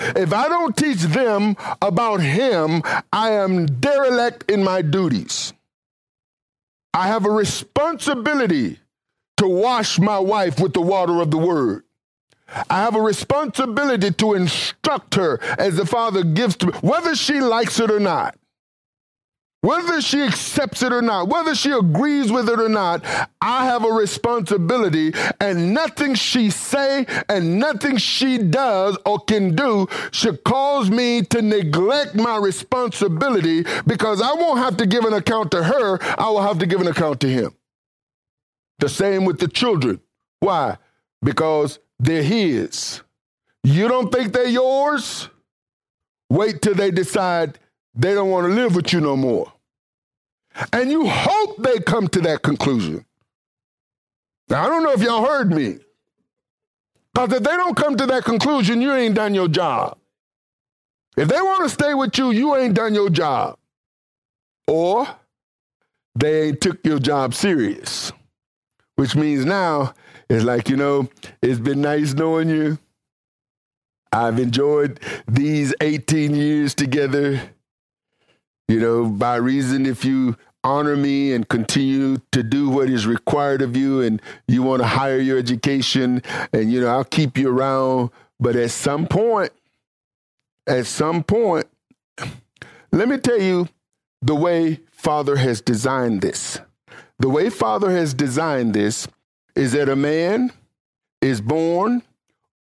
If 0.00 0.32
I 0.32 0.48
don't 0.48 0.76
teach 0.76 1.02
them 1.02 1.56
about 1.82 2.20
Him, 2.20 2.82
I 3.12 3.32
am 3.32 3.66
derelict 3.66 4.50
in 4.50 4.64
my 4.64 4.82
duties. 4.82 5.52
I 6.94 7.06
have 7.08 7.26
a 7.26 7.30
responsibility 7.30 8.78
to 9.36 9.46
wash 9.46 9.98
my 9.98 10.18
wife 10.18 10.58
with 10.58 10.72
the 10.72 10.80
water 10.80 11.20
of 11.20 11.30
the 11.30 11.38
word. 11.38 11.84
I 12.68 12.80
have 12.80 12.96
a 12.96 13.00
responsibility 13.00 14.10
to 14.10 14.34
instruct 14.34 15.14
her 15.14 15.38
as 15.58 15.76
the 15.76 15.86
Father 15.86 16.24
gives 16.24 16.56
to 16.56 16.66
me, 16.66 16.72
whether 16.80 17.14
she 17.14 17.40
likes 17.40 17.78
it 17.78 17.90
or 17.90 18.00
not. 18.00 18.36
Whether 19.62 20.00
she 20.00 20.22
accepts 20.22 20.82
it 20.82 20.90
or 20.90 21.02
not, 21.02 21.28
whether 21.28 21.54
she 21.54 21.70
agrees 21.70 22.32
with 22.32 22.48
it 22.48 22.58
or 22.58 22.70
not, 22.70 23.04
I 23.42 23.66
have 23.66 23.84
a 23.84 23.92
responsibility 23.92 25.12
and 25.38 25.74
nothing 25.74 26.14
she 26.14 26.48
say 26.48 27.04
and 27.28 27.58
nothing 27.58 27.98
she 27.98 28.38
does 28.38 28.96
or 29.04 29.18
can 29.20 29.54
do 29.54 29.86
should 30.12 30.44
cause 30.44 30.88
me 30.90 31.22
to 31.24 31.42
neglect 31.42 32.14
my 32.14 32.38
responsibility 32.38 33.64
because 33.86 34.22
I 34.22 34.32
won't 34.32 34.60
have 34.60 34.78
to 34.78 34.86
give 34.86 35.04
an 35.04 35.12
account 35.12 35.50
to 35.50 35.62
her, 35.62 35.98
I 36.18 36.30
will 36.30 36.42
have 36.42 36.58
to 36.60 36.66
give 36.66 36.80
an 36.80 36.88
account 36.88 37.20
to 37.20 37.28
him. 37.28 37.54
The 38.78 38.88
same 38.88 39.26
with 39.26 39.40
the 39.40 39.48
children. 39.48 40.00
Why? 40.38 40.78
Because 41.22 41.78
they're 41.98 42.22
his. 42.22 43.02
You 43.62 43.88
don't 43.88 44.10
think 44.10 44.32
they're 44.32 44.48
yours? 44.48 45.28
Wait 46.30 46.62
till 46.62 46.74
they 46.74 46.90
decide 46.90 47.58
they 48.00 48.14
don't 48.14 48.30
want 48.30 48.46
to 48.46 48.52
live 48.54 48.74
with 48.74 48.92
you 48.92 49.00
no 49.00 49.14
more. 49.14 49.52
And 50.72 50.90
you 50.90 51.06
hope 51.06 51.62
they 51.62 51.78
come 51.80 52.08
to 52.08 52.20
that 52.22 52.42
conclusion. 52.42 53.04
Now, 54.48 54.64
I 54.64 54.68
don't 54.68 54.82
know 54.82 54.92
if 54.92 55.02
y'all 55.02 55.24
heard 55.24 55.52
me. 55.52 55.78
Because 57.12 57.34
if 57.34 57.42
they 57.42 57.56
don't 57.56 57.76
come 57.76 57.96
to 57.96 58.06
that 58.06 58.24
conclusion, 58.24 58.80
you 58.80 58.92
ain't 58.92 59.14
done 59.14 59.34
your 59.34 59.48
job. 59.48 59.98
If 61.16 61.28
they 61.28 61.40
want 61.42 61.64
to 61.64 61.68
stay 61.68 61.92
with 61.92 62.16
you, 62.16 62.30
you 62.30 62.56
ain't 62.56 62.74
done 62.74 62.94
your 62.94 63.10
job. 63.10 63.58
Or 64.66 65.06
they 66.14 66.48
ain't 66.48 66.60
took 66.60 66.84
your 66.86 67.00
job 67.00 67.34
serious. 67.34 68.12
Which 68.96 69.14
means 69.14 69.44
now 69.44 69.92
it's 70.30 70.44
like, 70.44 70.70
you 70.70 70.76
know, 70.76 71.08
it's 71.42 71.60
been 71.60 71.82
nice 71.82 72.14
knowing 72.14 72.48
you. 72.48 72.78
I've 74.12 74.38
enjoyed 74.38 75.00
these 75.28 75.74
18 75.80 76.34
years 76.34 76.74
together. 76.74 77.40
You 78.70 78.78
know, 78.78 79.04
by 79.06 79.34
reason, 79.34 79.84
if 79.84 80.04
you 80.04 80.36
honor 80.62 80.96
me 80.96 81.32
and 81.32 81.48
continue 81.48 82.18
to 82.30 82.44
do 82.44 82.68
what 82.68 82.88
is 82.88 83.04
required 83.04 83.62
of 83.62 83.76
you 83.76 84.00
and 84.00 84.22
you 84.46 84.62
want 84.62 84.80
to 84.80 84.86
hire 84.86 85.18
your 85.18 85.38
education 85.38 86.22
and 86.52 86.70
you 86.70 86.80
know 86.80 86.86
I'll 86.86 87.02
keep 87.02 87.36
you 87.36 87.50
around 87.50 88.10
but 88.38 88.54
at 88.54 88.70
some 88.70 89.06
point 89.06 89.50
at 90.68 90.86
some 90.86 91.24
point 91.24 91.66
let 92.92 93.08
me 93.08 93.16
tell 93.16 93.40
you 93.40 93.68
the 94.22 94.36
way 94.36 94.80
father 94.92 95.36
has 95.36 95.60
designed 95.60 96.20
this. 96.20 96.60
The 97.18 97.28
way 97.28 97.50
father 97.50 97.90
has 97.90 98.14
designed 98.14 98.74
this 98.74 99.08
is 99.56 99.72
that 99.72 99.88
a 99.88 99.96
man 99.96 100.52
is 101.20 101.40
born 101.40 102.02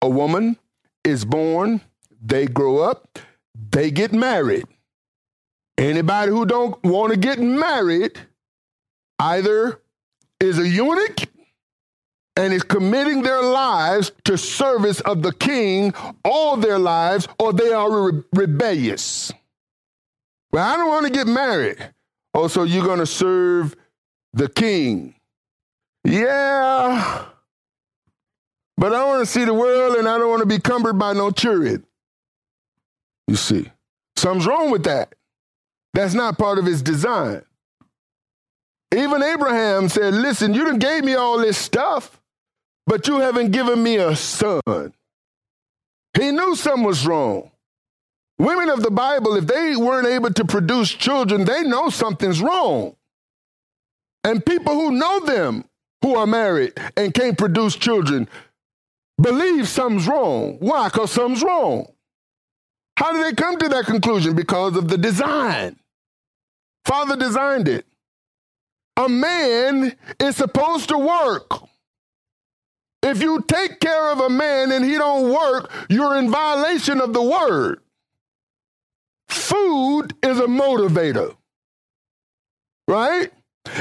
a 0.00 0.08
woman 0.08 0.56
is 1.04 1.26
born 1.26 1.82
they 2.22 2.46
grow 2.46 2.78
up 2.78 3.18
they 3.70 3.90
get 3.90 4.12
married 4.12 4.64
Anybody 5.80 6.30
who 6.30 6.44
don't 6.44 6.82
want 6.84 7.10
to 7.14 7.18
get 7.18 7.38
married 7.38 8.18
either 9.18 9.80
is 10.38 10.58
a 10.58 10.68
eunuch 10.68 11.22
and 12.36 12.52
is 12.52 12.62
committing 12.62 13.22
their 13.22 13.42
lives 13.42 14.12
to 14.24 14.36
service 14.36 15.00
of 15.00 15.22
the 15.22 15.32
king 15.32 15.94
all 16.22 16.58
their 16.58 16.78
lives, 16.78 17.28
or 17.38 17.54
they 17.54 17.72
are 17.72 18.10
re- 18.10 18.22
rebellious. 18.34 19.32
Well, 20.52 20.70
I 20.70 20.76
don't 20.76 20.88
want 20.88 21.06
to 21.06 21.12
get 21.12 21.26
married. 21.26 21.78
Oh, 22.34 22.48
so 22.48 22.64
you're 22.64 22.84
going 22.84 22.98
to 22.98 23.06
serve 23.06 23.74
the 24.34 24.50
king. 24.50 25.14
Yeah. 26.04 27.24
But 28.76 28.94
I 28.94 29.06
want 29.06 29.20
to 29.20 29.26
see 29.26 29.46
the 29.46 29.54
world 29.54 29.96
and 29.96 30.06
I 30.06 30.18
don't 30.18 30.28
want 30.28 30.40
to 30.40 30.46
be 30.46 30.58
cumbered 30.58 30.98
by 30.98 31.14
no 31.14 31.30
chariot. 31.30 31.82
You 33.26 33.36
see, 33.36 33.70
something's 34.16 34.46
wrong 34.46 34.70
with 34.70 34.84
that. 34.84 35.14
That's 35.94 36.14
not 36.14 36.38
part 36.38 36.58
of 36.58 36.66
his 36.66 36.82
design. 36.82 37.42
Even 38.94 39.22
Abraham 39.22 39.88
said, 39.88 40.14
Listen, 40.14 40.54
you 40.54 40.64
done 40.64 40.78
gave 40.78 41.04
me 41.04 41.14
all 41.14 41.38
this 41.38 41.58
stuff, 41.58 42.20
but 42.86 43.06
you 43.06 43.18
haven't 43.20 43.50
given 43.52 43.82
me 43.82 43.96
a 43.96 44.16
son. 44.16 44.92
He 46.18 46.32
knew 46.32 46.54
something 46.56 46.84
was 46.84 47.06
wrong. 47.06 47.50
Women 48.38 48.70
of 48.70 48.82
the 48.82 48.90
Bible, 48.90 49.36
if 49.36 49.46
they 49.46 49.76
weren't 49.76 50.06
able 50.06 50.32
to 50.32 50.44
produce 50.44 50.90
children, 50.90 51.44
they 51.44 51.62
know 51.62 51.90
something's 51.90 52.40
wrong. 52.40 52.96
And 54.24 54.44
people 54.44 54.74
who 54.74 54.92
know 54.92 55.20
them, 55.20 55.64
who 56.02 56.16
are 56.16 56.26
married 56.26 56.72
and 56.96 57.14
can't 57.14 57.36
produce 57.36 57.76
children, 57.76 58.28
believe 59.20 59.68
something's 59.68 60.08
wrong. 60.08 60.56
Why? 60.58 60.88
Because 60.88 61.12
something's 61.12 61.42
wrong. 61.42 61.86
How 63.00 63.14
did 63.14 63.24
they 63.24 63.42
come 63.42 63.56
to 63.56 63.68
that 63.70 63.86
conclusion? 63.86 64.36
Because 64.36 64.76
of 64.76 64.88
the 64.88 64.98
design. 64.98 65.76
Father 66.84 67.16
designed 67.16 67.66
it. 67.66 67.86
A 68.98 69.08
man 69.08 69.96
is 70.20 70.36
supposed 70.36 70.90
to 70.90 70.98
work. 70.98 71.50
If 73.02 73.22
you 73.22 73.42
take 73.48 73.80
care 73.80 74.12
of 74.12 74.20
a 74.20 74.28
man 74.28 74.70
and 74.70 74.84
he 74.84 74.98
don't 74.98 75.32
work, 75.32 75.72
you're 75.88 76.18
in 76.18 76.30
violation 76.30 77.00
of 77.00 77.14
the 77.14 77.22
word. 77.22 77.80
Food 79.30 80.14
is 80.22 80.38
a 80.38 80.46
motivator. 80.46 81.34
Right? 82.86 83.32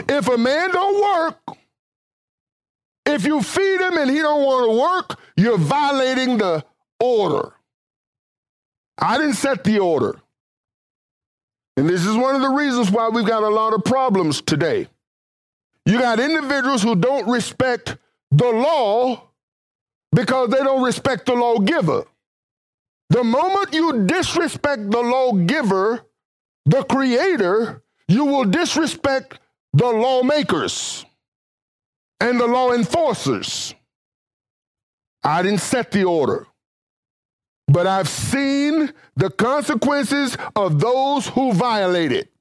If 0.07 0.29
a 0.29 0.37
man 0.37 0.71
don't 0.71 1.01
work, 1.01 1.57
if 3.05 3.25
you 3.25 3.41
feed 3.41 3.81
him 3.81 3.97
and 3.97 4.09
he 4.09 4.19
don't 4.19 4.45
want 4.45 4.71
to 4.71 4.79
work, 4.79 5.19
you're 5.35 5.57
violating 5.57 6.37
the 6.37 6.63
order. 7.01 7.58
I 8.99 9.17
didn't 9.17 9.35
set 9.35 9.63
the 9.63 9.79
order. 9.79 10.19
And 11.77 11.87
this 11.87 12.05
is 12.05 12.15
one 12.15 12.35
of 12.35 12.41
the 12.41 12.49
reasons 12.49 12.91
why 12.91 13.07
we've 13.07 13.25
got 13.25 13.43
a 13.43 13.49
lot 13.49 13.73
of 13.73 13.85
problems 13.85 14.41
today. 14.41 14.87
You 15.85 15.97
got 15.97 16.19
individuals 16.19 16.83
who 16.83 16.95
don't 16.95 17.29
respect 17.29 17.97
the 18.31 18.49
law 18.49 19.29
because 20.11 20.49
they 20.49 20.57
don't 20.57 20.83
respect 20.83 21.25
the 21.25 21.33
lawgiver. 21.33 22.05
The 23.09 23.23
moment 23.23 23.73
you 23.73 24.05
disrespect 24.05 24.91
the 24.91 25.01
lawgiver, 25.01 26.01
the 26.65 26.83
creator, 26.83 27.81
you 28.07 28.25
will 28.25 28.45
disrespect 28.45 29.39
the 29.73 29.87
lawmakers 29.87 31.05
and 32.19 32.39
the 32.39 32.47
law 32.47 32.73
enforcers. 32.73 33.73
I 35.23 35.41
didn't 35.41 35.61
set 35.61 35.91
the 35.91 36.03
order 36.03 36.45
but 37.69 37.85
I've 37.85 38.09
seen 38.09 38.91
the 39.15 39.29
consequences 39.29 40.35
of 40.55 40.79
those 40.79 41.27
who 41.27 41.53
violate 41.53 42.11
it. 42.11 42.31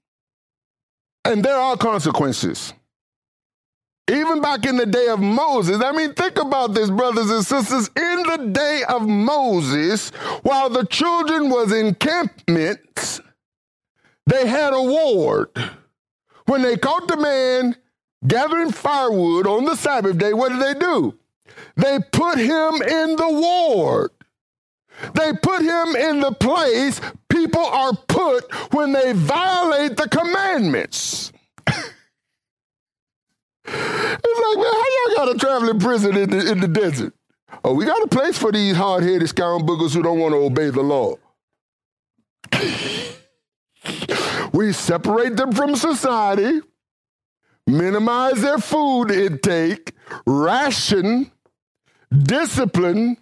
And 1.25 1.45
there 1.45 1.57
are 1.57 1.77
consequences. 1.77 2.73
Even 4.11 4.41
back 4.41 4.65
in 4.65 4.79
the 4.79 4.87
day 4.87 5.09
of 5.09 5.21
Moses, 5.21 5.83
I 5.85 5.93
mean, 5.93 6.15
think 6.15 6.39
about 6.39 6.73
this, 6.73 6.89
brothers 6.89 7.31
and 7.31 7.45
sisters. 7.45 7.91
In 7.95 8.23
the 8.23 8.51
day 8.53 8.83
of 8.89 9.07
Moses, 9.07 10.09
while 10.43 10.71
the 10.71 10.87
children 10.87 11.51
was 11.51 11.73
in 11.73 11.89
encampments, 11.89 13.21
they 14.27 14.47
had 14.47 14.73
a 14.73 14.83
ward. 14.83 15.51
When 16.47 16.63
they 16.63 16.79
caught 16.79 17.07
the 17.07 17.19
man 17.19 17.77
gathering 18.27 18.73
firewood 18.73 19.47
on 19.47 19.67
the 19.67 19.77
Sabbath 19.77 20.17
day, 20.17 20.33
what 20.33 20.53
did 20.53 20.63
they 20.63 20.81
do? 20.81 21.19
They 21.77 21.99
put 22.11 22.39
him 22.39 22.81
in 22.81 23.17
the 23.17 23.29
ward. 23.29 24.11
They 25.15 25.33
put 25.33 25.63
him 25.63 25.97
in 25.97 26.21
the 26.21 26.33
place 26.33 27.01
people 27.29 27.65
are 27.65 27.95
put 28.09 28.53
when 28.73 28.93
they 28.93 29.13
violate 29.13 29.97
the 29.97 30.09
commandments. 30.09 31.33
It's 33.71 34.41
like, 34.41 34.57
man, 34.57 34.73
how 34.73 34.89
y'all 34.97 35.17
got 35.17 35.27
to 35.33 35.39
travel 35.39 35.69
in 35.69 35.79
prison 35.79 36.17
in 36.17 36.31
the, 36.31 36.53
in 36.53 36.61
the 36.61 36.69
desert? 36.69 37.13
Oh, 37.63 37.75
we 37.75 37.85
got 37.85 38.03
a 38.03 38.09
place 38.09 38.39
for 38.39 38.51
these 38.51 38.75
hard 38.77 39.03
headed 39.03 39.29
scoundrels 39.29 39.93
who 39.93 40.03
don't 40.03 40.19
want 40.19 40.33
to 40.33 40.39
obey 40.39 40.71
the 40.71 40.83
law. 40.83 41.17
we 44.53 44.73
separate 44.73 45.37
them 45.37 45.53
from 45.53 45.77
society, 45.77 46.63
minimize 47.67 48.41
their 48.41 48.57
food 48.59 49.11
intake, 49.11 49.93
ration, 50.27 51.31
discipline, 52.11 53.19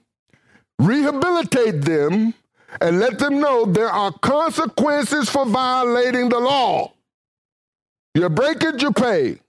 rehabilitate 0.78 1.82
them, 1.82 2.34
and 2.80 3.00
let 3.00 3.18
them 3.18 3.40
know 3.40 3.64
there 3.64 3.90
are 3.90 4.12
consequences 4.12 5.28
for 5.28 5.46
violating 5.46 6.28
the 6.28 6.38
law. 6.38 6.92
You 8.14 8.28
break 8.28 8.62
it, 8.62 8.82
you 8.82 8.92
pay. 8.92 9.40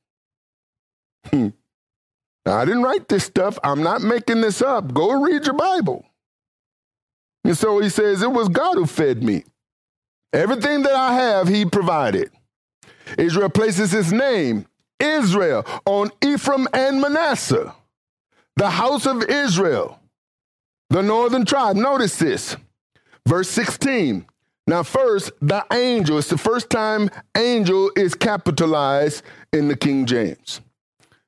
Hmm. 1.28 1.50
I 2.46 2.66
didn't 2.66 2.84
write 2.84 3.08
this 3.08 3.26
stuff. 3.26 3.58
I'm 3.64 3.84
not 3.84 4.02
making 4.02 4.42
this 4.42 4.62
up. 4.62 4.94
Go 4.94 5.22
read 5.22 5.46
your 5.46 5.56
Bible. 5.56 6.06
And 7.44 7.58
so 7.58 7.80
he 7.80 7.90
says, 7.90 8.22
It 8.22 8.32
was 8.32 8.50
God 8.50 8.76
who 8.76 8.86
fed 8.86 9.24
me. 9.24 9.44
Everything 10.34 10.84
that 10.84 10.94
I 10.94 11.14
have, 11.14 11.48
he 11.48 11.66
provided. 11.66 12.32
Israel 13.18 13.50
places 13.50 13.92
his 13.92 14.12
name, 14.12 14.66
Israel, 15.00 15.66
on 15.86 16.12
Ephraim 16.22 16.68
and 16.74 17.00
Manasseh, 17.00 17.74
the 18.58 18.70
house 18.70 19.06
of 19.06 19.24
Israel, 19.24 20.00
the 20.90 21.02
northern 21.02 21.46
tribe. 21.46 21.76
Notice 21.76 22.18
this. 22.18 22.56
Verse 23.28 23.50
16. 23.50 24.26
Now, 24.68 24.84
first, 24.84 25.32
the 25.42 25.66
angel. 25.72 26.18
It's 26.18 26.30
the 26.30 26.38
first 26.38 26.70
time 26.70 27.10
angel 27.36 27.92
is 27.96 28.16
capitalized 28.16 29.24
in 29.54 29.70
the 29.70 29.78
King 29.78 30.06
James. 30.06 30.62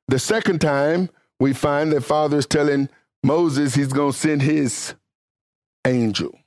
The 0.07 0.19
second 0.19 0.59
time, 0.59 1.09
we 1.39 1.53
find 1.53 1.91
that 1.91 2.01
Father 2.01 2.37
is 2.37 2.45
telling 2.45 2.89
Moses 3.23 3.75
he's 3.75 3.93
going 3.93 4.11
to 4.11 4.17
send 4.17 4.41
his 4.41 4.95
angel. 5.85 6.37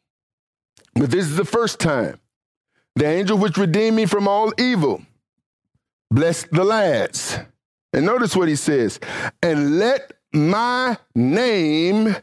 But 0.94 1.10
this 1.10 1.24
is 1.24 1.36
the 1.36 1.44
first 1.44 1.80
time. 1.80 2.20
The 2.96 3.06
angel 3.06 3.38
which 3.38 3.56
redeemed 3.56 3.96
me 3.96 4.06
from 4.06 4.28
all 4.28 4.52
evil. 4.58 5.02
Bless 6.10 6.44
the 6.44 6.64
lads. 6.64 7.38
And 7.94 8.04
notice 8.04 8.36
what 8.36 8.48
he 8.48 8.56
says. 8.56 9.00
And 9.42 9.78
let 9.78 10.12
my 10.32 10.98
name 11.14 12.16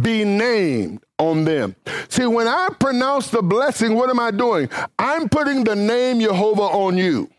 be 0.00 0.24
named 0.24 1.04
on 1.18 1.44
them. 1.44 1.76
See, 2.08 2.26
when 2.26 2.48
I 2.48 2.68
pronounce 2.80 3.30
the 3.30 3.42
blessing, 3.42 3.94
what 3.94 4.10
am 4.10 4.18
I 4.18 4.30
doing? 4.30 4.68
I'm 4.98 5.28
putting 5.28 5.64
the 5.64 5.76
name 5.76 6.18
YeHoVaH 6.18 6.74
on 6.74 6.98
you. 6.98 7.30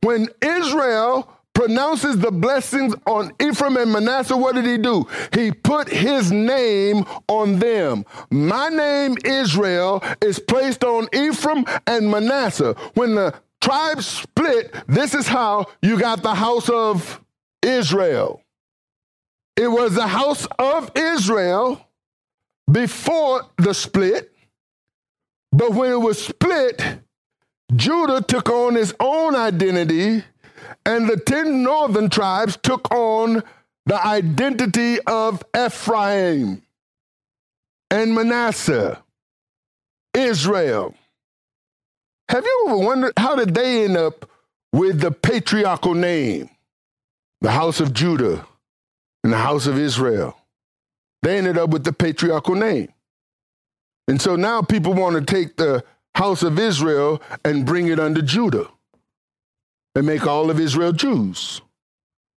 When 0.00 0.28
Israel 0.42 1.28
pronounces 1.54 2.18
the 2.18 2.30
blessings 2.30 2.94
on 3.06 3.32
Ephraim 3.40 3.76
and 3.76 3.92
Manasseh, 3.92 4.36
what 4.36 4.54
did 4.54 4.66
he 4.66 4.76
do? 4.76 5.06
He 5.32 5.50
put 5.50 5.88
his 5.88 6.30
name 6.30 7.04
on 7.28 7.58
them. 7.58 8.04
My 8.30 8.68
name, 8.68 9.16
Israel, 9.24 10.02
is 10.20 10.38
placed 10.38 10.84
on 10.84 11.08
Ephraim 11.14 11.64
and 11.86 12.10
Manasseh. 12.10 12.74
When 12.94 13.14
the 13.14 13.34
tribes 13.60 14.06
split, 14.06 14.74
this 14.86 15.14
is 15.14 15.26
how 15.26 15.66
you 15.80 15.98
got 15.98 16.22
the 16.22 16.34
house 16.34 16.68
of 16.68 17.22
Israel. 17.62 18.43
It 19.56 19.68
was 19.68 19.94
the 19.94 20.06
house 20.06 20.46
of 20.58 20.90
Israel 20.96 21.86
before 22.70 23.42
the 23.56 23.72
split, 23.72 24.32
but 25.52 25.72
when 25.72 25.92
it 25.92 26.00
was 26.00 26.24
split, 26.24 26.82
Judah 27.74 28.20
took 28.20 28.50
on 28.50 28.76
its 28.76 28.92
own 28.98 29.36
identity 29.36 30.24
and 30.84 31.08
the 31.08 31.16
10 31.16 31.62
northern 31.62 32.10
tribes 32.10 32.58
took 32.62 32.92
on 32.92 33.42
the 33.86 34.06
identity 34.06 34.98
of 35.06 35.42
Ephraim 35.56 36.62
and 37.90 38.14
Manasseh, 38.14 39.02
Israel. 40.14 40.94
Have 42.28 42.44
you 42.44 42.64
ever 42.68 42.78
wondered 42.78 43.12
how 43.16 43.36
did 43.36 43.54
they 43.54 43.84
end 43.84 43.96
up 43.96 44.28
with 44.72 45.00
the 45.00 45.10
patriarchal 45.10 45.94
name? 45.94 46.50
The 47.40 47.50
house 47.50 47.80
of 47.80 47.92
Judah 47.92 48.46
and 49.24 49.32
the 49.32 49.38
house 49.38 49.66
of 49.66 49.78
Israel. 49.78 50.36
They 51.22 51.38
ended 51.38 51.58
up 51.58 51.70
with 51.70 51.82
the 51.82 51.92
patriarchal 51.92 52.54
name. 52.54 52.92
And 54.06 54.20
so 54.20 54.36
now 54.36 54.60
people 54.62 54.92
want 54.92 55.16
to 55.16 55.34
take 55.34 55.56
the 55.56 55.82
house 56.14 56.42
of 56.42 56.58
Israel 56.58 57.20
and 57.44 57.66
bring 57.66 57.88
it 57.88 57.98
under 57.98 58.22
Judah 58.22 58.68
and 59.94 60.06
make 60.06 60.26
all 60.26 60.50
of 60.50 60.60
Israel 60.60 60.92
Jews. 60.92 61.62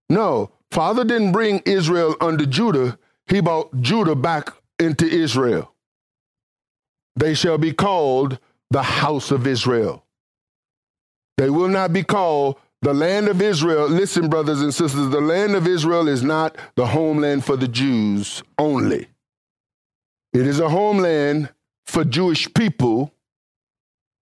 No, 0.08 0.52
Father 0.70 1.04
didn't 1.04 1.32
bring 1.32 1.60
Israel 1.66 2.14
under 2.20 2.46
Judah, 2.46 2.98
he 3.26 3.40
brought 3.40 3.80
Judah 3.80 4.14
back 4.14 4.50
into 4.78 5.06
Israel. 5.06 5.72
They 7.16 7.34
shall 7.34 7.58
be 7.58 7.72
called 7.72 8.38
the 8.70 8.82
house 8.82 9.32
of 9.32 9.46
Israel. 9.46 10.04
They 11.36 11.50
will 11.50 11.68
not 11.68 11.92
be 11.92 12.04
called 12.04 12.56
the 12.82 12.94
land 12.94 13.28
of 13.28 13.42
Israel. 13.42 13.88
Listen, 13.88 14.28
brothers 14.28 14.60
and 14.60 14.72
sisters, 14.72 15.08
the 15.08 15.20
land 15.20 15.54
of 15.54 15.66
Israel 15.66 16.08
is 16.08 16.22
not 16.22 16.56
the 16.74 16.86
homeland 16.86 17.44
for 17.44 17.56
the 17.56 17.68
Jews 17.68 18.42
only. 18.58 19.08
It 20.32 20.46
is 20.46 20.60
a 20.60 20.68
homeland 20.68 21.48
for 21.86 22.04
Jewish 22.04 22.52
people, 22.52 23.12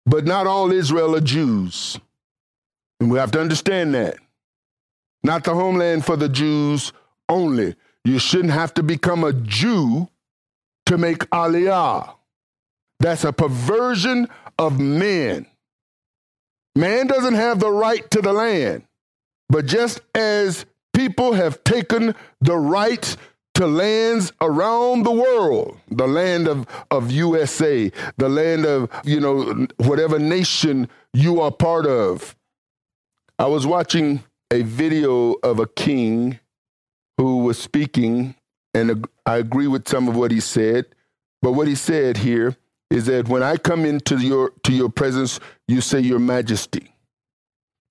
but 0.06 0.26
not 0.26 0.47
all 0.47 0.72
Israel 0.72 1.16
are 1.16 1.22
Jews. 1.22 2.00
And 3.00 3.12
we 3.12 3.20
have 3.20 3.32
to 3.32 3.41
understand 3.41 3.93
that. 3.93 4.18
Not 5.24 5.43
the 5.43 5.54
homeland 5.54 6.06
for 6.06 6.16
the 6.16 6.30
Jews 6.30 6.93
only. 7.28 7.76
You 8.04 8.20
shouldn't 8.20 8.54
have 8.54 8.74
to 8.76 8.84
become 8.84 9.24
a 9.24 9.34
Jew 9.34 10.08
to 10.86 10.97
make 10.97 11.20
aliyah. 11.30 12.16
That's 13.00 13.24
a 13.24 13.32
perversion 13.32 14.28
of 14.58 14.80
men. 14.80 15.45
Man 16.76 17.07
doesn't 17.07 17.34
have 17.34 17.59
the 17.59 17.72
right 17.72 18.09
to 18.11 18.22
the 18.22 18.34
land. 18.34 18.84
But 19.49 19.65
just 19.65 20.01
as 20.13 20.65
people 20.93 21.34
have 21.34 21.63
taken 21.63 22.15
the 22.39 22.55
right 22.55 23.15
to 23.55 23.67
lands 23.67 24.32
around 24.41 25.03
the 25.03 25.11
world, 25.11 25.78
the 25.89 26.07
land 26.07 26.47
of, 26.47 26.67
of 26.91 27.11
USA, 27.11 27.91
the 28.17 28.30
land 28.30 28.65
of, 28.65 28.89
you 29.03 29.20
know, 29.20 29.67
whatever 29.78 30.20
nation 30.20 30.88
you 31.13 31.41
are 31.41 31.51
part 31.51 31.86
of, 31.86 32.36
I 33.38 33.47
was 33.47 33.65
watching 33.65 34.24
a 34.51 34.61
video 34.61 35.34
of 35.43 35.59
a 35.59 35.67
king 35.67 36.39
who 37.17 37.43
was 37.43 37.57
speaking, 37.57 38.36
and 38.74 39.07
I 39.26 39.38
agree 39.38 39.67
with 39.67 39.88
some 39.88 40.07
of 40.07 40.15
what 40.15 40.32
he 40.32 40.39
said. 40.39 40.86
But 41.41 41.53
what 41.53 41.67
he 41.67 41.76
said 41.76 42.17
here 42.17 42.55
is 42.89 43.05
that 43.05 43.27
when 43.27 43.43
I 43.43 43.57
come 43.57 43.85
into 43.85 44.17
your 44.17 44.51
to 44.63 44.73
your 44.73 44.89
presence, 44.89 45.39
you 45.67 45.81
say 45.81 45.99
your 45.99 46.19
majesty. 46.19 46.93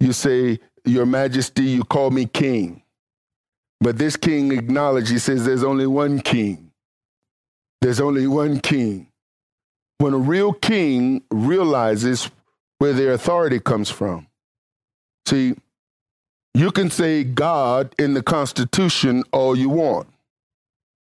You 0.01 0.13
say 0.13 0.61
your 0.85 1.07
majesty, 1.07 1.65
you 1.65 1.85
call 1.85 2.11
me 2.11 2.27
king. 2.27 2.83
But 3.81 3.99
this 3.99 4.17
king 4.17 4.53
acknowledged, 4.53 5.11
he 5.11 5.19
says, 5.19 5.45
there's 5.45 5.63
only 5.63 5.87
one 5.87 6.21
king. 6.21 6.73
There's 7.81 8.01
only 8.01 8.27
one 8.27 8.61
king. 8.61 9.09
When 9.99 10.15
a 10.15 10.19
real 10.19 10.53
king 10.53 11.23
realizes 11.31 12.31
where 12.79 12.93
their 12.93 13.13
authority 13.13 13.61
comes 13.61 13.91
from, 13.91 14.29
See, 15.29 15.55
you 16.55 16.71
can 16.71 16.91
say 16.91 17.23
God 17.23 17.95
in 17.99 18.15
the 18.15 18.23
Constitution 18.23 19.25
all 19.31 19.55
you 19.55 19.69
want, 19.69 20.09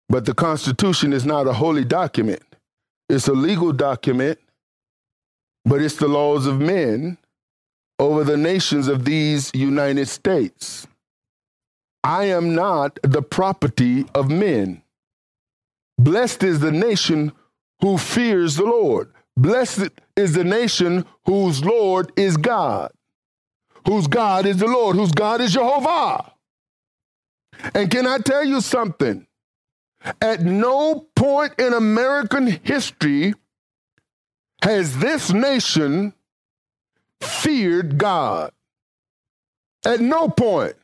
but 0.09 0.25
the 0.25 0.33
Constitution 0.33 1.13
is 1.13 1.25
not 1.25 1.47
a 1.47 1.53
holy 1.53 1.85
document. 1.85 2.43
It's 3.09 3.27
a 3.27 3.33
legal 3.33 3.71
document, 3.71 4.39
but 5.65 5.81
it's 5.81 5.95
the 5.95 6.07
laws 6.07 6.45
of 6.45 6.59
men 6.59 7.17
over 7.99 8.23
the 8.23 8.37
nations 8.37 8.87
of 8.87 9.05
these 9.05 9.51
United 9.53 10.07
States. 10.07 10.87
I 12.03 12.25
am 12.25 12.55
not 12.55 12.99
the 13.03 13.21
property 13.21 14.05
of 14.13 14.29
men. 14.29 14.83
Blessed 15.97 16.43
is 16.43 16.59
the 16.59 16.71
nation 16.71 17.31
who 17.81 17.97
fears 17.97 18.55
the 18.55 18.65
Lord. 18.65 19.11
Blessed 19.35 19.89
is 20.15 20.33
the 20.33 20.43
nation 20.43 21.05
whose 21.25 21.63
Lord 21.63 22.11
is 22.15 22.37
God 22.37 22.91
whose 23.87 24.07
God 24.07 24.45
is 24.45 24.57
the 24.57 24.67
Lord, 24.67 24.95
whose 24.95 25.11
God 25.11 25.41
is 25.41 25.55
YeHoVaH. 25.55 26.31
And 27.73 27.89
can 27.89 28.07
I 28.07 28.17
tell 28.17 28.43
you 28.43 28.61
something? 28.61 29.26
At 30.21 30.41
no 30.41 31.07
point 31.15 31.53
in 31.59 31.73
American 31.73 32.47
history 32.47 33.33
has 34.63 34.97
this 34.97 35.31
nation 35.31 36.13
feared 37.21 37.97
God. 37.97 38.51
At 39.85 39.99
no 39.99 40.29
point. 40.29 40.75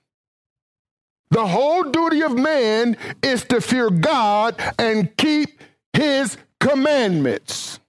The 1.29 1.47
whole 1.47 1.83
duty 1.83 2.21
of 2.21 2.37
man 2.37 2.95
is 3.23 3.43
to 3.45 3.59
fear 3.59 3.89
God 3.89 4.55
and 4.77 5.15
keep 5.17 5.59
his 5.93 6.37
commandments. 6.59 7.79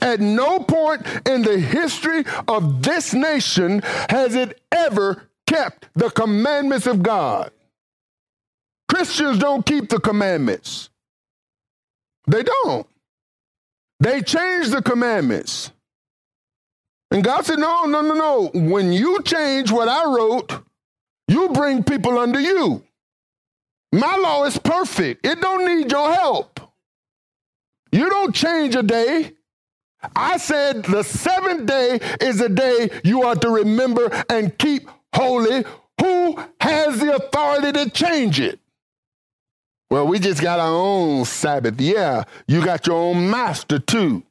At 0.00 0.20
no 0.20 0.60
point 0.60 1.06
in 1.26 1.42
the 1.42 1.58
history 1.58 2.24
of 2.48 2.82
this 2.82 3.12
nation 3.12 3.82
has 4.08 4.34
it 4.34 4.60
ever 4.72 5.28
kept 5.46 5.88
the 5.94 6.10
commandments 6.10 6.86
of 6.86 7.02
God. 7.02 7.50
Christians 8.88 9.38
don't 9.38 9.64
keep 9.64 9.88
the 9.88 9.98
commandments. 9.98 10.90
They 12.26 12.42
don't. 12.42 12.86
They 14.00 14.22
change 14.22 14.68
the 14.68 14.82
commandments. 14.82 15.70
And 17.10 17.22
God 17.22 17.44
said, 17.46 17.58
No, 17.58 17.84
no, 17.84 18.00
no, 18.00 18.14
no. 18.14 18.50
When 18.54 18.92
you 18.92 19.22
change 19.22 19.70
what 19.70 19.88
I 19.88 20.04
wrote, 20.04 20.52
you 21.28 21.48
bring 21.50 21.84
people 21.84 22.18
under 22.18 22.40
you. 22.40 22.82
My 23.92 24.16
law 24.16 24.44
is 24.44 24.58
perfect. 24.58 25.24
It 25.24 25.40
don't 25.40 25.64
need 25.64 25.90
your 25.90 26.12
help. 26.12 26.60
You 27.92 28.10
don't 28.10 28.34
change 28.34 28.74
a 28.74 28.82
day. 28.82 29.32
I 30.16 30.36
said 30.36 30.84
the 30.84 31.04
seventh 31.04 31.66
day 31.66 32.00
is 32.20 32.40
a 32.40 32.48
day 32.48 32.90
you 33.04 33.22
are 33.22 33.36
to 33.36 33.48
remember 33.48 34.10
and 34.28 34.56
keep 34.58 34.88
holy. 35.14 35.64
Who 36.00 36.38
has 36.60 36.98
the 36.98 37.14
authority 37.14 37.72
to 37.72 37.88
change 37.90 38.40
it? 38.40 38.58
Well, 39.90 40.06
we 40.06 40.18
just 40.18 40.40
got 40.40 40.58
our 40.58 40.74
own 40.74 41.24
Sabbath. 41.24 41.80
Yeah, 41.80 42.24
you 42.48 42.64
got 42.64 42.86
your 42.86 42.96
own 42.96 43.30
master 43.30 43.78
too. 43.78 44.22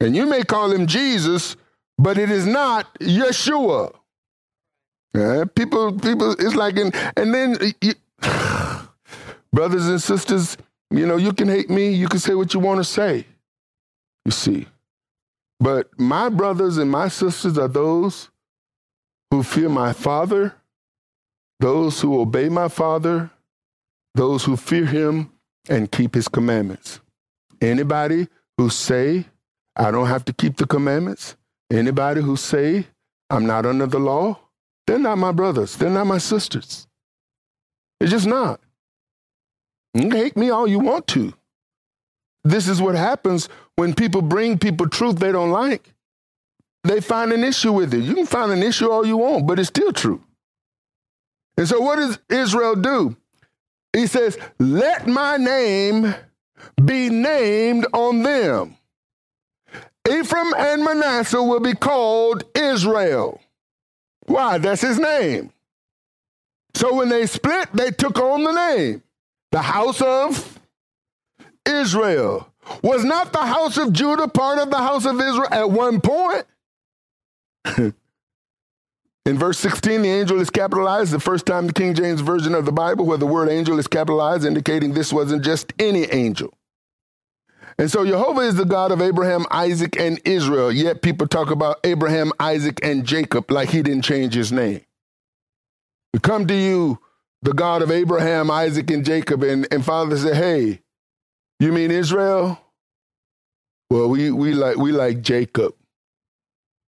And 0.00 0.16
you 0.16 0.26
may 0.26 0.42
call 0.42 0.72
him 0.72 0.86
Jesus, 0.86 1.56
but 1.98 2.16
it 2.16 2.30
is 2.30 2.46
not 2.46 2.92
Yeshua. 3.00 3.94
Yeah, 5.14 5.44
people, 5.54 5.92
people, 5.92 6.32
it's 6.32 6.54
like, 6.54 6.76
in, 6.76 6.92
and 7.16 7.34
then, 7.34 7.58
you, 7.82 7.94
brothers 9.52 9.86
and 9.88 10.00
sisters, 10.00 10.56
you 10.90 11.04
know, 11.04 11.16
you 11.16 11.32
can 11.32 11.48
hate 11.48 11.68
me, 11.68 11.90
you 11.90 12.08
can 12.08 12.20
say 12.20 12.34
what 12.34 12.54
you 12.54 12.60
want 12.60 12.78
to 12.78 12.84
say, 12.84 13.26
you 14.24 14.30
see. 14.30 14.66
But 15.58 15.90
my 15.98 16.28
brothers 16.28 16.78
and 16.78 16.90
my 16.90 17.08
sisters 17.08 17.58
are 17.58 17.68
those 17.68 18.30
who 19.30 19.42
fear 19.42 19.68
my 19.68 19.92
Father, 19.92 20.54
those 21.58 22.00
who 22.00 22.20
obey 22.20 22.48
my 22.48 22.68
Father, 22.68 23.30
those 24.14 24.44
who 24.44 24.56
fear 24.56 24.86
him 24.86 25.30
and 25.68 25.90
keep 25.90 26.14
his 26.14 26.28
commandments. 26.28 27.00
Anybody 27.60 28.28
who 28.56 28.70
say, 28.70 29.26
I 29.76 29.90
don't 29.90 30.08
have 30.08 30.24
to 30.26 30.32
keep 30.32 30.56
the 30.56 30.66
commandments, 30.66 31.36
anybody 31.70 32.20
who 32.20 32.36
say, 32.36 32.86
I'm 33.28 33.46
not 33.46 33.66
under 33.66 33.86
the 33.86 33.98
law, 34.00 34.38
they're 34.86 34.98
not 34.98 35.18
my 35.18 35.32
brothers. 35.32 35.76
They're 35.76 35.90
not 35.90 36.06
my 36.06 36.18
sisters. 36.18 36.88
It's 38.00 38.10
just 38.10 38.26
not. 38.26 38.60
You 39.94 40.02
can 40.02 40.10
hate 40.12 40.36
me 40.36 40.50
all 40.50 40.66
you 40.66 40.80
want 40.80 41.06
to. 41.08 41.32
This 42.42 42.68
is 42.68 42.80
what 42.80 42.94
happens 42.94 43.48
when 43.76 43.94
people 43.94 44.22
bring 44.22 44.58
people 44.58 44.88
truth 44.88 45.16
they 45.18 45.32
don't 45.32 45.50
like. 45.50 45.92
They 46.84 47.00
find 47.00 47.32
an 47.32 47.44
issue 47.44 47.72
with 47.72 47.92
it. 47.92 48.02
You 48.02 48.14
can 48.14 48.26
find 48.26 48.50
an 48.50 48.62
issue 48.62 48.90
all 48.90 49.06
you 49.06 49.18
want, 49.18 49.46
but 49.46 49.58
it's 49.58 49.68
still 49.68 49.92
true. 49.92 50.22
And 51.56 51.68
so, 51.68 51.80
what 51.80 51.96
does 51.96 52.18
Israel 52.30 52.74
do? 52.74 53.16
He 53.92 54.06
says, 54.06 54.38
Let 54.58 55.06
my 55.06 55.36
name 55.36 56.14
be 56.84 57.08
named 57.08 57.86
on 57.92 58.22
them. 58.22 58.76
Ephraim 60.08 60.54
and 60.56 60.84
Manasseh 60.84 61.42
will 61.42 61.60
be 61.60 61.74
called 61.74 62.44
Israel. 62.54 63.40
Why? 64.26 64.58
That's 64.58 64.82
his 64.82 64.98
name. 64.98 65.52
So 66.74 66.94
when 66.94 67.08
they 67.08 67.26
split, 67.26 67.68
they 67.72 67.90
took 67.90 68.18
on 68.18 68.44
the 68.44 68.52
name, 68.52 69.02
the 69.50 69.62
house 69.62 70.00
of 70.00 70.58
Israel. 71.66 72.46
Was 72.82 73.04
not 73.04 73.32
the 73.32 73.44
house 73.44 73.76
of 73.76 73.92
Judah 73.92 74.28
part 74.28 74.58
of 74.58 74.70
the 74.70 74.78
house 74.78 75.04
of 75.04 75.20
Israel 75.20 75.48
at 75.50 75.70
one 75.70 76.00
point? 76.00 76.46
In 79.26 79.38
verse 79.38 79.58
16, 79.58 80.02
the 80.02 80.08
angel 80.08 80.40
is 80.40 80.50
capitalized, 80.50 81.12
the 81.12 81.20
first 81.20 81.44
time 81.44 81.66
the 81.66 81.72
King 81.72 81.94
James 81.94 82.20
Version 82.20 82.54
of 82.54 82.64
the 82.64 82.72
Bible 82.72 83.04
where 83.04 83.18
the 83.18 83.26
word 83.26 83.48
angel 83.48 83.78
is 83.78 83.86
capitalized, 83.86 84.44
indicating 84.44 84.94
this 84.94 85.12
wasn't 85.12 85.44
just 85.44 85.72
any 85.78 86.04
angel. 86.04 86.56
And 87.78 87.90
so 87.90 88.04
YeHoVaH 88.04 88.48
is 88.48 88.54
the 88.56 88.64
God 88.64 88.92
of 88.92 89.00
Abraham, 89.00 89.46
Isaac, 89.50 89.98
and 89.98 90.20
Israel. 90.24 90.72
Yet 90.72 91.02
people 91.02 91.26
talk 91.26 91.50
about 91.50 91.80
Abraham, 91.84 92.32
Isaac, 92.38 92.80
and 92.82 93.06
Jacob 93.06 93.50
like 93.50 93.70
he 93.70 93.82
didn't 93.82 94.04
change 94.04 94.34
his 94.34 94.52
name. 94.52 94.82
We 96.12 96.20
come 96.20 96.46
to 96.46 96.54
you, 96.54 96.98
the 97.42 97.52
God 97.52 97.82
of 97.82 97.90
Abraham, 97.90 98.50
Isaac, 98.50 98.90
and 98.90 99.04
Jacob, 99.04 99.42
and, 99.42 99.66
and 99.70 99.84
Father 99.84 100.16
said, 100.16 100.36
Hey, 100.36 100.82
you 101.58 101.72
mean 101.72 101.90
Israel? 101.90 102.60
Well, 103.88 104.08
we, 104.08 104.30
we 104.30 104.54
like 104.54 104.76
we 104.76 104.92
like 104.92 105.20
Jacob. 105.22 105.74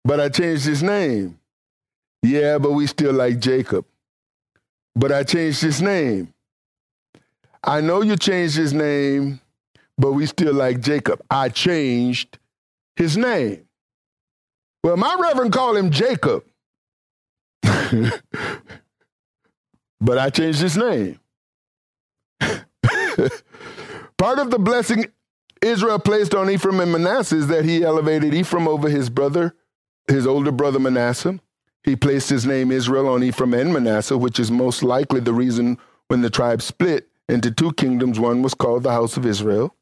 But 0.04 0.20
I 0.20 0.28
changed 0.28 0.66
his 0.66 0.82
name. 0.82 1.38
Yeah, 2.26 2.58
but 2.58 2.72
we 2.72 2.88
still 2.88 3.12
like 3.12 3.38
Jacob. 3.38 3.84
But 4.96 5.12
I 5.12 5.22
changed 5.22 5.62
his 5.62 5.80
name. 5.80 6.34
I 7.62 7.80
know 7.80 8.02
you 8.02 8.16
changed 8.16 8.56
his 8.56 8.72
name, 8.72 9.40
but 9.96 10.10
we 10.12 10.26
still 10.26 10.52
like 10.52 10.80
Jacob. 10.80 11.22
I 11.30 11.50
changed 11.50 12.40
his 12.96 13.16
name. 13.16 13.68
Well, 14.82 14.96
my 14.96 15.16
reverend 15.20 15.52
called 15.52 15.76
him 15.76 15.90
Jacob. 15.90 16.42
but 17.62 18.22
I 20.18 20.30
changed 20.30 20.60
his 20.60 20.76
name. 20.76 21.20
Part 22.40 24.40
of 24.40 24.50
the 24.50 24.58
blessing 24.58 25.12
Israel 25.62 26.00
placed 26.00 26.34
on 26.34 26.50
Ephraim 26.50 26.80
and 26.80 26.90
Manasseh 26.90 27.36
is 27.36 27.46
that 27.48 27.64
he 27.64 27.84
elevated 27.84 28.34
Ephraim 28.34 28.66
over 28.66 28.88
his 28.88 29.10
brother, 29.10 29.54
his 30.08 30.26
older 30.26 30.50
brother 30.50 30.80
Manasseh. 30.80 31.38
He 31.86 31.94
placed 31.94 32.28
his 32.28 32.44
name 32.44 32.72
Israel 32.72 33.08
on 33.08 33.22
Ephraim 33.22 33.54
and 33.54 33.72
Manasseh, 33.72 34.18
which 34.18 34.40
is 34.40 34.50
most 34.50 34.82
likely 34.82 35.20
the 35.20 35.32
reason 35.32 35.78
when 36.08 36.20
the 36.20 36.28
tribes 36.28 36.64
split 36.64 37.08
into 37.28 37.52
two 37.52 37.72
kingdoms, 37.72 38.18
one 38.18 38.42
was 38.42 38.54
called 38.54 38.82
the 38.82 38.90
house 38.90 39.16
of 39.16 39.24
Israel, 39.24 39.74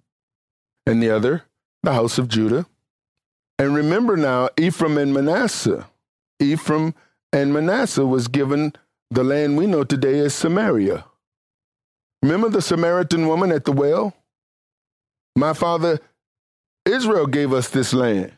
and 0.87 1.03
the 1.03 1.11
other 1.11 1.45
the 1.83 1.95
house 1.95 2.19
of 2.19 2.29
Judah. 2.29 2.67
And 3.59 3.75
remember 3.75 4.17
now, 4.17 4.51
Ephraim 4.59 4.99
and 4.99 5.15
Manasseh. 5.15 5.87
Ephraim 6.41 6.95
and 7.33 7.53
Manasseh 7.53 8.07
was 8.07 8.29
given 8.29 8.75
the 9.11 9.25
land 9.25 9.57
we 9.57 9.67
know 9.67 9.85
today 9.85 10.19
as 10.21 10.35
Samaria. 10.35 11.05
Remember 12.23 12.49
the 12.49 12.63
Samaritan 12.63 13.29
woman 13.29 13.51
at 13.51 13.65
the 13.65 13.73
well? 13.73 14.15
My 15.37 15.53
father 15.53 16.01
Israel 16.85 17.27
gave 17.27 17.53
us 17.53 17.69
this 17.69 17.95
land. 17.95 18.37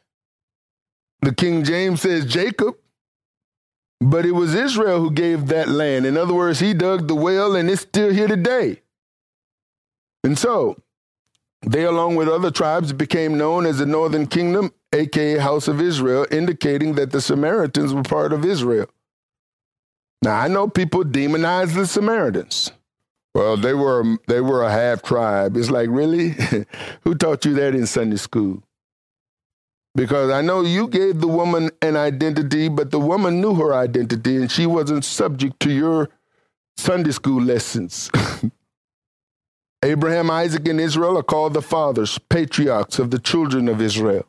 The 1.22 1.34
King 1.34 1.64
James 1.64 2.02
says 2.02 2.26
Jacob 2.26 2.76
but 4.00 4.26
it 4.26 4.32
was 4.32 4.54
Israel 4.54 5.00
who 5.00 5.10
gave 5.10 5.46
that 5.46 5.68
land. 5.68 6.06
In 6.06 6.16
other 6.16 6.34
words, 6.34 6.60
he 6.60 6.74
dug 6.74 7.08
the 7.08 7.14
well 7.14 7.56
and 7.56 7.70
it's 7.70 7.82
still 7.82 8.12
here 8.12 8.28
today. 8.28 8.82
And 10.22 10.38
so, 10.38 10.76
they, 11.62 11.84
along 11.84 12.16
with 12.16 12.28
other 12.28 12.50
tribes, 12.50 12.92
became 12.92 13.38
known 13.38 13.66
as 13.66 13.78
the 13.78 13.86
Northern 13.86 14.26
Kingdom, 14.26 14.72
aka 14.92 15.38
House 15.38 15.68
of 15.68 15.80
Israel, 15.80 16.26
indicating 16.30 16.94
that 16.94 17.10
the 17.10 17.20
Samaritans 17.20 17.94
were 17.94 18.02
part 18.02 18.32
of 18.32 18.44
Israel. 18.44 18.86
Now, 20.22 20.40
I 20.40 20.48
know 20.48 20.68
people 20.68 21.04
demonize 21.04 21.74
the 21.74 21.86
Samaritans. 21.86 22.72
Well, 23.34 23.56
they 23.56 23.74
were 23.74 24.16
they 24.28 24.40
were 24.40 24.62
a 24.62 24.70
half 24.70 25.02
tribe. 25.02 25.56
It's 25.56 25.70
like, 25.70 25.88
really? 25.90 26.30
Who 27.02 27.14
taught 27.14 27.44
you 27.44 27.54
that 27.54 27.74
in 27.74 27.86
Sunday 27.86 28.16
school? 28.16 28.62
Because 29.96 30.30
I 30.30 30.42
know 30.42 30.60
you 30.60 30.88
gave 30.88 31.20
the 31.20 31.26
woman 31.26 31.70
an 31.80 31.96
identity, 31.96 32.68
but 32.68 32.90
the 32.90 33.00
woman 33.00 33.40
knew 33.40 33.54
her 33.54 33.74
identity 33.74 34.36
and 34.36 34.52
she 34.52 34.66
wasn't 34.66 35.06
subject 35.06 35.58
to 35.60 35.70
your 35.70 36.10
Sunday 36.76 37.12
school 37.12 37.42
lessons. 37.42 38.10
Abraham, 39.82 40.30
Isaac, 40.30 40.68
and 40.68 40.78
Israel 40.78 41.16
are 41.16 41.22
called 41.22 41.54
the 41.54 41.62
fathers, 41.62 42.18
patriarchs 42.28 42.98
of 42.98 43.10
the 43.10 43.18
children 43.18 43.68
of 43.68 43.80
Israel. 43.80 44.26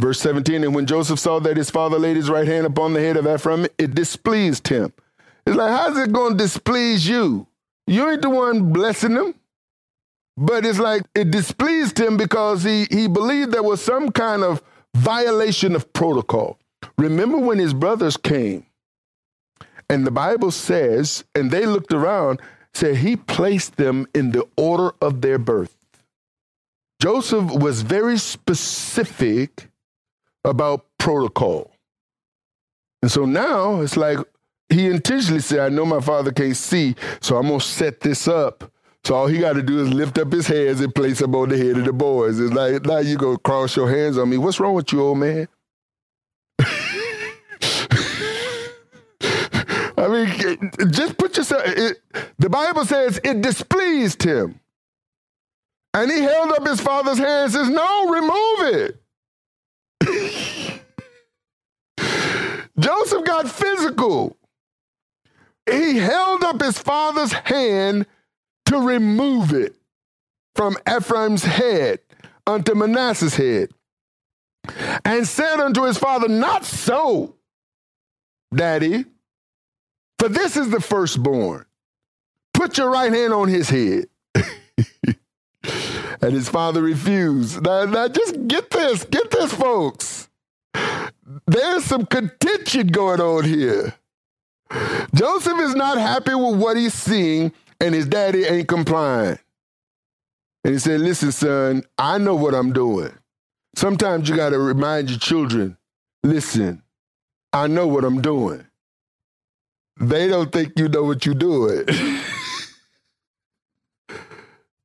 Verse 0.00 0.20
17, 0.20 0.62
and 0.62 0.74
when 0.74 0.86
Joseph 0.86 1.18
saw 1.18 1.40
that 1.40 1.56
his 1.56 1.70
father 1.70 1.98
laid 1.98 2.16
his 2.16 2.30
right 2.30 2.46
hand 2.46 2.66
upon 2.66 2.92
the 2.92 3.00
head 3.00 3.16
of 3.16 3.26
Ephraim, 3.26 3.66
it 3.78 3.94
displeased 3.94 4.68
him. 4.68 4.92
It's 5.44 5.56
like, 5.56 5.70
how's 5.70 5.98
it 5.98 6.12
going 6.12 6.32
to 6.32 6.44
displease 6.44 7.08
you? 7.08 7.48
You 7.88 8.10
ain't 8.10 8.22
the 8.22 8.30
one 8.30 8.72
blessing 8.72 9.14
them. 9.14 9.34
But 10.36 10.64
it's 10.64 10.78
like 10.78 11.02
it 11.14 11.30
displeased 11.30 11.98
him 12.00 12.16
because 12.16 12.62
he, 12.64 12.86
he 12.90 13.06
believed 13.06 13.52
there 13.52 13.62
was 13.62 13.82
some 13.82 14.10
kind 14.10 14.42
of 14.42 14.62
violation 14.94 15.74
of 15.74 15.92
protocol. 15.92 16.58
Remember 16.98 17.38
when 17.38 17.58
his 17.58 17.74
brothers 17.74 18.16
came, 18.16 18.66
and 19.90 20.06
the 20.06 20.10
Bible 20.10 20.50
says, 20.50 21.24
and 21.34 21.50
they 21.50 21.66
looked 21.66 21.92
around, 21.92 22.40
said 22.72 22.96
he 22.96 23.16
placed 23.16 23.76
them 23.76 24.06
in 24.14 24.32
the 24.32 24.46
order 24.56 24.92
of 25.02 25.20
their 25.20 25.38
birth. 25.38 25.76
Joseph 27.00 27.50
was 27.50 27.82
very 27.82 28.16
specific 28.16 29.68
about 30.44 30.86
protocol. 30.98 31.70
And 33.02 33.10
so 33.10 33.26
now 33.26 33.80
it's 33.80 33.96
like 33.96 34.18
he 34.70 34.86
intentionally 34.86 35.40
said, 35.40 35.60
I 35.60 35.68
know 35.68 35.84
my 35.84 36.00
father 36.00 36.32
can't 36.32 36.56
see, 36.56 36.94
so 37.20 37.36
I'm 37.36 37.48
going 37.48 37.60
to 37.60 37.66
set 37.66 38.00
this 38.00 38.26
up 38.26 38.71
so 39.04 39.14
all 39.16 39.26
he 39.26 39.38
got 39.38 39.54
to 39.54 39.62
do 39.62 39.80
is 39.80 39.92
lift 39.92 40.16
up 40.18 40.30
his 40.32 40.46
hands 40.46 40.80
and 40.80 40.94
place 40.94 41.18
them 41.18 41.34
on 41.34 41.48
the 41.48 41.58
head 41.58 41.76
of 41.76 41.84
the 41.84 41.92
boys. 41.92 42.38
It's 42.38 42.52
like, 42.52 42.84
now 42.84 42.98
you 42.98 43.16
go 43.16 43.36
cross 43.36 43.74
your 43.74 43.90
hands 43.90 44.16
on 44.16 44.30
me. 44.30 44.38
What's 44.38 44.60
wrong 44.60 44.74
with 44.74 44.92
you, 44.92 45.02
old 45.02 45.18
man? 45.18 45.48
I 49.98 50.08
mean, 50.08 50.70
just 50.90 51.18
put 51.18 51.36
yourself. 51.36 51.62
It, 51.66 52.00
the 52.38 52.48
Bible 52.48 52.84
says 52.84 53.20
it 53.24 53.42
displeased 53.42 54.22
him. 54.22 54.60
And 55.94 56.10
he 56.10 56.20
held 56.20 56.52
up 56.52 56.66
his 56.66 56.80
father's 56.80 57.18
hand 57.18 57.44
and 57.44 57.52
says, 57.52 57.68
No, 57.68 58.08
remove 58.08 58.94
it. 60.04 60.82
Joseph 62.78 63.24
got 63.24 63.50
physical. 63.50 64.36
He 65.70 65.98
held 65.98 66.42
up 66.44 66.60
his 66.60 66.78
father's 66.78 67.32
hand 67.32 68.06
to 68.72 68.80
remove 68.80 69.52
it 69.52 69.74
from 70.54 70.76
Ephraim's 70.88 71.44
head 71.44 72.00
unto 72.46 72.74
Manasseh's 72.74 73.34
head, 73.34 73.70
and 75.04 75.26
said 75.26 75.60
unto 75.60 75.82
his 75.82 75.98
father, 75.98 76.28
Not 76.28 76.64
so, 76.64 77.36
daddy, 78.54 79.04
for 80.18 80.28
this 80.28 80.56
is 80.56 80.70
the 80.70 80.80
firstborn. 80.80 81.66
Put 82.54 82.78
your 82.78 82.90
right 82.90 83.12
hand 83.12 83.32
on 83.32 83.48
his 83.48 83.68
head. 83.68 84.06
and 86.22 86.32
his 86.32 86.48
father 86.48 86.82
refused. 86.82 87.62
Now, 87.62 87.84
now, 87.84 88.08
just 88.08 88.46
get 88.46 88.70
this, 88.70 89.04
get 89.04 89.30
this, 89.30 89.52
folks. 89.52 90.28
There's 91.46 91.84
some 91.84 92.06
contention 92.06 92.88
going 92.88 93.20
on 93.20 93.44
here. 93.44 93.94
Joseph 95.14 95.58
is 95.58 95.74
not 95.74 95.98
happy 95.98 96.34
with 96.34 96.56
what 96.56 96.76
he's 96.76 96.94
seeing, 96.94 97.52
and 97.82 97.94
his 97.96 98.06
daddy 98.06 98.44
ain't 98.44 98.68
complying. 98.68 99.38
And 100.64 100.72
he 100.74 100.78
said, 100.78 101.00
Listen, 101.00 101.32
son, 101.32 101.82
I 101.98 102.16
know 102.18 102.36
what 102.36 102.54
I'm 102.54 102.72
doing. 102.72 103.12
Sometimes 103.74 104.28
you 104.28 104.36
got 104.36 104.50
to 104.50 104.58
remind 104.58 105.10
your 105.10 105.18
children, 105.18 105.76
listen, 106.22 106.82
I 107.52 107.66
know 107.66 107.88
what 107.88 108.04
I'm 108.04 108.22
doing. 108.22 108.64
They 110.00 110.28
don't 110.28 110.52
think 110.52 110.74
you 110.76 110.88
know 110.88 111.02
what 111.02 111.26
you're 111.26 111.34
doing. 111.34 111.84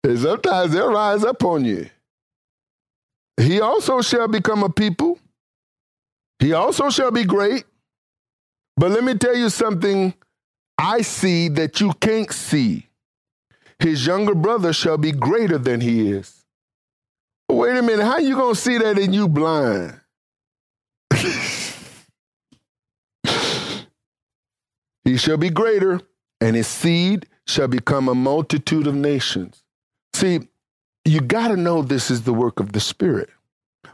and 0.03 0.19
sometimes 0.19 0.73
they'll 0.73 0.91
rise 0.91 1.23
up 1.23 1.43
on 1.43 1.65
you. 1.65 1.89
He 3.39 3.61
also 3.61 4.01
shall 4.01 4.27
become 4.27 4.63
a 4.63 4.69
people. 4.69 5.19
He 6.39 6.53
also 6.53 6.89
shall 6.89 7.11
be 7.11 7.25
great. 7.25 7.65
But 8.75 8.91
let 8.91 9.03
me 9.03 9.13
tell 9.13 9.35
you 9.35 9.49
something 9.49 10.15
I 10.77 11.01
see 11.01 11.49
that 11.49 11.79
you 11.81 11.93
can't 11.93 12.31
see 12.31 12.86
his 13.80 14.05
younger 14.05 14.36
brother 14.36 14.73
shall 14.73 14.97
be 14.97 15.11
greater 15.11 15.57
than 15.57 15.82
he 15.82 16.11
is. 16.11 16.43
Wait 17.49 17.78
a 17.78 17.82
minute, 17.82 18.05
how 18.05 18.17
you 18.17 18.36
gonna 18.36 18.55
see 18.55 18.78
that 18.78 18.97
and 18.99 19.15
you 19.15 19.28
blind? 19.28 19.99
he 25.03 25.17
shall 25.17 25.38
be 25.38 25.49
greater, 25.49 26.01
and 26.41 26.55
his 26.55 26.67
seed 26.67 27.28
shall 27.45 27.67
become 27.67 28.09
a 28.09 28.15
multitude 28.15 28.88
of 28.88 28.95
nations. 28.95 29.63
See, 30.13 30.47
you 31.05 31.21
got 31.21 31.47
to 31.49 31.55
know 31.55 31.82
this 31.82 32.11
is 32.11 32.23
the 32.23 32.34
work 32.34 32.59
of 32.59 32.73
the 32.73 32.80
Spirit. 32.80 33.30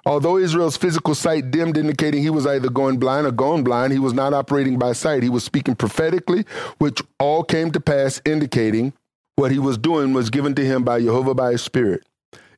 Although 0.05 0.37
Israel's 0.37 0.75
physical 0.75 1.15
sight 1.15 1.51
dimmed, 1.51 1.77
indicating 1.77 2.21
he 2.21 2.29
was 2.29 2.45
either 2.47 2.69
going 2.69 2.97
blind 2.97 3.27
or 3.27 3.31
gone 3.31 3.63
blind, 3.63 3.93
he 3.93 3.99
was 3.99 4.13
not 4.13 4.33
operating 4.33 4.77
by 4.77 4.91
sight. 4.93 5.23
He 5.23 5.29
was 5.29 5.43
speaking 5.43 5.75
prophetically, 5.75 6.45
which 6.79 7.01
all 7.19 7.43
came 7.43 7.71
to 7.71 7.79
pass, 7.79 8.21
indicating 8.25 8.93
what 9.35 9.51
he 9.51 9.59
was 9.59 9.77
doing 9.77 10.13
was 10.13 10.29
given 10.29 10.55
to 10.55 10.65
him 10.65 10.83
by 10.83 10.99
YeHoVaH 10.99 11.35
by 11.35 11.51
his 11.51 11.61
spirit. 11.61 12.05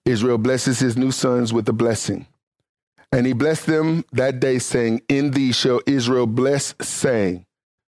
Israel 0.05 0.37
blesses 0.37 0.79
his 0.79 0.97
new 0.97 1.11
sons 1.11 1.51
with 1.51 1.67
a 1.69 1.73
blessing. 1.73 2.27
And 3.11 3.25
he 3.25 3.33
blessed 3.33 3.67
them 3.67 4.03
that 4.11 4.39
day, 4.39 4.59
saying, 4.59 5.01
In 5.07 5.31
thee 5.31 5.51
shall 5.51 5.81
Israel 5.85 6.27
bless, 6.27 6.75
saying, 6.81 7.45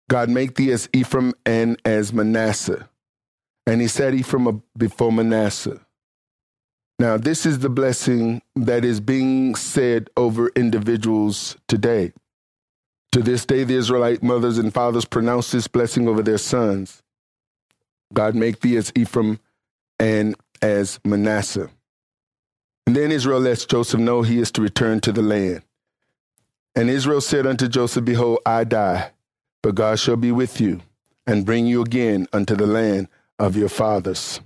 God 0.10 0.30
make 0.30 0.56
thee 0.56 0.72
as 0.72 0.90
Ephraim 0.94 1.34
and 1.46 1.80
as 1.86 2.12
Manasseh. 2.12 2.90
And 3.66 3.80
he 3.80 3.88
set 3.88 4.14
Ephraim 4.14 4.64
before 4.78 5.12
Manasseh. 5.12 5.80
Now, 7.00 7.18
this 7.18 7.46
is 7.46 7.60
the 7.60 7.70
blessing 7.70 8.42
that 8.56 8.86
is 8.86 9.00
being 9.00 9.56
said 9.56 10.10
over 10.16 10.50
individuals 10.56 11.58
today. 11.68 12.14
To 13.14 13.22
this 13.22 13.46
day, 13.46 13.64
the 13.64 13.76
Israelite 13.76 14.24
mothers 14.24 14.58
and 14.58 14.74
fathers 14.74 15.06
pronounce 15.06 15.52
this 15.52 15.68
blessing 15.68 16.08
over 16.08 16.24
their 16.24 16.38
sons. 16.38 17.03
God 18.14 18.36
make 18.36 18.60
thee 18.62 18.78
as 18.78 18.92
Ephraim 18.96 19.40
and 20.00 20.36
as 20.62 21.00
Manasseh. 21.04 21.70
And 22.86 22.96
then 22.96 23.12
Israel 23.12 23.40
lets 23.40 23.66
Joseph 23.66 24.00
know 24.00 24.22
he 24.22 24.40
is 24.40 24.52
to 24.52 24.62
return 24.62 25.00
to 25.02 25.12
the 25.12 25.22
land. 25.22 25.64
And 26.76 26.90
Israel 26.90 27.22
said 27.22 27.46
unto 27.46 27.68
Joseph, 27.68 28.06
Behold, 28.06 28.40
I 28.46 28.64
die, 28.64 29.12
but 29.62 29.76
God 29.76 30.00
shall 30.00 30.18
be 30.18 30.32
with 30.32 30.60
you 30.60 30.82
and 31.26 31.46
bring 31.46 31.66
you 31.66 31.82
again 31.82 32.28
unto 32.34 32.56
the 32.56 32.68
land 32.68 33.08
of 33.40 33.56
your 33.56 33.70
fathers. 33.70 34.42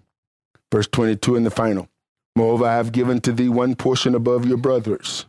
Verse 0.71 0.87
22 0.87 1.35
in 1.35 1.43
the 1.43 1.49
final. 1.49 1.87
Moreover, 2.35 2.65
I 2.65 2.75
have 2.75 2.91
given 2.91 3.21
to 3.21 3.31
thee 3.31 3.49
one 3.49 3.75
portion 3.75 4.13
above 4.13 4.45
your 4.45 4.57
brothers, 4.57 5.25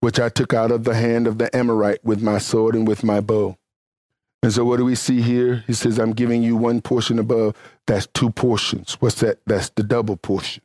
which 0.00 0.18
I 0.18 0.28
took 0.28 0.52
out 0.52 0.72
of 0.72 0.84
the 0.84 0.94
hand 0.94 1.26
of 1.26 1.38
the 1.38 1.54
Amorite 1.54 2.04
with 2.04 2.20
my 2.20 2.38
sword 2.38 2.74
and 2.74 2.88
with 2.88 3.04
my 3.04 3.20
bow. 3.20 3.56
And 4.42 4.52
so 4.52 4.64
what 4.64 4.78
do 4.78 4.84
we 4.84 4.96
see 4.96 5.20
here? 5.20 5.62
He 5.66 5.72
says, 5.72 5.98
I'm 5.98 6.12
giving 6.12 6.42
you 6.42 6.56
one 6.56 6.80
portion 6.80 7.18
above. 7.18 7.56
That's 7.86 8.08
two 8.08 8.30
portions. 8.30 8.94
What's 9.00 9.20
that? 9.20 9.38
That's 9.46 9.70
the 9.70 9.84
double 9.84 10.16
portion. 10.16 10.62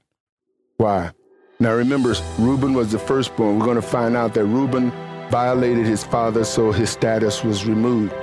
Why? 0.77 1.11
Now 1.59 1.73
remember, 1.73 2.15
Reuben 2.39 2.73
was 2.73 2.91
the 2.91 2.99
firstborn. 2.99 3.59
We're 3.59 3.65
going 3.65 3.75
to 3.75 3.81
find 3.81 4.15
out 4.15 4.33
that 4.33 4.45
Reuben 4.45 4.91
violated 5.29 5.85
his 5.85 6.03
father, 6.03 6.43
so 6.43 6.71
his 6.71 6.89
status 6.89 7.43
was 7.43 7.65
removed. 7.65 8.13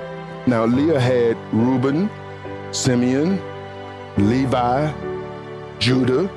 Now 0.47 0.65
Leah 0.65 1.01
had 1.01 1.37
Reuben, 1.53 2.11
Simeon, 2.73 3.41
Levi, 4.17 4.93
Judah, 5.79 6.29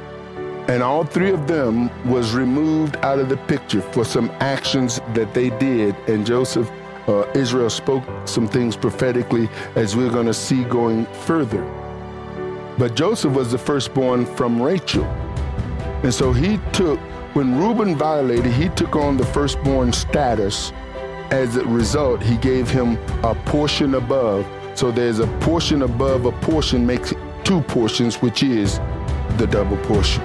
and 0.68 0.84
all 0.84 1.03
three 1.03 1.32
of 1.32 1.47
them 1.47 1.89
was 2.09 2.34
removed 2.34 2.97
out 2.97 3.20
of 3.20 3.30
the 3.30 3.38
picture 3.38 3.82
for 3.82 4.03
some 4.03 4.30
actions 4.39 4.99
that 5.13 5.34
they 5.34 5.49
did. 5.51 5.95
And 6.07 6.26
Joseph 6.26 6.70
uh, 7.08 7.30
Israel 7.34 7.70
spoke 7.70 8.03
some 8.26 8.47
things 8.47 8.76
prophetically 8.76 9.49
as 9.76 9.95
we're 9.95 10.12
going 10.12 10.26
to 10.26 10.34
see 10.34 10.64
going 10.66 11.05
further. 11.05 11.64
But 12.78 12.95
Joseph 12.95 13.34
was 13.34 13.51
the 13.51 13.58
firstborn 13.58 14.26
from 14.26 14.62
Rachel. 14.62 15.05
And 16.03 16.14
so 16.14 16.32
he 16.32 16.60
took, 16.74 16.99
when 17.34 17.58
Reuben 17.58 17.95
violated, 17.95 18.51
he 18.53 18.70
took 18.70 18.95
on 18.95 19.18
the 19.18 19.26
firstborn 19.26 19.91
status. 19.93 20.72
As 21.32 21.55
a 21.55 21.66
result, 21.66 22.22
he 22.22 22.38
gave 22.38 22.70
him 22.70 22.97
a 23.24 23.34
portion 23.45 23.95
above. 23.95 24.45
So 24.76 24.91
there's 24.91 25.20
a 25.20 25.28
portion 25.39 25.82
above 25.82 26.26
a 26.26 26.32
portion 26.34 26.86
makes 26.86 27.14
two 27.43 27.62
portions, 27.62 28.22
which 28.22 28.43
is 28.43 28.80
the 29.38 29.47
double 29.49 29.78
portion. 29.78 30.24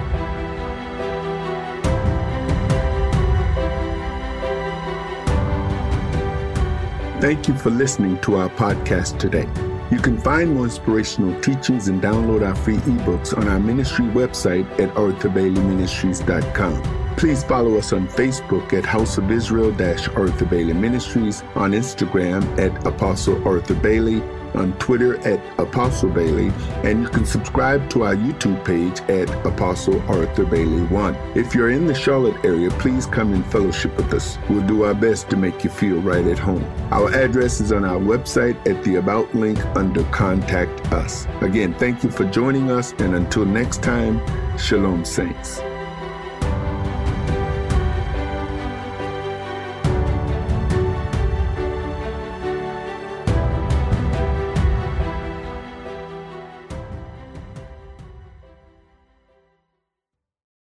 Thank 7.23 7.47
you 7.47 7.55
for 7.55 7.69
listening 7.69 8.19
to 8.23 8.35
our 8.35 8.49
podcast 8.49 9.17
today. 9.17 9.47
You 9.89 10.01
can 10.01 10.17
find 10.17 10.55
more 10.55 10.65
inspirational 10.65 11.39
teachings 11.39 11.87
and 11.87 12.01
download 12.01 12.45
our 12.45 12.53
free 12.53 12.79
ebooks 12.79 13.37
on 13.37 13.47
our 13.47 13.61
ministry 13.61 14.03
website 14.07 14.69
at 14.77 14.93
arthurbaileyministries.com. 14.95 17.15
Please 17.15 17.41
follow 17.45 17.77
us 17.77 17.93
on 17.93 18.09
Facebook 18.09 18.73
at 18.73 18.85
House 18.85 19.17
of 19.17 19.31
Israel 19.31 19.69
Arthur 19.69 20.43
Bailey 20.43 20.73
Ministries, 20.73 21.43
on 21.55 21.71
Instagram 21.71 22.43
at 22.59 22.85
Apostle 22.85 23.41
Arthur 23.47 23.75
Bailey, 23.75 24.21
on 24.55 24.73
Twitter 24.79 25.17
at 25.27 25.39
Apostle 25.59 26.09
Bailey, 26.09 26.51
and 26.83 27.01
you 27.01 27.09
can 27.09 27.25
subscribe 27.25 27.89
to 27.91 28.03
our 28.03 28.15
YouTube 28.15 28.63
page 28.65 28.99
at 29.09 29.29
Apostle 29.45 30.01
Arthur 30.09 30.45
Bailey 30.45 30.83
1. 30.87 31.15
If 31.35 31.55
you're 31.55 31.71
in 31.71 31.87
the 31.87 31.95
Charlotte 31.95 32.43
area, 32.45 32.69
please 32.71 33.05
come 33.05 33.33
and 33.33 33.45
fellowship 33.51 33.95
with 33.97 34.13
us. 34.13 34.37
We'll 34.49 34.65
do 34.65 34.83
our 34.83 34.93
best 34.93 35.29
to 35.31 35.37
make 35.37 35.63
you 35.63 35.69
feel 35.69 36.01
right 36.01 36.25
at 36.25 36.39
home. 36.39 36.63
Our 36.91 37.13
address 37.13 37.61
is 37.61 37.71
on 37.71 37.85
our 37.85 37.99
website 37.99 38.55
at 38.67 38.83
the 38.83 38.95
About 38.95 39.33
link 39.33 39.63
under 39.75 40.03
Contact 40.05 40.91
Us. 40.93 41.27
Again, 41.41 41.73
thank 41.75 42.03
you 42.03 42.11
for 42.11 42.25
joining 42.25 42.71
us, 42.71 42.93
and 42.99 43.15
until 43.15 43.45
next 43.45 43.81
time, 43.81 44.21
Shalom, 44.57 45.03
Saints. 45.03 45.59